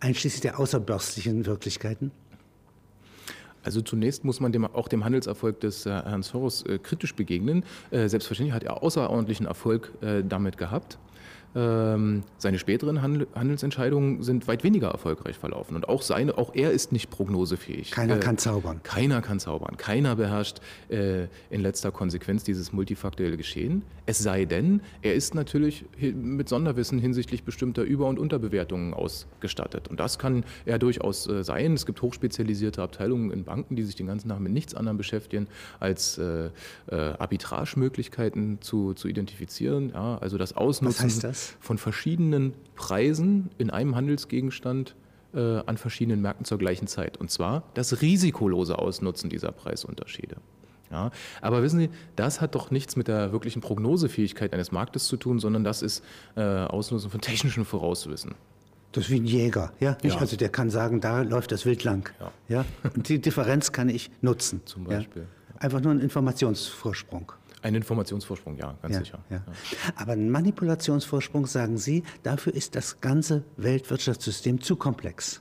Einschließlich 0.01 0.41
der 0.41 0.59
außerbörslichen 0.59 1.47
Wirklichkeiten? 1.47 2.11
Also 3.63 3.81
zunächst 3.81 4.25
muss 4.25 4.41
man 4.41 4.53
dem, 4.53 4.65
auch 4.67 4.89
dem 4.89 5.05
Handelserfolg 5.05 5.61
des 5.61 5.87
äh, 5.87 5.91
Herrn 5.91 6.23
Soros 6.23 6.63
äh, 6.67 6.79
kritisch 6.79 7.15
begegnen. 7.15 7.65
Äh, 7.91 8.09
selbstverständlich 8.09 8.55
hat 8.55 8.65
er 8.65 8.83
außerordentlichen 8.83 9.47
Erfolg 9.47 9.93
äh, 10.03 10.23
damit 10.23 10.59
gehabt. 10.59 10.99
Ähm, 11.57 12.25
seine 12.39 12.59
späteren 12.59 13.01
Handelsentscheidungen 13.03 14.23
sind 14.23 14.49
weit 14.49 14.65
weniger 14.65 14.89
erfolgreich 14.89 15.39
verlaufen. 15.39 15.77
Und 15.77 15.89
auch, 15.89 16.03
seine, 16.03 16.37
auch 16.37 16.55
er 16.55 16.73
ist 16.73 16.91
nicht 16.91 17.11
prognosefähig. 17.11 17.93
Keiner 17.93 18.17
äh, 18.17 18.21
kann 18.21 18.39
zaubern. 18.39 18.81
Keiner 18.83 19.23
kann 19.23 19.39
zaubern. 19.39 19.77
Keiner 19.77 20.17
beherrscht 20.17 20.61
äh, 20.89 21.25
in 21.51 21.61
letzter 21.61 21.93
Konsequenz 21.93 22.43
dieses 22.43 22.73
multifaktuelle 22.73 23.37
Geschehen. 23.37 23.83
Es 24.07 24.19
sei 24.19 24.45
denn, 24.45 24.81
er 25.03 25.15
ist 25.15 25.35
natürlich 25.35 25.85
mit 26.01 26.49
Sonderwissen 26.49 26.99
hinsichtlich 26.99 27.45
bestimmter 27.45 27.83
Über- 27.83 28.07
und 28.07 28.19
Unterbewertungen 28.19 28.93
ausgestattet. 28.93 29.89
Und 29.89 30.01
das 30.01 30.19
kann 30.19 30.45
er 30.67 30.79
durchaus 30.79 31.29
äh, 31.29 31.45
sein. 31.45 31.75
Es 31.75 31.87
gibt 31.87 32.03
hochspezialisierte 32.03 32.83
Abteilungen 32.83 33.31
in 33.31 33.45
Banken, 33.45 33.77
die 33.77 33.85
sich 33.85 33.95
den 33.95 34.07
ganzen 34.07 34.29
Tag 34.29 34.41
mit 34.41 34.53
nichts 34.53 34.75
anderem 34.75 34.97
beschäftigen, 34.97 35.47
als 35.79 36.19
äh, 36.19 36.47
äh, 36.47 36.51
Arbitragemöglichkeiten 36.91 38.61
zu, 38.61 38.95
zu 38.95 39.09
identifizieren. 39.09 39.91
Ja, 39.95 40.19
also 40.19 40.37
das 40.37 40.57
Ausnutzen. 40.57 41.05
Was 41.05 41.15
heißt 41.15 41.25
das? 41.25 41.44
Von 41.61 41.79
verschiedenen 41.79 42.55
Preisen 42.75 43.51
in 43.59 43.71
einem 43.71 43.97
Handelsgegenstand 43.97 44.95
äh, 45.35 45.59
an 45.67 45.77
verschiedenen 45.77 46.23
Märkten 46.23 46.45
zur 46.45 46.59
gleichen 46.59 46.87
Zeit. 46.87 47.17
Und 47.17 47.31
zwar 47.31 47.65
das 47.75 48.01
risikolose 48.03 48.79
Ausnutzen 48.79 49.31
dieser 49.31 49.53
Preisunterschiede. 49.53 50.37
Ja, 50.91 51.11
aber 51.41 51.63
wissen 51.63 51.81
Sie, 51.81 51.91
das 52.15 52.41
hat 52.41 52.55
doch 52.55 52.71
nichts 52.71 52.95
mit 52.95 53.09
der 53.09 53.33
wirklichen 53.33 53.61
Prognosefähigkeit 53.61 54.53
eines 54.53 54.71
Marktes 54.71 55.07
zu 55.07 55.17
tun, 55.17 55.41
sondern 55.41 55.65
das 55.65 55.83
ist 55.83 56.05
äh, 56.37 56.41
Ausnutzen 56.41 57.11
von 57.11 57.21
technischem 57.21 57.65
Vorauswissen. 57.65 58.35
Das 58.93 59.05
ist 59.05 59.11
wie 59.11 59.19
ein 59.19 59.25
Jäger, 59.25 59.73
ja? 59.81 59.99
ja. 60.05 60.17
Also 60.19 60.37
der 60.37 60.51
kann 60.51 60.71
sagen, 60.71 61.01
da 61.01 61.23
läuft 61.23 61.51
das 61.51 61.67
Wild 61.67 61.83
lang. 61.83 62.13
Ja. 62.21 62.33
ja? 62.49 62.65
Und 62.95 63.09
die 63.09 63.21
Differenz 63.21 63.73
kann 63.73 63.89
ich 63.89 64.13
nutzen. 64.21 64.63
Zum 64.67 64.85
Beispiel. 64.85 65.23
Ja? 65.23 65.61
Einfach 65.61 65.81
nur 65.81 65.93
ein 65.93 66.01
Informationsvorsprung. 66.01 67.33
Ein 67.65 67.77
Informationsvorsprung, 67.77 68.59
ja, 68.59 68.77
ganz 68.83 68.95
ja, 68.95 69.01
sicher. 69.01 69.25
Ja. 69.31 69.43
Aber 69.97 70.13
ein 70.13 70.31
Manipulationsvorsprung, 70.31 71.47
sagen 71.47 71.79
Sie, 71.79 72.03
dafür 72.23 72.53
ist 72.55 72.77
das 72.77 73.01
ganze 73.01 73.43
Weltwirtschaftssystem 73.57 74.61
zu 74.61 74.77
komplex. 74.77 75.41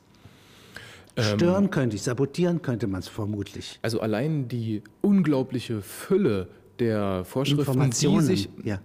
Stören 1.20 1.66
ähm, 1.66 1.70
könnte 1.70 1.98
ich, 1.98 2.02
sabotieren 2.02 2.62
könnte 2.62 2.88
man 2.88 3.02
es 3.02 3.10
vermutlich. 3.10 3.78
Also 3.82 4.00
allein 4.00 4.48
die 4.48 4.84
unglaubliche 5.02 5.82
Fülle 5.82 6.48
der 6.80 7.26
Vorschriften, 7.26 7.92
die 7.92 8.22
sich, 8.22 8.50
ja. 8.64 8.80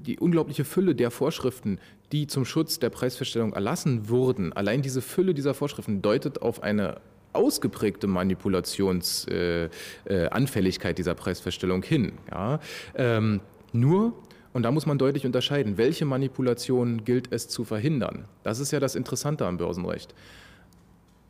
die 0.00 0.18
unglaubliche 0.18 0.64
Fülle 0.64 0.96
der 0.96 1.12
Vorschriften, 1.12 1.78
die 2.10 2.26
zum 2.26 2.44
Schutz 2.44 2.80
der 2.80 2.90
Preisfeststellung 2.90 3.52
erlassen 3.52 4.08
wurden, 4.08 4.52
allein 4.52 4.82
diese 4.82 5.00
Fülle 5.00 5.32
dieser 5.32 5.54
Vorschriften 5.54 6.02
deutet 6.02 6.42
auf 6.42 6.64
eine 6.64 7.00
ausgeprägte 7.34 8.06
Manipulationsanfälligkeit 8.06 10.86
äh, 10.86 10.90
äh, 10.90 10.94
dieser 10.94 11.14
Preisfeststellung 11.14 11.82
hin. 11.82 12.12
Ja? 12.30 12.60
Ähm, 12.94 13.40
nur 13.72 14.12
und 14.54 14.62
da 14.62 14.70
muss 14.70 14.86
man 14.86 14.98
deutlich 14.98 15.26
unterscheiden, 15.26 15.78
welche 15.78 16.04
Manipulation 16.04 17.04
gilt 17.04 17.32
es 17.32 17.48
zu 17.48 17.64
verhindern. 17.64 18.26
Das 18.44 18.60
ist 18.60 18.70
ja 18.70 18.78
das 18.78 18.94
Interessante 18.94 19.46
am 19.46 19.56
Börsenrecht. 19.56 20.14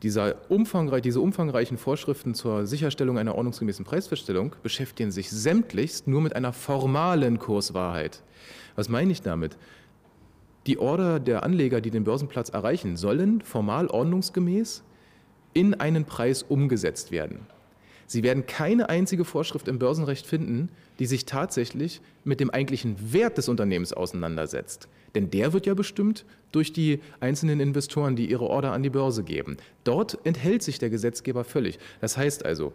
Dieser 0.03 0.51
umfangreich, 0.51 1.01
diese 1.01 1.19
umfangreichen 1.19 1.79
Vorschriften 1.79 2.35
zur 2.35 2.67
Sicherstellung 2.67 3.17
einer 3.17 3.33
ordnungsgemäßen 3.33 3.83
Preisfeststellung 3.83 4.55
beschäftigen 4.61 5.11
sich 5.11 5.31
sämtlichst 5.31 6.07
nur 6.07 6.21
mit 6.21 6.35
einer 6.35 6.53
formalen 6.53 7.39
Kurswahrheit. 7.39 8.21
Was 8.75 8.89
meine 8.89 9.11
ich 9.11 9.23
damit? 9.23 9.57
Die 10.67 10.77
Order 10.77 11.19
der 11.19 11.41
Anleger, 11.41 11.81
die 11.81 11.89
den 11.89 12.03
Börsenplatz 12.03 12.49
erreichen, 12.49 12.95
sollen 12.95 13.41
formal 13.41 13.87
ordnungsgemäß 13.87 14.83
in 15.55 15.73
einen 15.73 16.05
Preis 16.05 16.43
umgesetzt 16.43 17.11
werden. 17.11 17.47
Sie 18.05 18.21
werden 18.21 18.45
keine 18.45 18.89
einzige 18.89 19.25
Vorschrift 19.25 19.67
im 19.67 19.79
Börsenrecht 19.79 20.27
finden, 20.27 20.69
die 20.99 21.07
sich 21.07 21.25
tatsächlich 21.25 22.01
mit 22.23 22.39
dem 22.39 22.51
eigentlichen 22.51 23.13
Wert 23.13 23.39
des 23.39 23.49
Unternehmens 23.49 23.93
auseinandersetzt. 23.93 24.87
Denn 25.15 25.31
der 25.31 25.53
wird 25.53 25.65
ja 25.65 25.73
bestimmt 25.73 26.25
durch 26.51 26.71
die 26.71 26.99
einzelnen 27.19 27.59
Investoren, 27.59 28.15
die 28.15 28.29
ihre 28.29 28.45
Order 28.45 28.73
an 28.73 28.83
die 28.83 28.89
Börse 28.89 29.23
geben. 29.23 29.57
Dort 29.83 30.19
enthält 30.23 30.61
sich 30.61 30.77
der 30.77 30.89
Gesetzgeber 30.89 31.43
völlig. 31.43 31.79
Das 32.01 32.17
heißt 32.17 32.45
also, 32.45 32.73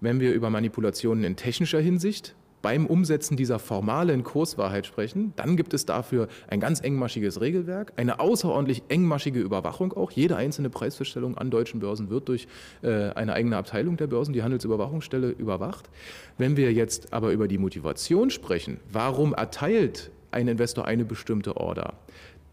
wenn 0.00 0.20
wir 0.20 0.32
über 0.32 0.48
Manipulationen 0.48 1.24
in 1.24 1.36
technischer 1.36 1.80
Hinsicht 1.80 2.34
beim 2.62 2.86
Umsetzen 2.86 3.36
dieser 3.36 3.58
formalen 3.58 4.22
Kurswahrheit 4.22 4.86
sprechen. 4.86 5.32
Dann 5.36 5.56
gibt 5.56 5.74
es 5.74 5.84
dafür 5.84 6.28
ein 6.48 6.60
ganz 6.60 6.80
engmaschiges 6.80 7.40
Regelwerk, 7.40 7.92
eine 7.96 8.20
außerordentlich 8.20 8.84
engmaschige 8.88 9.40
Überwachung 9.40 9.92
auch. 9.92 10.12
Jede 10.12 10.36
einzelne 10.36 10.70
Preisfeststellung 10.70 11.36
an 11.36 11.50
deutschen 11.50 11.80
Börsen 11.80 12.08
wird 12.08 12.28
durch 12.28 12.46
äh, 12.82 13.10
eine 13.10 13.34
eigene 13.34 13.56
Abteilung 13.56 13.96
der 13.96 14.06
Börsen, 14.06 14.32
die 14.32 14.42
Handelsüberwachungsstelle, 14.42 15.30
überwacht. 15.30 15.90
Wenn 16.38 16.56
wir 16.56 16.72
jetzt 16.72 17.12
aber 17.12 17.32
über 17.32 17.48
die 17.48 17.58
Motivation 17.58 18.30
sprechen, 18.30 18.80
warum 18.90 19.34
erteilt 19.34 20.10
ein 20.30 20.48
Investor 20.48 20.86
eine 20.86 21.04
bestimmte 21.04 21.56
Order, 21.56 21.94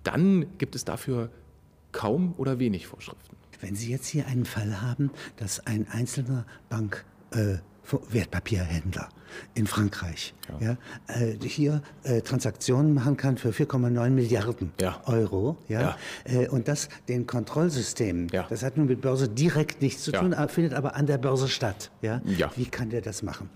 dann 0.04 0.45
gibt 0.58 0.76
es 0.76 0.86
dafür 0.86 1.30
kaum 1.91 2.34
oder 2.38 2.60
wenig 2.60 2.88
Vorschriften. 2.88 3.36
Wenn 3.62 3.76
Sie 3.76 3.91
jetzt 3.91 4.08
hier 4.08 4.26
einen 4.28 4.45
Fall 4.45 4.82
haben, 4.82 5.12
dass 5.38 5.65
ein 5.65 5.88
einzelner 5.89 6.45
Bank 6.69 7.06
äh, 7.32 7.58
Wertpapierhändler 8.10 9.10
in 9.54 9.67
Frankreich 9.67 10.34
ja. 10.60 10.78
ja 11.08 11.21
äh, 11.21 11.38
hier 11.47 11.82
äh, 12.04 12.21
Transaktionen 12.21 12.93
machen 12.93 13.17
kann 13.17 13.38
für 13.38 13.49
4,9 13.49 14.10
Milliarden 14.10 14.71
ja. 14.80 15.02
Euro. 15.06 15.58
Ja, 15.67 15.82
ja. 15.82 15.97
Äh, 16.25 16.47
und 16.47 16.67
das 16.67 16.89
den 17.08 17.28
Kontrollsystemen, 17.28 18.30
ja. 18.30 18.45
das 18.49 18.63
hat 18.63 18.78
nun 18.78 18.88
mit 18.88 19.02
Börse 19.02 19.30
direkt 19.30 19.82
nichts 19.82 20.04
zu 20.04 20.12
tun, 20.12 20.36
findet 20.47 20.73
aber 20.73 20.95
an 20.95 21.06
der 21.06 21.17
Börse 21.17 21.47
statt. 21.47 21.91
Ja? 22.02 22.21
Ja. 22.25 22.52
Wie 22.56 22.65
kann 22.65 22.89
der 22.89 23.02
das 23.02 23.23
machen? 23.23 23.49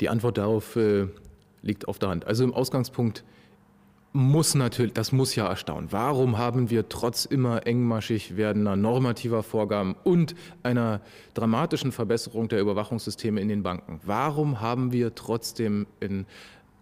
Die 0.00 0.08
Antwort 0.08 0.38
darauf 0.38 0.76
äh, 0.76 1.06
liegt 1.62 1.86
auf 1.86 1.98
der 1.98 2.08
Hand. 2.08 2.26
Also 2.26 2.44
im 2.44 2.52
Ausgangspunkt 2.52 3.24
muss 4.12 4.54
natürlich, 4.54 4.92
das 4.92 5.10
muss 5.10 5.34
ja 5.34 5.46
erstaunen. 5.46 5.90
Warum 5.90 6.36
haben 6.36 6.68
wir 6.68 6.88
trotz 6.88 7.24
immer 7.24 7.66
engmaschig 7.66 8.36
werdender 8.36 8.76
normativer 8.76 9.42
Vorgaben 9.42 9.96
und 10.04 10.34
einer 10.62 11.00
dramatischen 11.34 11.92
Verbesserung 11.92 12.48
der 12.48 12.60
Überwachungssysteme 12.60 13.40
in 13.40 13.48
den 13.48 13.62
Banken, 13.62 14.00
warum 14.04 14.60
haben 14.60 14.92
wir 14.92 15.14
trotzdem 15.14 15.86
in 16.00 16.26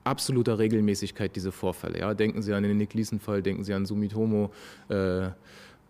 absoluter 0.03 0.59
Regelmäßigkeit 0.59 1.37
diese 1.37 1.53
Vorfälle? 1.53 2.01
Ja, 2.01 2.15
denken 2.15 2.43
Sie 2.43 2.53
an 2.53 2.65
den 2.65 2.77
Nick 2.77 2.95
Leeson-Fall, 2.95 3.43
denken 3.43 3.63
Sie 3.63 3.75
an 3.75 3.87
Sumitomo, 3.87 4.51
äh, 4.89 5.29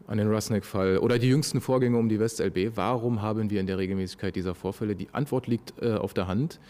an 0.06 0.18
den 0.18 0.28
Rusnik-Fall 0.28 0.98
oder 0.98 1.18
die 1.18 1.28
jüngsten 1.28 1.60
Vorgänge 1.62 1.96
um 1.96 2.08
die 2.08 2.20
WestLB. 2.20 2.72
Warum 2.74 3.22
haben 3.22 3.48
wir 3.48 3.60
in 3.60 3.66
der 3.66 3.78
Regelmäßigkeit 3.78 4.36
dieser 4.36 4.54
Vorfälle? 4.54 4.94
Die 4.94 5.08
Antwort 5.12 5.46
liegt 5.46 5.72
äh, 5.80 5.94
auf 5.94 6.12
der 6.12 6.26
Hand. 6.26 6.60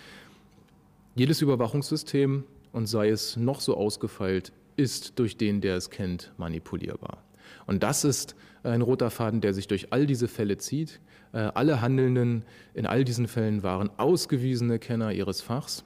Jedes 1.17 1.43
Überwachungssystem 1.43 2.45
und 2.73 2.87
sei 2.87 3.09
es 3.09 3.37
noch 3.37 3.61
so 3.61 3.77
ausgefeilt, 3.77 4.53
ist 4.77 5.19
durch 5.19 5.37
den, 5.37 5.61
der 5.61 5.77
es 5.77 5.91
kennt, 5.91 6.33
manipulierbar. 6.37 7.25
Und 7.67 7.83
das 7.83 8.05
ist 8.05 8.35
ein 8.63 8.83
roter 8.83 9.11
Faden, 9.11 9.41
der 9.41 9.55
sich 9.55 9.69
durch 9.69 9.93
all 9.93 10.07
diese 10.07 10.29
Fälle 10.29 10.59
zieht. 10.59 11.01
Äh, 11.33 11.39
alle 11.39 11.81
Handelnden 11.81 12.45
in 12.75 12.87
all 12.87 13.05
diesen 13.05 13.29
Fällen 13.29 13.63
waren 13.63 13.91
ausgewiesene 13.97 14.79
Kenner 14.79 15.13
ihres 15.13 15.41
Fachs 15.41 15.85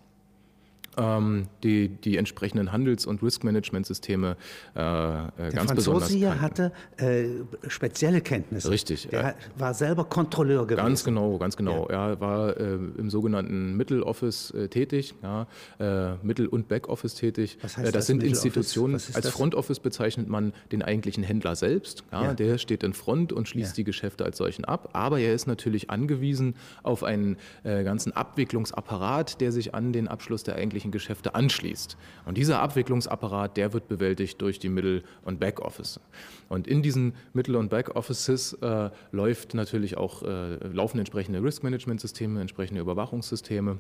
die, 0.97 1.89
die 1.89 2.17
entsprechenden 2.17 2.73
Handels- 2.73 3.07
und 3.07 3.23
Risk-Management-Systeme 3.23 4.37
äh, 4.75 4.79
äh 4.79 4.83
Der 4.83 5.51
ganz 5.51 5.55
Franzose 5.55 5.75
besonders 5.75 6.11
hier 6.11 6.41
hatte 6.41 6.73
äh, 6.97 7.25
spezielle 7.69 8.21
Kenntnisse. 8.21 8.71
Richtig. 8.71 9.09
Der 9.09 9.23
ja. 9.23 9.35
war 9.57 9.75
selber 9.75 10.05
Kontrolleur 10.05 10.67
gewesen. 10.67 10.85
Ganz 10.85 11.05
genau, 11.05 11.39
ganz 11.39 11.57
genau. 11.57 11.89
Ja. 11.91 12.11
Er 12.11 12.21
war 12.21 12.57
äh, 12.57 12.75
im 12.75 13.11
sogenannten 13.11 13.77
Mitteloffice 13.77 14.51
äh, 14.53 14.69
tätig, 14.69 15.15
ja, 15.23 15.47
äh, 15.79 16.15
Mittel- 16.23 16.47
und 16.47 16.69
Backoffice 16.69 17.15
tätig. 17.15 17.59
Was 17.63 17.77
heißt 17.77 17.89
das, 17.89 17.93
das 17.93 18.07
sind 18.07 18.23
Institutionen. 18.23 18.95
Als 18.95 19.13
das? 19.13 19.29
Front 19.31 19.55
Office 19.55 19.81
bezeichnet 19.81 20.29
man 20.29 20.53
den 20.73 20.83
eigentlichen 20.83 21.25
Händler 21.25 21.57
selbst. 21.57 22.05
Ja, 22.13 22.25
ja. 22.25 22.35
Der 22.35 22.59
steht 22.59 22.83
in 22.83 22.93
Front 22.93 23.33
und 23.33 23.49
schließt 23.49 23.77
die 23.77 23.85
Geschäfte 23.85 24.25
als 24.25 24.39
solchen 24.39 24.65
ab. 24.65 24.91
Aber 24.93 25.19
er 25.19 25.35
ist 25.35 25.47
natürlich 25.47 25.91
angewiesen 25.91 26.55
auf 26.83 27.03
einen 27.03 27.37
ganzen 27.63 28.13
Abwicklungsapparat, 28.13 29.41
der 29.41 29.53
sich 29.53 29.75
an 29.75 29.93
den 29.93 30.09
Abschluss 30.09 30.43
der 30.43 30.57
eigentlichen 30.57 30.84
eigentlichen 30.85 30.91
Geschäfte 30.93 31.35
anschließt. 31.35 31.97
Und 32.27 32.37
dieser 32.37 32.61
Abwicklungsapparat, 32.61 33.57
der 33.57 33.73
wird 33.73 33.89
bewältigt 33.89 34.41
durch 34.41 34.59
die 34.59 34.69
Mittel- 34.69 35.03
und 35.25 35.41
Backoffice. 35.41 36.01
Und 36.49 36.67
in 36.67 36.83
diesen 36.83 37.15
Mittel- 37.33 37.57
und 37.57 37.71
Backoffices 37.71 38.55
äh, 38.55 38.91
läuft 39.13 39.55
natürlich 39.55 39.97
auch, 39.97 40.23
äh, 40.23 40.57
laufen 40.73 40.99
entsprechende 40.99 41.43
Risk-Management-Systeme, 41.43 42.41
entsprechende 42.41 42.81
Überwachungssysteme 42.81 43.79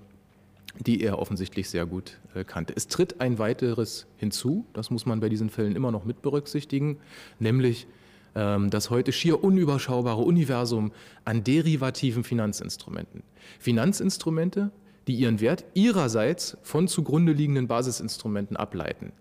die 0.84 1.02
er 1.02 1.20
offensichtlich 1.20 1.70
sehr 1.70 1.86
gut 1.86 2.18
äh, 2.34 2.42
kannte. 2.42 2.72
Es 2.74 2.88
tritt 2.88 3.20
ein 3.20 3.38
weiteres 3.38 4.08
hinzu, 4.16 4.66
das 4.72 4.90
muss 4.90 5.06
man 5.06 5.20
bei 5.20 5.28
diesen 5.28 5.48
Fällen 5.48 5.76
immer 5.76 5.92
noch 5.92 6.04
mit 6.04 6.20
berücksichtigen, 6.20 6.98
nämlich 7.38 7.86
ähm, 8.34 8.70
das 8.70 8.90
heute 8.90 9.12
schier 9.12 9.44
unüberschaubare 9.44 10.22
Universum 10.22 10.90
an 11.24 11.44
derivativen 11.44 12.24
Finanzinstrumenten. 12.24 13.22
Finanzinstrumente, 13.60 14.72
die 15.06 15.14
ihren 15.14 15.40
Wert 15.40 15.64
ihrerseits 15.74 16.56
von 16.62 16.88
zugrunde 16.88 17.32
liegenden 17.32 17.66
Basisinstrumenten 17.66 18.56
ableiten. 18.56 19.12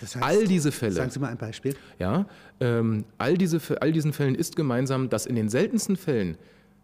Das 0.00 0.16
heißt, 0.16 0.24
all 0.24 0.44
diese 0.46 0.72
Fälle. 0.72 0.92
Sagen 0.92 1.10
Sie 1.10 1.18
mal 1.18 1.28
ein 1.28 1.38
Beispiel. 1.38 1.74
Ja, 1.98 2.26
ähm, 2.60 3.04
all, 3.18 3.36
diese, 3.36 3.60
all 3.80 3.92
diesen 3.92 4.12
Fällen 4.12 4.34
ist 4.34 4.56
gemeinsam, 4.56 5.08
dass 5.08 5.26
in 5.26 5.34
den 5.34 5.48
seltensten 5.48 5.96
Fällen 5.96 6.36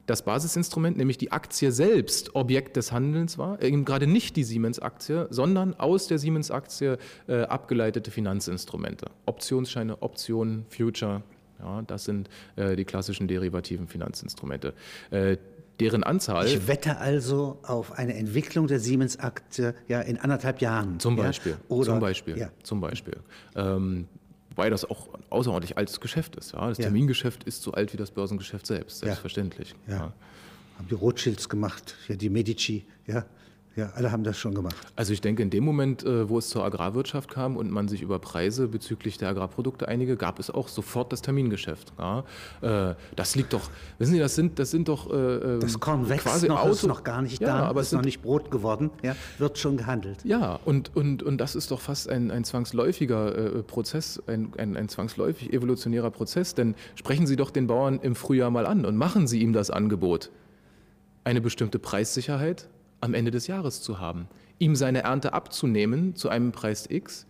das 0.06 0.22
Basisinstrument, 0.22 0.96
nämlich 0.96 1.18
die 1.18 1.32
Aktie 1.32 1.70
selbst, 1.70 2.34
Objekt 2.34 2.76
des 2.76 2.92
Handelns 2.92 3.36
war, 3.36 3.62
eben 3.62 3.84
gerade 3.84 4.06
nicht 4.06 4.36
die 4.36 4.44
Siemens-Aktie, 4.44 5.26
sondern 5.28 5.74
aus 5.74 6.06
der 6.06 6.18
Siemens-Aktie 6.18 6.96
äh, 7.26 7.42
abgeleitete 7.42 8.10
Finanzinstrumente. 8.10 9.10
Optionsscheine, 9.26 10.00
Optionen, 10.00 10.64
Future, 10.70 11.22
ja, 11.58 11.82
das 11.82 12.04
sind 12.04 12.30
äh, 12.56 12.74
die 12.76 12.84
klassischen 12.84 13.28
derivativen 13.28 13.86
Finanzinstrumente. 13.86 14.72
Äh, 15.10 15.36
deren 15.80 16.02
Anzahl. 16.02 16.46
Ich 16.46 16.66
wette 16.66 16.98
also 16.98 17.58
auf 17.62 17.92
eine 17.92 18.14
Entwicklung 18.14 18.66
der 18.66 18.80
Siemens-Aktie 18.80 19.74
ja, 19.86 20.00
in 20.00 20.18
anderthalb 20.18 20.60
Jahren. 20.60 20.98
Zum 21.00 21.16
Beispiel. 21.16 21.52
Ja? 21.52 21.58
Oder, 21.68 21.90
zum 21.92 22.00
Beispiel. 22.00 22.38
Ja. 22.38 22.50
Zum 22.62 22.80
Beispiel. 22.80 23.16
Ähm, 23.54 24.08
weil 24.54 24.70
das 24.70 24.84
auch 24.84 25.14
ein 25.14 25.22
außerordentlich 25.30 25.78
altes 25.78 26.00
Geschäft 26.00 26.36
ist. 26.36 26.52
Ja? 26.52 26.68
Das 26.68 26.78
Termingeschäft 26.78 27.44
ist 27.44 27.62
so 27.62 27.72
alt 27.72 27.92
wie 27.92 27.96
das 27.96 28.10
Börsengeschäft 28.10 28.66
selbst, 28.66 28.98
selbstverständlich. 28.98 29.74
Ja. 29.86 30.12
Haben 30.76 30.88
die 30.90 30.94
Rothschilds 30.94 31.48
gemacht, 31.48 31.96
ja, 32.08 32.16
die 32.16 32.28
Medici, 32.28 32.86
ja. 33.06 33.24
Ja, 33.78 33.92
alle 33.94 34.10
haben 34.10 34.24
das 34.24 34.36
schon 34.36 34.54
gemacht. 34.54 34.74
Also 34.96 35.12
ich 35.12 35.20
denke, 35.20 35.40
in 35.40 35.50
dem 35.50 35.62
Moment, 35.62 36.02
äh, 36.02 36.28
wo 36.28 36.38
es 36.38 36.48
zur 36.48 36.64
Agrarwirtschaft 36.64 37.30
kam 37.30 37.56
und 37.56 37.70
man 37.70 37.86
sich 37.86 38.02
über 38.02 38.18
Preise 38.18 38.66
bezüglich 38.66 39.18
der 39.18 39.28
Agrarprodukte 39.28 39.86
einige, 39.86 40.16
gab 40.16 40.40
es 40.40 40.50
auch 40.50 40.66
sofort 40.66 41.12
das 41.12 41.22
Termingeschäft. 41.22 41.92
Ja, 41.96 42.24
äh, 42.60 42.96
das 43.14 43.36
liegt 43.36 43.52
doch, 43.52 43.70
wissen 43.98 44.14
Sie, 44.14 44.18
das 44.18 44.34
sind, 44.34 44.58
das 44.58 44.72
sind 44.72 44.88
doch 44.88 45.08
äh, 45.12 45.60
Das 45.60 45.78
Korn 45.78 46.08
wächst 46.08 46.26
quasi 46.26 46.48
noch, 46.48 46.66
ist 46.66 46.88
noch 46.88 47.04
gar 47.04 47.22
nicht 47.22 47.40
ja, 47.40 47.46
da, 47.46 47.66
aber 47.68 47.82
ist 47.82 47.92
noch 47.92 48.02
nicht 48.02 48.20
Brot 48.20 48.50
geworden, 48.50 48.90
ja, 49.04 49.14
wird 49.38 49.58
schon 49.58 49.76
gehandelt. 49.76 50.24
Ja, 50.24 50.58
und, 50.64 50.96
und, 50.96 51.22
und 51.22 51.38
das 51.38 51.54
ist 51.54 51.70
doch 51.70 51.80
fast 51.80 52.08
ein, 52.08 52.32
ein 52.32 52.42
zwangsläufiger 52.42 53.62
Prozess, 53.62 54.20
ein, 54.26 54.54
ein, 54.58 54.76
ein 54.76 54.88
zwangsläufig 54.88 55.52
evolutionärer 55.52 56.10
Prozess, 56.10 56.56
denn 56.56 56.74
sprechen 56.96 57.28
Sie 57.28 57.36
doch 57.36 57.52
den 57.52 57.68
Bauern 57.68 58.00
im 58.02 58.16
Frühjahr 58.16 58.50
mal 58.50 58.66
an 58.66 58.84
und 58.84 58.96
machen 58.96 59.28
Sie 59.28 59.40
ihm 59.40 59.52
das 59.52 59.70
Angebot. 59.70 60.30
Eine 61.22 61.40
bestimmte 61.40 61.78
Preissicherheit, 61.78 62.68
am 63.00 63.14
Ende 63.14 63.30
des 63.30 63.46
Jahres 63.46 63.82
zu 63.82 63.98
haben, 63.98 64.28
ihm 64.58 64.76
seine 64.76 65.02
Ernte 65.02 65.32
abzunehmen 65.32 66.16
zu 66.16 66.28
einem 66.28 66.52
Preis 66.52 66.86
X 66.88 67.26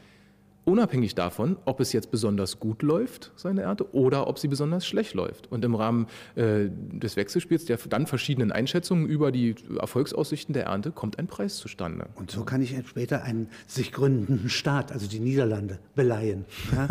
unabhängig 0.69 1.15
davon, 1.15 1.57
ob 1.65 1.81
es 1.81 1.93
jetzt 1.93 2.11
besonders 2.11 2.61
gut 2.61 2.83
läuft, 2.83 3.33
seine 3.37 3.63
Ernte, 3.63 3.93
oder 3.95 4.27
ob 4.27 4.39
sie 4.39 4.49
besonders 4.49 4.87
schlecht 4.87 5.15
läuft. 5.15 5.51
Und 5.51 5.65
im 5.65 5.75
Rahmen 5.75 6.07
äh, 6.35 6.67
des 6.69 7.17
Wechselspiels, 7.17 7.65
der 7.65 7.79
dann 7.89 8.07
verschiedenen 8.07 8.53
Einschätzungen 8.53 9.07
über 9.07 9.33
die 9.33 9.55
Erfolgsaussichten 9.79 10.53
der 10.53 10.67
Ernte, 10.67 10.93
kommt 10.93 11.19
ein 11.19 11.27
Preis 11.27 11.57
zustande. 11.57 12.07
Und 12.17 12.31
so 12.31 12.45
kann 12.45 12.61
ich 12.61 12.77
später 12.87 13.23
einen 13.23 13.49
sich 13.67 13.93
gründenden 13.93 14.49
Staat, 14.51 14.93
also 14.93 15.09
die 15.09 15.21
Niederlande, 15.21 15.79
beleihen. 15.95 16.45
Ja, 16.73 16.89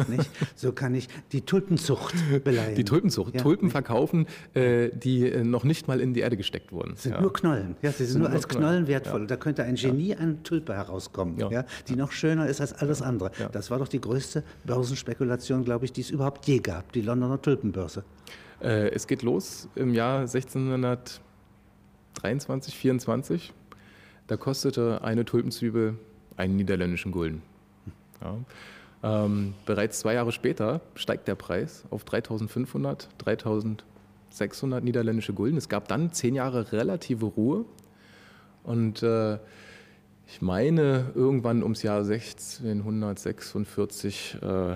so 0.55 0.71
kann 0.71 0.95
ich 0.95 1.07
die 1.31 1.41
Tulpenzucht 1.41 2.15
beleihen. 2.43 2.75
Die 2.75 2.83
Tulpenzucht, 2.83 3.35
ja, 3.35 3.41
Tulpen 3.41 3.65
nicht? 3.65 3.73
verkaufen, 3.73 4.25
äh, 4.53 4.89
die 4.89 5.29
äh, 5.29 5.43
noch 5.43 5.63
nicht 5.63 5.87
mal 5.87 6.01
in 6.01 6.13
die 6.13 6.21
Erde 6.21 6.37
gesteckt 6.37 6.71
wurden. 6.71 6.95
Sind 6.95 7.13
ja. 7.13 7.21
nur 7.21 7.31
Knollen. 7.31 7.75
Ja, 7.81 7.91
sie 7.91 8.05
sind, 8.05 8.13
sind 8.13 8.21
nur 8.21 8.31
als 8.31 8.47
Knollen, 8.47 8.67
Knollen 8.67 8.87
wertvoll. 8.87 9.27
Da 9.27 9.35
könnte 9.35 9.63
ein 9.63 9.75
Genie 9.75 10.15
an 10.15 10.43
Tulpe 10.43 10.73
herauskommen, 10.73 11.37
ja. 11.37 11.65
die 11.87 11.95
noch 11.95 12.11
schöner 12.11 12.47
ist 12.47 12.59
als 12.59 12.73
alles 12.73 13.01
andere. 13.01 13.31
Das 13.51 13.66
das 13.67 13.71
war 13.71 13.79
doch 13.79 13.89
die 13.89 13.99
größte 13.99 14.45
Börsenspekulation, 14.63 15.65
glaube 15.65 15.83
ich, 15.83 15.91
die 15.91 15.99
es 15.99 16.09
überhaupt 16.09 16.47
je 16.47 16.59
gab, 16.59 16.93
die 16.93 17.01
Londoner 17.01 17.41
Tulpenbörse. 17.41 18.05
Äh, 18.61 18.91
es 18.91 19.07
geht 19.07 19.23
los 19.23 19.67
im 19.75 19.93
Jahr 19.93 20.21
1623, 20.21 22.73
24. 22.73 23.51
Da 24.27 24.37
kostete 24.37 25.03
eine 25.03 25.25
Tulpenzwiebel 25.25 25.99
einen 26.37 26.55
niederländischen 26.55 27.11
Gulden. 27.11 27.41
Ja. 28.21 28.37
Ähm, 29.03 29.53
bereits 29.65 29.99
zwei 29.99 30.13
Jahre 30.13 30.31
später 30.31 30.79
steigt 30.95 31.27
der 31.27 31.35
Preis 31.35 31.83
auf 31.89 32.05
3500, 32.05 33.09
3600 33.17 34.81
niederländische 34.81 35.33
Gulden. 35.33 35.57
Es 35.57 35.67
gab 35.67 35.89
dann 35.89 36.13
zehn 36.13 36.35
Jahre 36.35 36.71
relative 36.71 37.25
Ruhe 37.25 37.65
und 38.63 39.03
äh, 39.03 39.39
ich 40.27 40.41
meine, 40.41 41.11
irgendwann 41.15 41.63
ums 41.63 41.83
Jahr 41.83 42.01
1646 42.01 44.39
äh, 44.41 44.75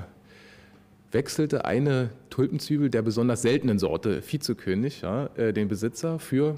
wechselte 1.12 1.66
eine 1.66 2.12
Tulpenzwiebel 2.30 2.90
der 2.90 3.02
besonders 3.02 3.42
seltenen 3.42 3.78
Sorte, 3.78 4.24
Vizekönig, 4.26 5.02
ja, 5.02 5.26
äh, 5.36 5.52
den 5.52 5.68
Besitzer 5.68 6.20
für 6.20 6.56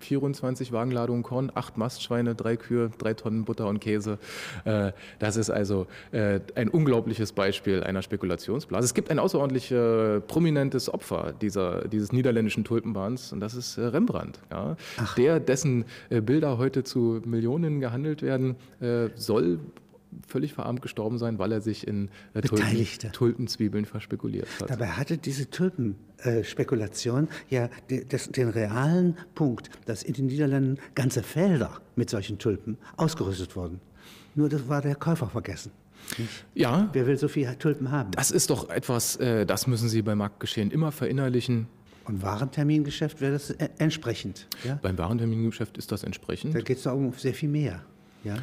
24 0.00 0.72
Wagenladungen 0.72 1.22
Korn, 1.22 1.50
acht 1.54 1.76
Mastschweine, 1.76 2.34
drei 2.34 2.56
Kühe, 2.56 2.90
drei 2.98 3.14
Tonnen 3.14 3.44
Butter 3.44 3.66
und 3.68 3.80
Käse. 3.80 4.18
Äh, 4.64 4.92
das 5.18 5.36
ist 5.36 5.50
also 5.50 5.86
äh, 6.12 6.40
ein 6.54 6.68
unglaubliches 6.68 7.32
Beispiel 7.32 7.82
einer 7.82 8.02
Spekulationsblase. 8.02 8.84
Es 8.84 8.94
gibt 8.94 9.10
ein 9.10 9.18
außerordentlich 9.18 9.70
äh, 9.70 10.20
prominentes 10.20 10.92
Opfer 10.92 11.32
dieser, 11.40 11.88
dieses 11.88 12.12
niederländischen 12.12 12.64
Tulpenbahns 12.64 13.32
und 13.32 13.40
das 13.40 13.54
ist 13.54 13.78
Rembrandt. 13.78 14.40
Ja. 14.50 14.76
Der, 15.16 15.40
dessen 15.40 15.84
Bilder 16.08 16.58
heute 16.58 16.84
zu 16.84 17.20
Millionen 17.24 17.80
gehandelt 17.80 18.22
werden, 18.22 18.56
soll 19.14 19.58
völlig 20.26 20.52
verarmt 20.54 20.82
gestorben 20.82 21.18
sein, 21.18 21.38
weil 21.38 21.52
er 21.52 21.60
sich 21.60 21.86
in 21.86 22.10
äh, 22.34 22.42
Tulpen, 22.42 23.12
Tulpenzwiebeln 23.12 23.84
verspekuliert 23.84 24.48
hat. 24.60 24.70
Dabei 24.70 24.88
hatte 24.88 25.18
diese 25.18 25.50
Tulpenspekulation 25.50 27.28
äh, 27.50 27.54
ja 27.54 27.70
des, 27.90 28.30
den 28.30 28.48
realen 28.48 29.16
Punkt, 29.34 29.70
dass 29.86 30.02
in 30.02 30.14
den 30.14 30.26
Niederlanden 30.26 30.78
ganze 30.94 31.22
Felder 31.22 31.80
mit 31.96 32.10
solchen 32.10 32.38
Tulpen 32.38 32.78
ausgerüstet 32.96 33.56
wurden. 33.56 33.80
Nur 34.34 34.48
das 34.48 34.68
war 34.68 34.82
der 34.82 34.94
Käufer 34.94 35.28
vergessen. 35.28 35.72
Ja. 36.54 36.88
Wer 36.92 37.06
will 37.06 37.16
so 37.16 37.28
viele 37.28 37.58
Tulpen 37.58 37.90
haben? 37.90 38.10
Das 38.12 38.30
ist 38.30 38.50
doch 38.50 38.70
etwas, 38.70 39.16
äh, 39.16 39.46
das 39.46 39.66
müssen 39.66 39.88
Sie 39.88 40.02
beim 40.02 40.18
Marktgeschehen 40.18 40.70
immer 40.70 40.92
verinnerlichen. 40.92 41.66
Und 42.04 42.22
Warentermingeschäft 42.22 43.20
wäre 43.20 43.32
das 43.32 43.50
entsprechend. 43.50 44.46
Ja? 44.62 44.78
Beim 44.80 44.96
Warentermingeschäft 44.96 45.76
ist 45.76 45.90
das 45.90 46.04
entsprechend. 46.04 46.54
Da 46.54 46.60
geht 46.60 46.76
es 46.76 46.84
doch 46.84 46.94
um 46.94 47.12
sehr 47.14 47.34
viel 47.34 47.48
mehr. 47.48 47.82
Ja? 48.22 48.36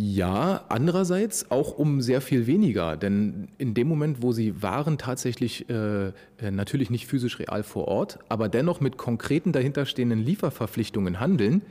Ja, 0.00 0.64
andererseits 0.68 1.50
auch 1.50 1.76
um 1.76 2.00
sehr 2.00 2.20
viel 2.20 2.46
weniger, 2.46 2.96
denn 2.96 3.48
in 3.58 3.74
dem 3.74 3.88
Moment, 3.88 4.22
wo 4.22 4.30
sie 4.30 4.62
waren 4.62 4.96
tatsächlich 4.96 5.68
äh, 5.68 6.08
äh, 6.08 6.12
natürlich 6.52 6.88
nicht 6.88 7.08
physisch 7.08 7.40
real 7.40 7.64
vor 7.64 7.88
Ort, 7.88 8.20
aber 8.28 8.48
dennoch 8.48 8.80
mit 8.80 8.96
konkreten 8.96 9.50
dahinterstehenden 9.50 10.20
Lieferverpflichtungen 10.20 11.18
handeln, 11.18 11.62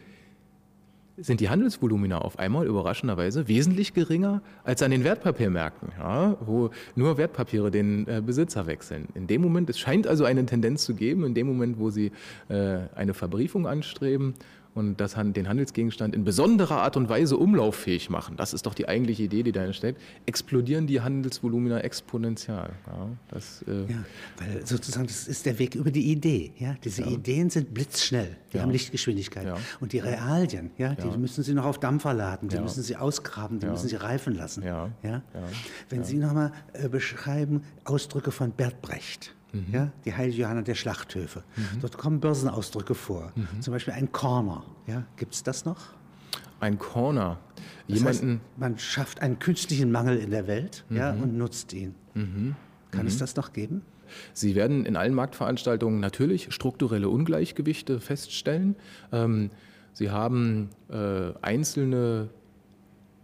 sind 1.16 1.40
die 1.40 1.50
Handelsvolumina 1.50 2.20
auf 2.20 2.38
einmal 2.38 2.68
überraschenderweise 2.68 3.48
wesentlich 3.48 3.94
geringer 3.94 4.42
als 4.66 4.84
an 4.84 4.92
den 4.92 5.06
Wertpapiermärkten, 5.06 5.94
ja, 5.98 6.36
wo 6.42 6.72
nur 6.96 7.18
Wertpapiere 7.18 7.72
den 7.72 8.08
äh, 8.08 8.22
Besitzer 8.22 8.68
wechseln. 8.68 9.08
In 9.16 9.28
dem 9.28 9.42
Moment, 9.42 9.70
es 9.70 9.80
scheint 9.80 10.06
also 10.06 10.26
eine 10.26 10.46
Tendenz 10.46 10.84
zu 10.84 10.96
geben, 10.96 11.24
in 11.24 11.34
dem 11.34 11.48
Moment, 11.48 11.80
wo 11.80 11.92
sie 11.92 12.12
äh, 12.50 12.80
eine 12.94 13.14
Verbriefung 13.14 13.68
anstreben 13.68 14.34
und 14.78 15.02
das, 15.02 15.16
den 15.16 15.50
Handelsgegenstand 15.50 16.14
in 16.14 16.24
besonderer 16.24 16.84
Art 16.84 16.98
und 16.98 17.10
Weise 17.10 17.36
umlauffähig 17.38 18.12
machen, 18.12 18.38
das 18.38 18.54
ist 18.54 18.68
doch 18.68 18.76
die 18.76 18.88
eigentliche 18.88 19.24
Idee, 19.24 19.42
die 19.42 19.52
dahinter 19.52 19.74
steckt, 19.74 20.00
explodieren 20.28 20.86
die 20.86 21.02
Handelsvolumina 21.02 21.80
exponentiell. 21.80 22.70
Ja, 22.86 23.10
das, 23.30 23.66
äh 23.68 23.92
ja, 23.92 24.06
weil 24.38 24.68
sozusagen 24.68 25.08
das 25.08 25.28
ist 25.28 25.48
der 25.48 25.58
Weg 25.58 25.74
über 25.74 25.90
die 25.90 26.12
Idee. 26.12 26.54
Ja? 26.60 26.76
Diese 26.84 27.02
ja. 27.02 27.08
Ideen 27.08 27.50
sind 27.50 27.74
blitzschnell, 27.74 28.38
die 28.54 28.60
haben 28.62 28.70
Lichtgeschwindigkeit. 28.70 29.48
Und 29.80 29.94
die 29.94 30.00
Realien, 30.00 30.70
ja, 30.78 30.94
die 30.94 31.18
müssen 31.18 31.44
Sie 31.44 31.56
noch 31.56 31.66
auf 31.66 31.80
Dampfer 31.80 32.14
laden, 32.14 32.48
die 32.48 32.60
müssen 32.60 32.84
Sie 32.84 32.96
ausgraben, 32.96 33.60
die 33.60 33.66
müssen 33.66 33.90
Sie 33.90 33.96
reifen 33.96 34.36
lassen. 34.36 34.64
Ja. 34.64 34.92
Wenn 35.90 36.04
Sie 36.04 36.18
nochmal 36.18 36.52
äh, 36.74 36.88
beschreiben 36.88 37.64
Ausdrücke 37.84 38.30
von 38.30 38.52
Bert 38.52 38.80
Brecht. 38.84 39.34
Mhm. 39.68 39.74
Ja, 39.74 39.92
die 40.06 40.14
Heilige 40.14 40.42
Johanna 40.44 40.62
der 40.62 40.76
Schlachthöfe. 40.76 41.44
Mhm. 41.56 41.82
Dort 41.82 41.98
kommen 41.98 42.20
Börsenausdrücke 42.20 42.96
vor. 42.96 43.32
Mhm. 43.36 43.62
Zum 43.62 43.74
Beispiel 43.74 43.94
ein 43.94 44.12
Corner. 44.12 44.64
Ja, 44.86 45.06
Gibt 45.16 45.34
es 45.34 45.44
das 45.44 45.66
noch? 45.66 45.94
Ein 46.60 46.80
Corner. 46.80 47.40
Jemanden 47.88 48.32
heißt, 48.32 48.60
man 48.60 48.80
schafft 48.80 49.22
einen 49.22 49.40
künstlichen 49.40 49.92
Mangel 49.92 50.18
in 50.18 50.32
der 50.32 50.48
Welt 50.48 50.86
ja, 50.90 51.14
mhm. 51.14 51.24
und 51.24 51.38
nutzt 51.38 51.74
ihn. 51.74 51.96
Mhm. 52.14 52.56
Kann 52.92 53.06
es 53.08 53.16
mhm. 53.16 53.20
das 53.20 53.36
noch 53.36 53.54
geben? 53.54 53.82
Sie 54.34 54.56
werden 54.56 54.86
in 54.86 54.96
allen 54.96 55.14
Marktveranstaltungen 55.14 56.00
natürlich 56.00 56.54
strukturelle 56.54 57.10
Ungleichgewichte 57.10 58.00
feststellen. 58.00 58.76
Ähm, 59.12 59.52
Sie 59.94 60.12
haben 60.12 60.70
äh, 60.90 61.34
einzelne 61.42 62.30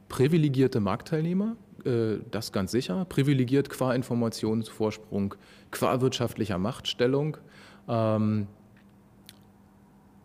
privilegierte 0.10 0.80
Marktteilnehmer, 0.80 1.56
äh, 1.86 2.20
das 2.32 2.52
ganz 2.52 2.72
sicher, 2.72 3.06
privilegiert 3.06 3.70
qua 3.70 3.94
Informationsvorsprung, 3.94 5.36
qua 5.72 6.02
wirtschaftlicher 6.02 6.58
Machtstellung. 6.58 7.38
Ähm, 7.88 8.48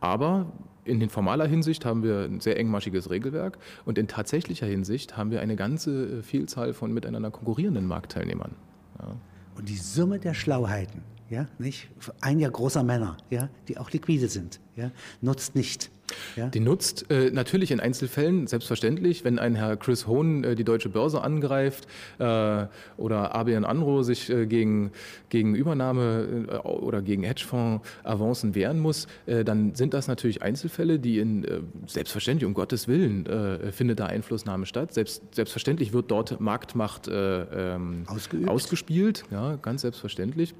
aber 0.01 0.53
in 0.85 1.09
formaler 1.11 1.47
Hinsicht 1.47 1.85
haben 1.85 2.03
wir 2.03 2.21
ein 2.21 2.41
sehr 2.41 2.59
engmaschiges 2.59 3.11
Regelwerk 3.11 3.59
und 3.85 3.99
in 3.99 4.09
tatsächlicher 4.09 4.67
Hinsicht 4.67 5.17
haben 5.17 5.31
wir 5.31 5.41
eine 5.41 5.57
ganze 5.57 6.23
Vielzahl 6.23 6.73
von 6.73 6.93
miteinander 6.93 7.31
konkurrierenden 7.31 7.87
Marktteilnehmern. 7.87 8.55
Ja. 8.99 9.17
Und 9.57 9.69
die 9.69 9.77
Summe 9.77 10.19
der 10.19 10.35
Schlauheiten, 10.35 11.03
ja, 11.29 11.47
nicht? 11.59 11.89
Ein 12.21 12.39
Jahr 12.39 12.53
großer 12.53 12.83
Männer, 12.83 13.17
ja, 13.29 13.49
die 13.69 13.77
auch 13.77 13.91
liquide 13.91 14.29
sind, 14.29 14.61
ja, 14.77 14.91
nutzt 15.21 15.55
nicht 15.55 15.91
ja? 16.37 16.49
Die 16.49 16.61
nutzt 16.61 17.11
äh, 17.11 17.31
natürlich 17.31 17.71
in 17.71 17.81
Einzelfällen, 17.81 18.47
selbstverständlich, 18.47 19.25
wenn 19.25 19.39
ein 19.39 19.55
Herr 19.55 19.77
Chris 19.77 20.07
Hohn 20.07 20.45
äh, 20.45 20.55
die 20.55 20.65
deutsche 20.65 20.89
Börse 20.89 21.23
angreift 21.23 21.87
äh, 22.19 22.67
oder 22.97 23.35
ABN 23.35 23.65
AMRO 23.65 24.03
sich 24.03 24.31
äh, 24.31 24.47
gegen, 24.47 24.93
gegen 25.29 25.55
Übernahme 25.55 26.47
äh, 26.49 26.57
oder 26.57 27.03
gegen 27.03 27.23
Hedgefonds-Avancen 27.23 28.55
wehren 28.55 28.79
muss, 28.79 29.07
äh, 29.27 29.45
dann 29.45 29.75
sind 29.75 29.95
das 29.95 30.09
natürlich 30.09 30.43
Einzelfälle, 30.43 30.99
die 30.99 31.19
in, 31.19 31.47
selbstverständlich, 31.87 32.47
um 32.47 32.55
Gottes 32.55 32.89
Willen, 32.89 33.27
findet 33.73 34.01
da 34.01 34.07
Einflussnahme 34.07 34.67
statt. 34.67 34.95
Selbst, 34.95 35.23
selbstverständlich 35.35 35.93
wird 35.93 36.11
dort 36.11 36.41
Marktmacht 36.41 37.09
ähm, 37.11 38.05
ausgespielt, 38.47 39.25
ja, 39.31 39.57
ganz 39.57 39.83
selbstverständlich. 39.83 40.55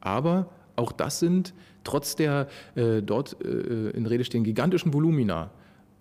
Aber 0.00 0.48
auch 0.78 0.92
das 0.92 1.18
sind 1.18 1.54
trotz 1.84 2.16
der 2.16 2.48
äh, 2.74 3.02
dort 3.02 3.36
äh, 3.44 3.90
in 3.90 4.06
Rede 4.06 4.24
stehenden 4.24 4.44
gigantischen 4.44 4.92
Volumina 4.92 5.50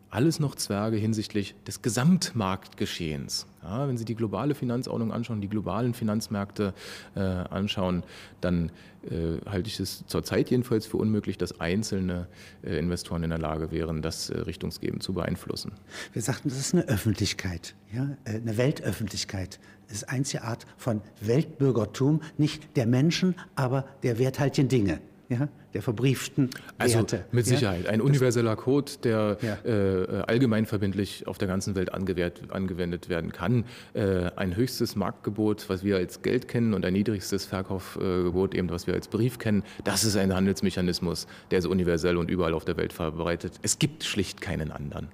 alles 0.09 0.39
noch 0.39 0.55
Zwerge 0.55 0.97
hinsichtlich 0.97 1.55
des 1.65 1.81
Gesamtmarktgeschehens. 1.81 3.45
Ja, 3.61 3.87
wenn 3.87 3.97
Sie 3.97 4.05
die 4.05 4.15
globale 4.15 4.55
Finanzordnung 4.55 5.11
anschauen, 5.11 5.41
die 5.41 5.49
globalen 5.49 5.93
Finanzmärkte 5.93 6.73
äh, 7.15 7.19
anschauen, 7.19 8.03
dann 8.39 8.71
äh, 9.03 9.45
halte 9.45 9.67
ich 9.67 9.79
es 9.79 10.05
zurzeit 10.07 10.49
jedenfalls 10.49 10.85
für 10.85 10.97
unmöglich, 10.97 11.37
dass 11.37 11.59
einzelne 11.59 12.27
äh, 12.63 12.77
Investoren 12.77 13.23
in 13.23 13.29
der 13.29 13.39
Lage 13.39 13.71
wären, 13.71 14.01
das 14.01 14.29
äh, 14.29 14.39
richtungsgebend 14.39 15.03
zu 15.03 15.13
beeinflussen. 15.13 15.73
Wir 16.13 16.21
sagten, 16.21 16.49
das 16.49 16.57
ist 16.57 16.73
eine 16.73 16.87
Öffentlichkeit, 16.87 17.75
ja? 17.91 18.15
Äh, 18.23 18.37
eine 18.37 18.57
Weltöffentlichkeit. 18.57 19.59
Das 19.87 19.97
ist 19.97 20.09
einzige 20.09 20.43
Art 20.43 20.65
von 20.77 21.01
Weltbürgertum, 21.21 22.21
nicht 22.37 22.75
der 22.75 22.87
Menschen, 22.87 23.35
aber 23.55 23.85
der 24.03 24.19
werthaltigen 24.19 24.69
Dinge 24.69 24.99
ja, 25.29 25.49
der 25.73 25.81
verbrieften 25.81 26.49
also 26.77 26.99
Werte. 26.99 27.17
Also 27.17 27.27
mit 27.31 27.45
Sicherheit. 27.45 27.87
Ein 27.87 28.01
universeller 28.01 28.55
Code, 28.55 28.91
der 29.03 29.37
ja. 29.41 29.57
äh, 29.65 30.23
allgemeinverbindlich 30.25 31.27
auf 31.27 31.37
der 31.37 31.47
ganzen 31.47 31.75
Welt 31.75 31.93
angewendet 31.93 33.09
werden 33.09 33.31
kann. 33.31 33.65
Äh, 33.93 34.31
ein 34.35 34.55
höchstes 34.55 34.95
Marktgebot, 34.95 35.69
was 35.69 35.83
wir 35.83 35.97
als 35.97 36.21
Geld 36.21 36.47
kennen, 36.47 36.73
und 36.73 36.85
ein 36.85 36.93
niedrigstes 36.93 37.45
Verkaufsgebot, 37.45 38.55
eben 38.55 38.69
was 38.69 38.87
wir 38.87 38.93
als 38.93 39.07
Brief 39.07 39.37
kennen, 39.37 39.63
das 39.83 40.03
ist 40.03 40.15
ein 40.15 40.33
Handelsmechanismus, 40.33 41.27
der 41.51 41.59
ist 41.59 41.65
universell 41.65 42.17
und 42.17 42.31
überall 42.31 42.53
auf 42.53 42.65
der 42.65 42.77
Welt 42.77 42.93
verbreitet. 42.93 43.53
Es 43.61 43.79
gibt 43.79 44.03
schlicht 44.03 44.39
keinen 44.39 44.71
anderen. 44.71 45.09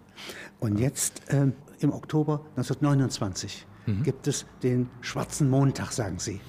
Und 0.60 0.80
jetzt 0.80 1.24
ähm, 1.30 1.54
im 1.80 1.92
Oktober 1.92 2.46
1929 2.56 3.66
mhm. 3.86 4.04
gibt 4.04 4.28
es 4.28 4.46
den 4.62 4.90
schwarzen 5.02 5.50
Montag, 5.50 5.92
sagen 5.92 6.20
Sie. 6.20 6.40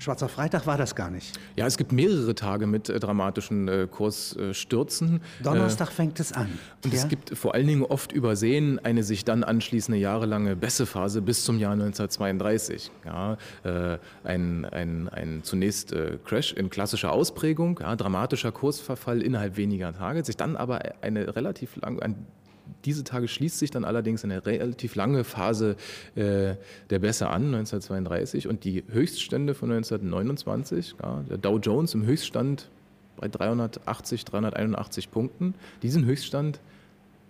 Schwarzer 0.00 0.28
Freitag 0.28 0.66
war 0.66 0.78
das 0.78 0.94
gar 0.94 1.10
nicht. 1.10 1.38
Ja, 1.56 1.66
es 1.66 1.76
gibt 1.76 1.90
mehrere 1.90 2.34
Tage 2.36 2.68
mit 2.68 2.88
äh, 2.88 3.00
dramatischen 3.00 3.66
äh, 3.66 3.88
Kursstürzen. 3.90 5.20
Donnerstag 5.42 5.88
äh, 5.90 5.92
fängt 5.92 6.20
es 6.20 6.32
an. 6.32 6.46
Und 6.84 6.92
ja? 6.92 7.00
es 7.00 7.08
gibt 7.08 7.36
vor 7.36 7.54
allen 7.54 7.66
Dingen 7.66 7.82
oft 7.82 8.12
übersehen 8.12 8.78
eine 8.78 9.02
sich 9.02 9.24
dann 9.24 9.42
anschließende 9.42 9.98
jahrelange 9.98 10.54
Bässephase 10.54 11.20
bis 11.20 11.44
zum 11.44 11.58
Jahr 11.58 11.72
1932. 11.72 12.92
Ja, 13.04 13.38
äh, 13.64 13.98
ein, 14.22 14.64
ein, 14.66 15.08
ein 15.08 15.42
zunächst 15.42 15.92
äh, 15.92 16.18
Crash 16.24 16.52
in 16.52 16.70
klassischer 16.70 17.12
Ausprägung, 17.12 17.80
ja, 17.82 17.96
dramatischer 17.96 18.52
Kursverfall 18.52 19.20
innerhalb 19.20 19.56
weniger 19.56 19.92
Tage, 19.92 20.24
sich 20.24 20.36
dann 20.36 20.56
aber 20.56 20.80
eine 21.02 21.34
relativ 21.34 21.74
lang, 21.74 21.98
ein 22.00 22.24
diese 22.84 23.04
Tage 23.04 23.28
schließt 23.28 23.58
sich 23.58 23.70
dann 23.70 23.84
allerdings 23.84 24.24
eine 24.24 24.46
relativ 24.46 24.94
lange 24.94 25.24
Phase 25.24 25.76
äh, 26.14 26.54
der 26.90 26.98
Bässe 27.00 27.28
an, 27.28 27.46
1932, 27.46 28.48
und 28.48 28.64
die 28.64 28.84
Höchststände 28.88 29.54
von 29.54 29.70
1929, 29.70 30.94
ja, 31.02 31.24
der 31.28 31.38
Dow 31.38 31.58
Jones 31.58 31.94
im 31.94 32.04
Höchststand 32.04 32.68
bei 33.16 33.28
380, 33.28 34.24
381 34.24 35.10
Punkten, 35.10 35.54
diesen 35.82 36.04
Höchststand 36.04 36.60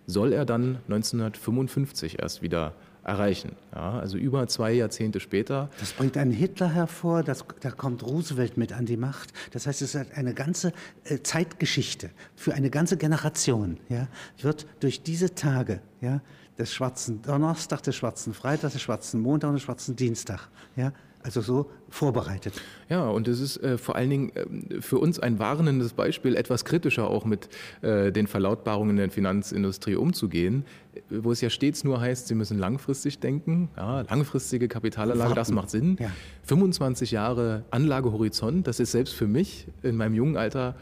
soll 0.05 0.33
er 0.33 0.45
dann 0.45 0.77
1955 0.87 2.19
erst 2.19 2.41
wieder 2.41 2.73
erreichen. 3.03 3.53
Ja, 3.73 3.99
also 3.99 4.17
über 4.17 4.47
zwei 4.47 4.73
Jahrzehnte 4.73 5.19
später. 5.19 5.69
Das 5.79 5.93
bringt 5.93 6.17
einen 6.17 6.31
Hitler 6.31 6.69
hervor, 6.69 7.23
das, 7.23 7.45
da 7.61 7.71
kommt 7.71 8.03
Roosevelt 8.03 8.57
mit 8.57 8.73
an 8.73 8.85
die 8.85 8.97
Macht. 8.97 9.33
Das 9.51 9.67
heißt, 9.67 9.81
es 9.81 9.95
ist 9.95 10.15
eine 10.15 10.33
ganze 10.33 10.73
äh, 11.05 11.19
Zeitgeschichte 11.21 12.09
für 12.35 12.53
eine 12.53 12.69
ganze 12.69 12.97
Generation. 12.97 13.77
Ja, 13.89 14.07
wird 14.41 14.67
durch 14.79 15.01
diese 15.01 15.35
Tage 15.35 15.81
ja, 16.01 16.21
des 16.57 16.73
schwarzen 16.73 17.21
Donnerstag, 17.21 17.83
des 17.83 17.95
schwarzen 17.95 18.33
Freitag, 18.33 18.71
des 18.73 18.81
schwarzen 18.81 19.21
Montag 19.21 19.49
und 19.49 19.55
des 19.55 19.63
schwarzen 19.63 19.95
Dienstag 19.95 20.49
ja, 20.75 20.91
also 21.37 21.41
so 21.41 21.69
vorbereitet. 21.89 22.53
Ja, 22.89 23.07
und 23.07 23.27
es 23.27 23.39
ist 23.39 23.57
äh, 23.57 23.77
vor 23.77 23.95
allen 23.95 24.09
Dingen 24.09 24.31
äh, 24.35 24.81
für 24.81 24.97
uns 24.97 25.19
ein 25.19 25.39
warnendes 25.39 25.93
Beispiel, 25.93 26.35
etwas 26.35 26.65
kritischer 26.65 27.07
auch 27.09 27.25
mit 27.25 27.49
äh, 27.81 28.11
den 28.11 28.27
Verlautbarungen 28.27 28.97
der 28.97 29.09
Finanzindustrie 29.09 29.95
umzugehen, 29.95 30.65
äh, 30.95 31.01
wo 31.09 31.31
es 31.31 31.41
ja 31.41 31.49
stets 31.49 31.83
nur 31.83 32.01
heißt, 32.01 32.27
sie 32.27 32.35
müssen 32.35 32.57
langfristig 32.57 33.19
denken. 33.19 33.69
Ja, 33.77 34.01
langfristige 34.01 34.67
Kapitalanlage, 34.67 35.35
das 35.35 35.51
macht 35.51 35.69
Sinn. 35.69 35.97
Ja. 35.99 36.11
25 36.43 37.11
Jahre 37.11 37.63
Anlagehorizont, 37.71 38.67
das 38.67 38.79
ist 38.79 38.91
selbst 38.91 39.13
für 39.13 39.27
mich 39.27 39.67
in 39.83 39.95
meinem 39.95 40.15
jungen 40.15 40.37
Alter 40.37 40.75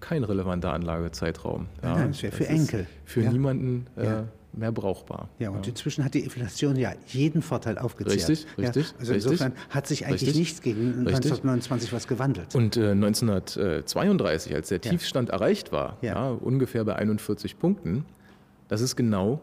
kein 0.00 0.24
relevanter 0.24 0.72
Anlagezeitraum. 0.72 1.66
Ja, 1.82 1.96
nein, 1.96 2.12
das 2.12 2.22
wäre 2.22 2.34
für 2.34 2.46
Enkel. 2.46 2.86
Für 3.04 3.22
ja. 3.22 3.32
niemanden 3.32 3.86
äh, 3.96 4.22
mehr 4.58 4.72
brauchbar. 4.72 5.28
Ja, 5.38 5.50
und 5.50 5.66
ja. 5.66 5.70
inzwischen 5.70 6.04
hat 6.04 6.14
die 6.14 6.20
Inflation 6.20 6.76
ja 6.76 6.92
jeden 7.06 7.42
Vorteil 7.42 7.78
aufgezehrt. 7.78 8.28
Richtig, 8.28 8.46
richtig. 8.58 8.86
Ja, 8.86 8.98
also 8.98 9.12
insofern 9.14 9.52
hat 9.70 9.86
sich 9.86 10.06
eigentlich 10.06 10.22
richtig, 10.22 10.36
nichts 10.36 10.62
gegen 10.62 10.98
1929 11.06 11.92
was 11.92 12.06
gewandelt. 12.06 12.54
Und 12.54 12.76
äh, 12.76 12.90
1932, 12.90 14.54
als 14.54 14.68
der 14.68 14.80
Tiefstand 14.80 15.30
erreicht 15.30 15.72
war, 15.72 15.96
ungefähr 16.42 16.84
bei 16.84 16.96
41 16.96 17.58
Punkten, 17.58 18.04
das 18.68 18.80
ist 18.80 18.96
genau 18.96 19.40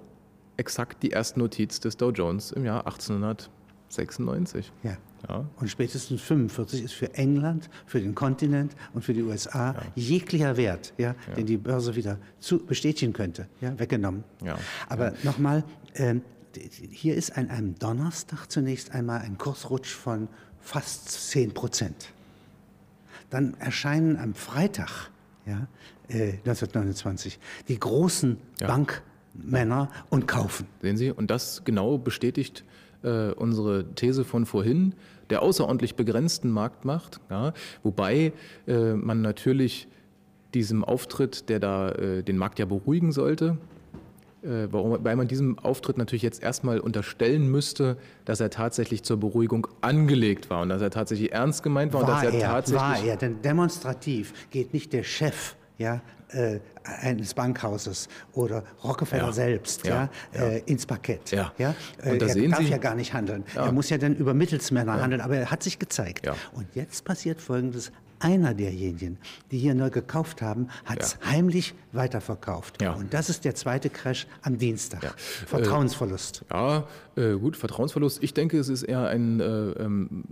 exakt 0.58 1.04
die 1.04 1.10
erste 1.10 1.40
Notiz 1.40 1.80
des 1.80 1.98
Dow 1.98 2.12
Jones 2.12 2.52
im 2.52 2.66
Jahr 2.66 2.86
1896. 2.86 4.72
Ja. 4.84 4.98
Ja. 5.28 5.46
Und 5.58 5.70
spätestens 5.70 6.22
45 6.22 6.84
ist 6.84 6.94
für 6.94 7.14
England, 7.16 7.70
für 7.86 8.00
den 8.00 8.16
Kontinent 8.16 8.76
und 8.94 9.04
für 9.04 9.14
die 9.14 9.24
USA 9.24 9.74
ja. 9.74 9.82
jeglicher 9.96 10.58
Wert, 10.58 10.94
ja, 10.98 11.16
ja, 11.28 11.36
den 11.36 11.46
die 11.46 11.58
Börse 11.58 11.96
wieder 11.96 12.18
zu 12.40 12.60
bestätigen 12.60 13.14
könnte, 13.14 13.48
ja, 13.62 13.78
weggenommen. 13.80 14.24
Ja. 14.44 14.58
Aber 14.90 15.14
nochmal, 15.24 15.64
äh, 15.94 16.16
hier 16.92 17.16
ist 17.16 17.38
an 17.38 17.50
einem 17.50 17.78
Donnerstag 17.80 18.48
zunächst 18.48 18.92
einmal 18.92 19.22
ein 19.22 19.38
Kursrutsch 19.38 19.94
von 19.94 20.28
fast 20.60 21.10
10 21.32 21.54
Prozent. 21.54 22.12
Dann 23.30 23.56
erscheinen 23.56 24.18
am 24.18 24.34
Freitag, 24.34 25.12
ja, 25.46 25.68
äh, 26.08 26.34
1929, 26.46 27.40
die 27.68 27.80
großen 27.80 28.38
Bankmänner 28.60 29.90
und 30.10 30.28
kaufen. 30.28 30.68
Sehen 30.82 30.98
Sie, 30.98 31.12
und 31.12 31.32
das 31.32 31.64
genau 31.66 31.98
bestätigt 31.98 32.64
äh, 33.04 33.32
unsere 33.32 33.94
These 33.96 34.26
von 34.26 34.46
vorhin 34.46 34.94
der 35.30 35.42
außerordentlich 35.42 35.96
begrenzten 35.96 36.50
Marktmacht, 36.50 37.20
ja, 37.30 37.54
wobei 37.84 38.34
äh, 38.68 38.94
man 38.94 39.22
natürlich 39.22 39.88
diesem 40.54 40.84
Auftritt, 40.84 41.50
der 41.50 41.60
da 41.60 41.92
äh, 41.92 42.24
den 42.24 42.38
Markt 42.38 42.60
ja 42.60 42.66
beruhigen 42.66 43.12
sollte, 43.12 43.58
äh, 44.44 44.68
weil 44.72 45.16
man 45.16 45.28
diesem 45.28 45.60
Auftritt 45.60 45.98
natürlich 45.98 46.22
jetzt 46.22 46.42
erstmal 46.42 46.80
unterstellen 46.80 47.50
müsste, 47.50 47.98
dass 48.24 48.40
er 48.40 48.50
tatsächlich 48.50 49.04
zur 49.04 49.18
Beruhigung 49.18 49.68
angelegt 49.82 50.50
war 50.50 50.62
und 50.62 50.70
dass 50.70 50.82
er 50.82 50.92
tatsächlich 50.92 51.34
ernst 51.34 51.64
gemeint 51.64 51.94
war, 51.94 52.04
war 52.04 52.10
und 52.10 52.16
dass 52.16 52.34
er, 52.34 52.40
er 52.40 52.48
tatsächlich. 52.48 52.82
War 52.82 53.04
er, 53.04 53.18
denn 53.18 53.42
demonstrativ 53.42 54.50
geht 54.52 54.74
nicht 54.74 54.94
der 54.94 55.04
Chef 55.04 55.56
ja, 55.78 56.02
äh, 56.30 56.60
eines 56.84 57.34
Bankhauses 57.34 58.08
oder 58.34 58.64
Rockefeller 58.84 59.26
ja. 59.26 59.32
selbst 59.32 59.86
ja, 59.86 60.10
ja. 60.34 60.42
Äh, 60.42 60.60
ins 60.66 60.86
Parkett. 60.86 61.32
Ja. 61.32 61.52
Ja? 61.58 61.76
Äh, 62.04 62.10
er 62.12 62.18
darf 62.18 62.32
Sie? 62.32 62.70
ja 62.70 62.78
gar 62.78 62.96
nicht 62.96 63.14
handeln. 63.14 63.44
Er 63.56 63.72
muss 63.72 63.90
ja 63.90 63.98
dann 63.98 64.16
über 64.16 64.34
Mittelsmänner 64.34 65.02
handeln, 65.02 65.22
aber 65.22 65.38
er 65.38 65.52
hat 65.52 65.64
sich 65.64 65.80
gezeigt. 65.80 66.28
Und 66.54 66.68
jetzt 66.76 67.06
passiert 67.06 67.42
Folgendes. 67.42 67.92
Einer 68.20 68.54
derjenigen, 68.54 69.18
die 69.52 69.58
hier 69.60 69.76
neu 69.76 69.90
gekauft 69.90 70.42
haben, 70.42 70.70
hat 70.86 71.02
es 71.02 71.18
heimlich 71.26 71.74
weiterverkauft. 71.92 72.82
Und 72.82 73.14
das 73.14 73.30
ist 73.30 73.44
der 73.44 73.56
zweite 73.56 73.90
Crash 73.90 74.26
am 74.42 74.58
Dienstag. 74.58 75.04
Äh, 75.04 75.10
Vertrauensverlust. 75.46 76.46
ja, 76.50 76.88
äh, 77.18 77.34
gut, 77.34 77.58
Vertrauensverlust. 77.58 78.24
Ich 78.24 78.34
denke, 78.34 78.58
es 78.58 78.70
ist 78.70 78.84
eher 78.84 79.08
ein 79.08 79.42
äh, 79.42 79.44
ähm, 79.44 80.24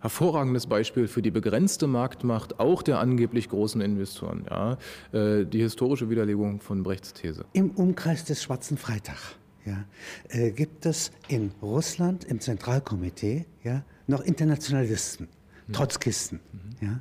hervorragendes 0.00 0.66
Beispiel 0.66 1.08
für 1.08 1.22
die 1.22 1.30
begrenzte 1.30 1.86
Marktmacht 1.86 2.60
auch 2.60 2.82
der 2.82 3.00
angeblich 3.00 3.48
großen 3.48 3.80
Investoren. 3.80 4.46
Ja, 4.50 4.78
äh, 5.12 5.44
die 5.44 5.60
historische 5.60 6.10
Widerlegung 6.10 6.60
von 6.60 6.82
Brechts 6.82 7.12
These. 7.12 7.44
Im 7.52 7.70
Umkreis 7.70 8.24
des 8.24 8.42
Schwarzen 8.42 8.78
Freitag 8.78 9.18
ja, 9.64 9.84
äh, 10.28 10.50
gibt 10.50 10.86
es 10.86 11.10
in 11.28 11.52
Russland 11.62 12.24
im 12.24 12.40
Zentralkomitee 12.40 13.46
ja, 13.64 13.82
noch 14.06 14.20
Internationalisten. 14.20 15.28
Mhm. 15.68 15.72
Trotzkisten. 15.72 16.40
Mhm. 16.52 16.68
Ja? 16.86 17.00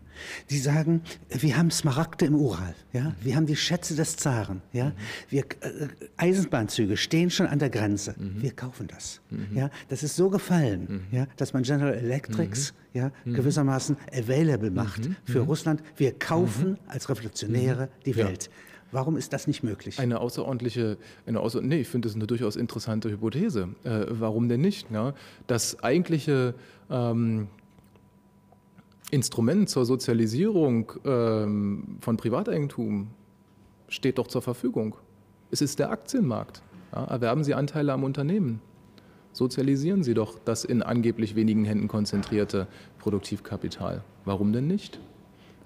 Die 0.49 0.57
sagen, 0.57 1.01
wir 1.29 1.57
haben 1.57 1.71
Smaragde 1.71 2.25
im 2.25 2.35
Ural, 2.35 2.75
ja? 2.93 3.01
Mhm. 3.01 3.15
wir 3.21 3.35
haben 3.35 3.45
die 3.45 3.55
Schätze 3.55 3.95
des 3.95 4.17
Zaren, 4.17 4.61
ja? 4.73 4.91
Wir, 5.29 5.43
äh, 5.61 5.87
Eisenbahnzüge 6.17 6.97
stehen 6.97 7.29
schon 7.29 7.47
an 7.47 7.59
der 7.59 7.69
Grenze, 7.69 8.15
mhm. 8.17 8.41
wir 8.41 8.51
kaufen 8.51 8.87
das. 8.87 9.21
Mhm. 9.29 9.55
Ja? 9.55 9.69
Das 9.89 10.03
ist 10.03 10.15
so 10.15 10.29
gefallen, 10.29 11.05
ja? 11.11 11.27
dass 11.37 11.53
man 11.53 11.63
General 11.63 11.93
Electrics 11.93 12.73
ja, 12.93 13.11
gewissermaßen 13.25 13.95
available 14.11 14.71
macht 14.71 15.07
für 15.25 15.41
Russland. 15.41 15.83
Wir 15.97 16.17
kaufen 16.17 16.77
als 16.87 17.09
Revolutionäre 17.09 17.89
die 18.05 18.15
Welt. 18.15 18.45
Ja. 18.45 18.51
Warum 18.91 19.17
ist 19.17 19.33
das 19.33 19.47
nicht 19.47 19.63
möglich? 19.63 19.99
Eine 19.99 20.19
außerordentliche, 20.19 20.97
eine 21.25 21.41
außer, 21.41 21.61
nee, 21.61 21.81
ich 21.81 21.89
finde 21.89 22.07
das 22.07 22.15
eine 22.15 22.25
durchaus 22.25 22.55
interessante 22.55 23.09
Hypothese. 23.09 23.69
Äh, 23.83 24.05
warum 24.09 24.47
denn 24.47 24.61
nicht? 24.61 24.89
Ja? 24.91 25.13
Das 25.45 25.83
eigentliche 25.83 26.55
ähm, 26.89 27.47
Instrument 29.09 29.69
zur 29.69 29.85
Sozialisierung 29.85 30.91
ähm, 31.05 31.97
von 32.01 32.17
Privateigentum 32.17 33.09
steht 33.87 34.17
doch 34.17 34.27
zur 34.27 34.41
Verfügung. 34.41 34.95
Es 35.49 35.61
ist 35.61 35.79
der 35.79 35.91
Aktienmarkt. 35.91 36.61
Ja, 36.93 37.05
erwerben 37.05 37.43
Sie 37.43 37.53
Anteile 37.53 37.93
am 37.93 38.03
Unternehmen. 38.03 38.61
Sozialisieren 39.31 40.03
Sie 40.03 40.13
doch 40.13 40.39
das 40.39 40.65
in 40.65 40.81
angeblich 40.81 41.35
wenigen 41.35 41.63
Händen 41.63 41.87
konzentrierte 41.87 42.67
Produktivkapital. 42.99 44.03
Warum 44.25 44.51
denn 44.51 44.67
nicht? 44.67 44.99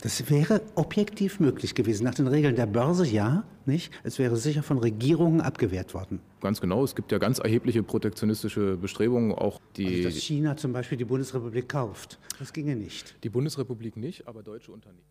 Das 0.02 0.32
wäre 0.32 0.62
objektiv 0.74 1.40
möglich 1.40 1.76
gewesen. 1.76 2.04
Nach 2.04 2.16
den 2.16 2.28
Regeln 2.28 2.56
der 2.56 2.66
Börse 2.66 3.06
ja, 3.06 3.44
nicht? 3.68 3.94
Es 4.04 4.18
wäre 4.18 4.36
sicher 4.36 4.64
von 4.64 4.80
Regierungen 4.80 5.42
abgewehrt 5.42 5.94
worden. 5.94 6.20
Ganz 6.42 6.60
genau. 6.60 6.84
Es 6.84 6.96
gibt 6.96 7.12
ja 7.12 7.20
ganz 7.20 7.38
erhebliche 7.38 7.84
protektionistische 7.84 8.78
Bestrebungen, 8.78 9.32
auch 9.32 9.60
die. 9.78 9.86
Also, 9.86 10.04
dass 10.10 10.16
China 10.16 10.58
zum 10.58 10.74
Beispiel 10.74 10.98
die 10.98 11.06
Bundesrepublik 11.06 11.70
kauft. 11.70 12.18
Das 12.40 12.52
ginge 12.52 12.76
nicht. 12.76 13.16
Die 13.24 13.30
Bundesrepublik 13.30 13.96
nicht, 13.96 14.28
aber 14.28 14.42
deutsche 14.42 14.72
Unternehmen. 14.72 15.06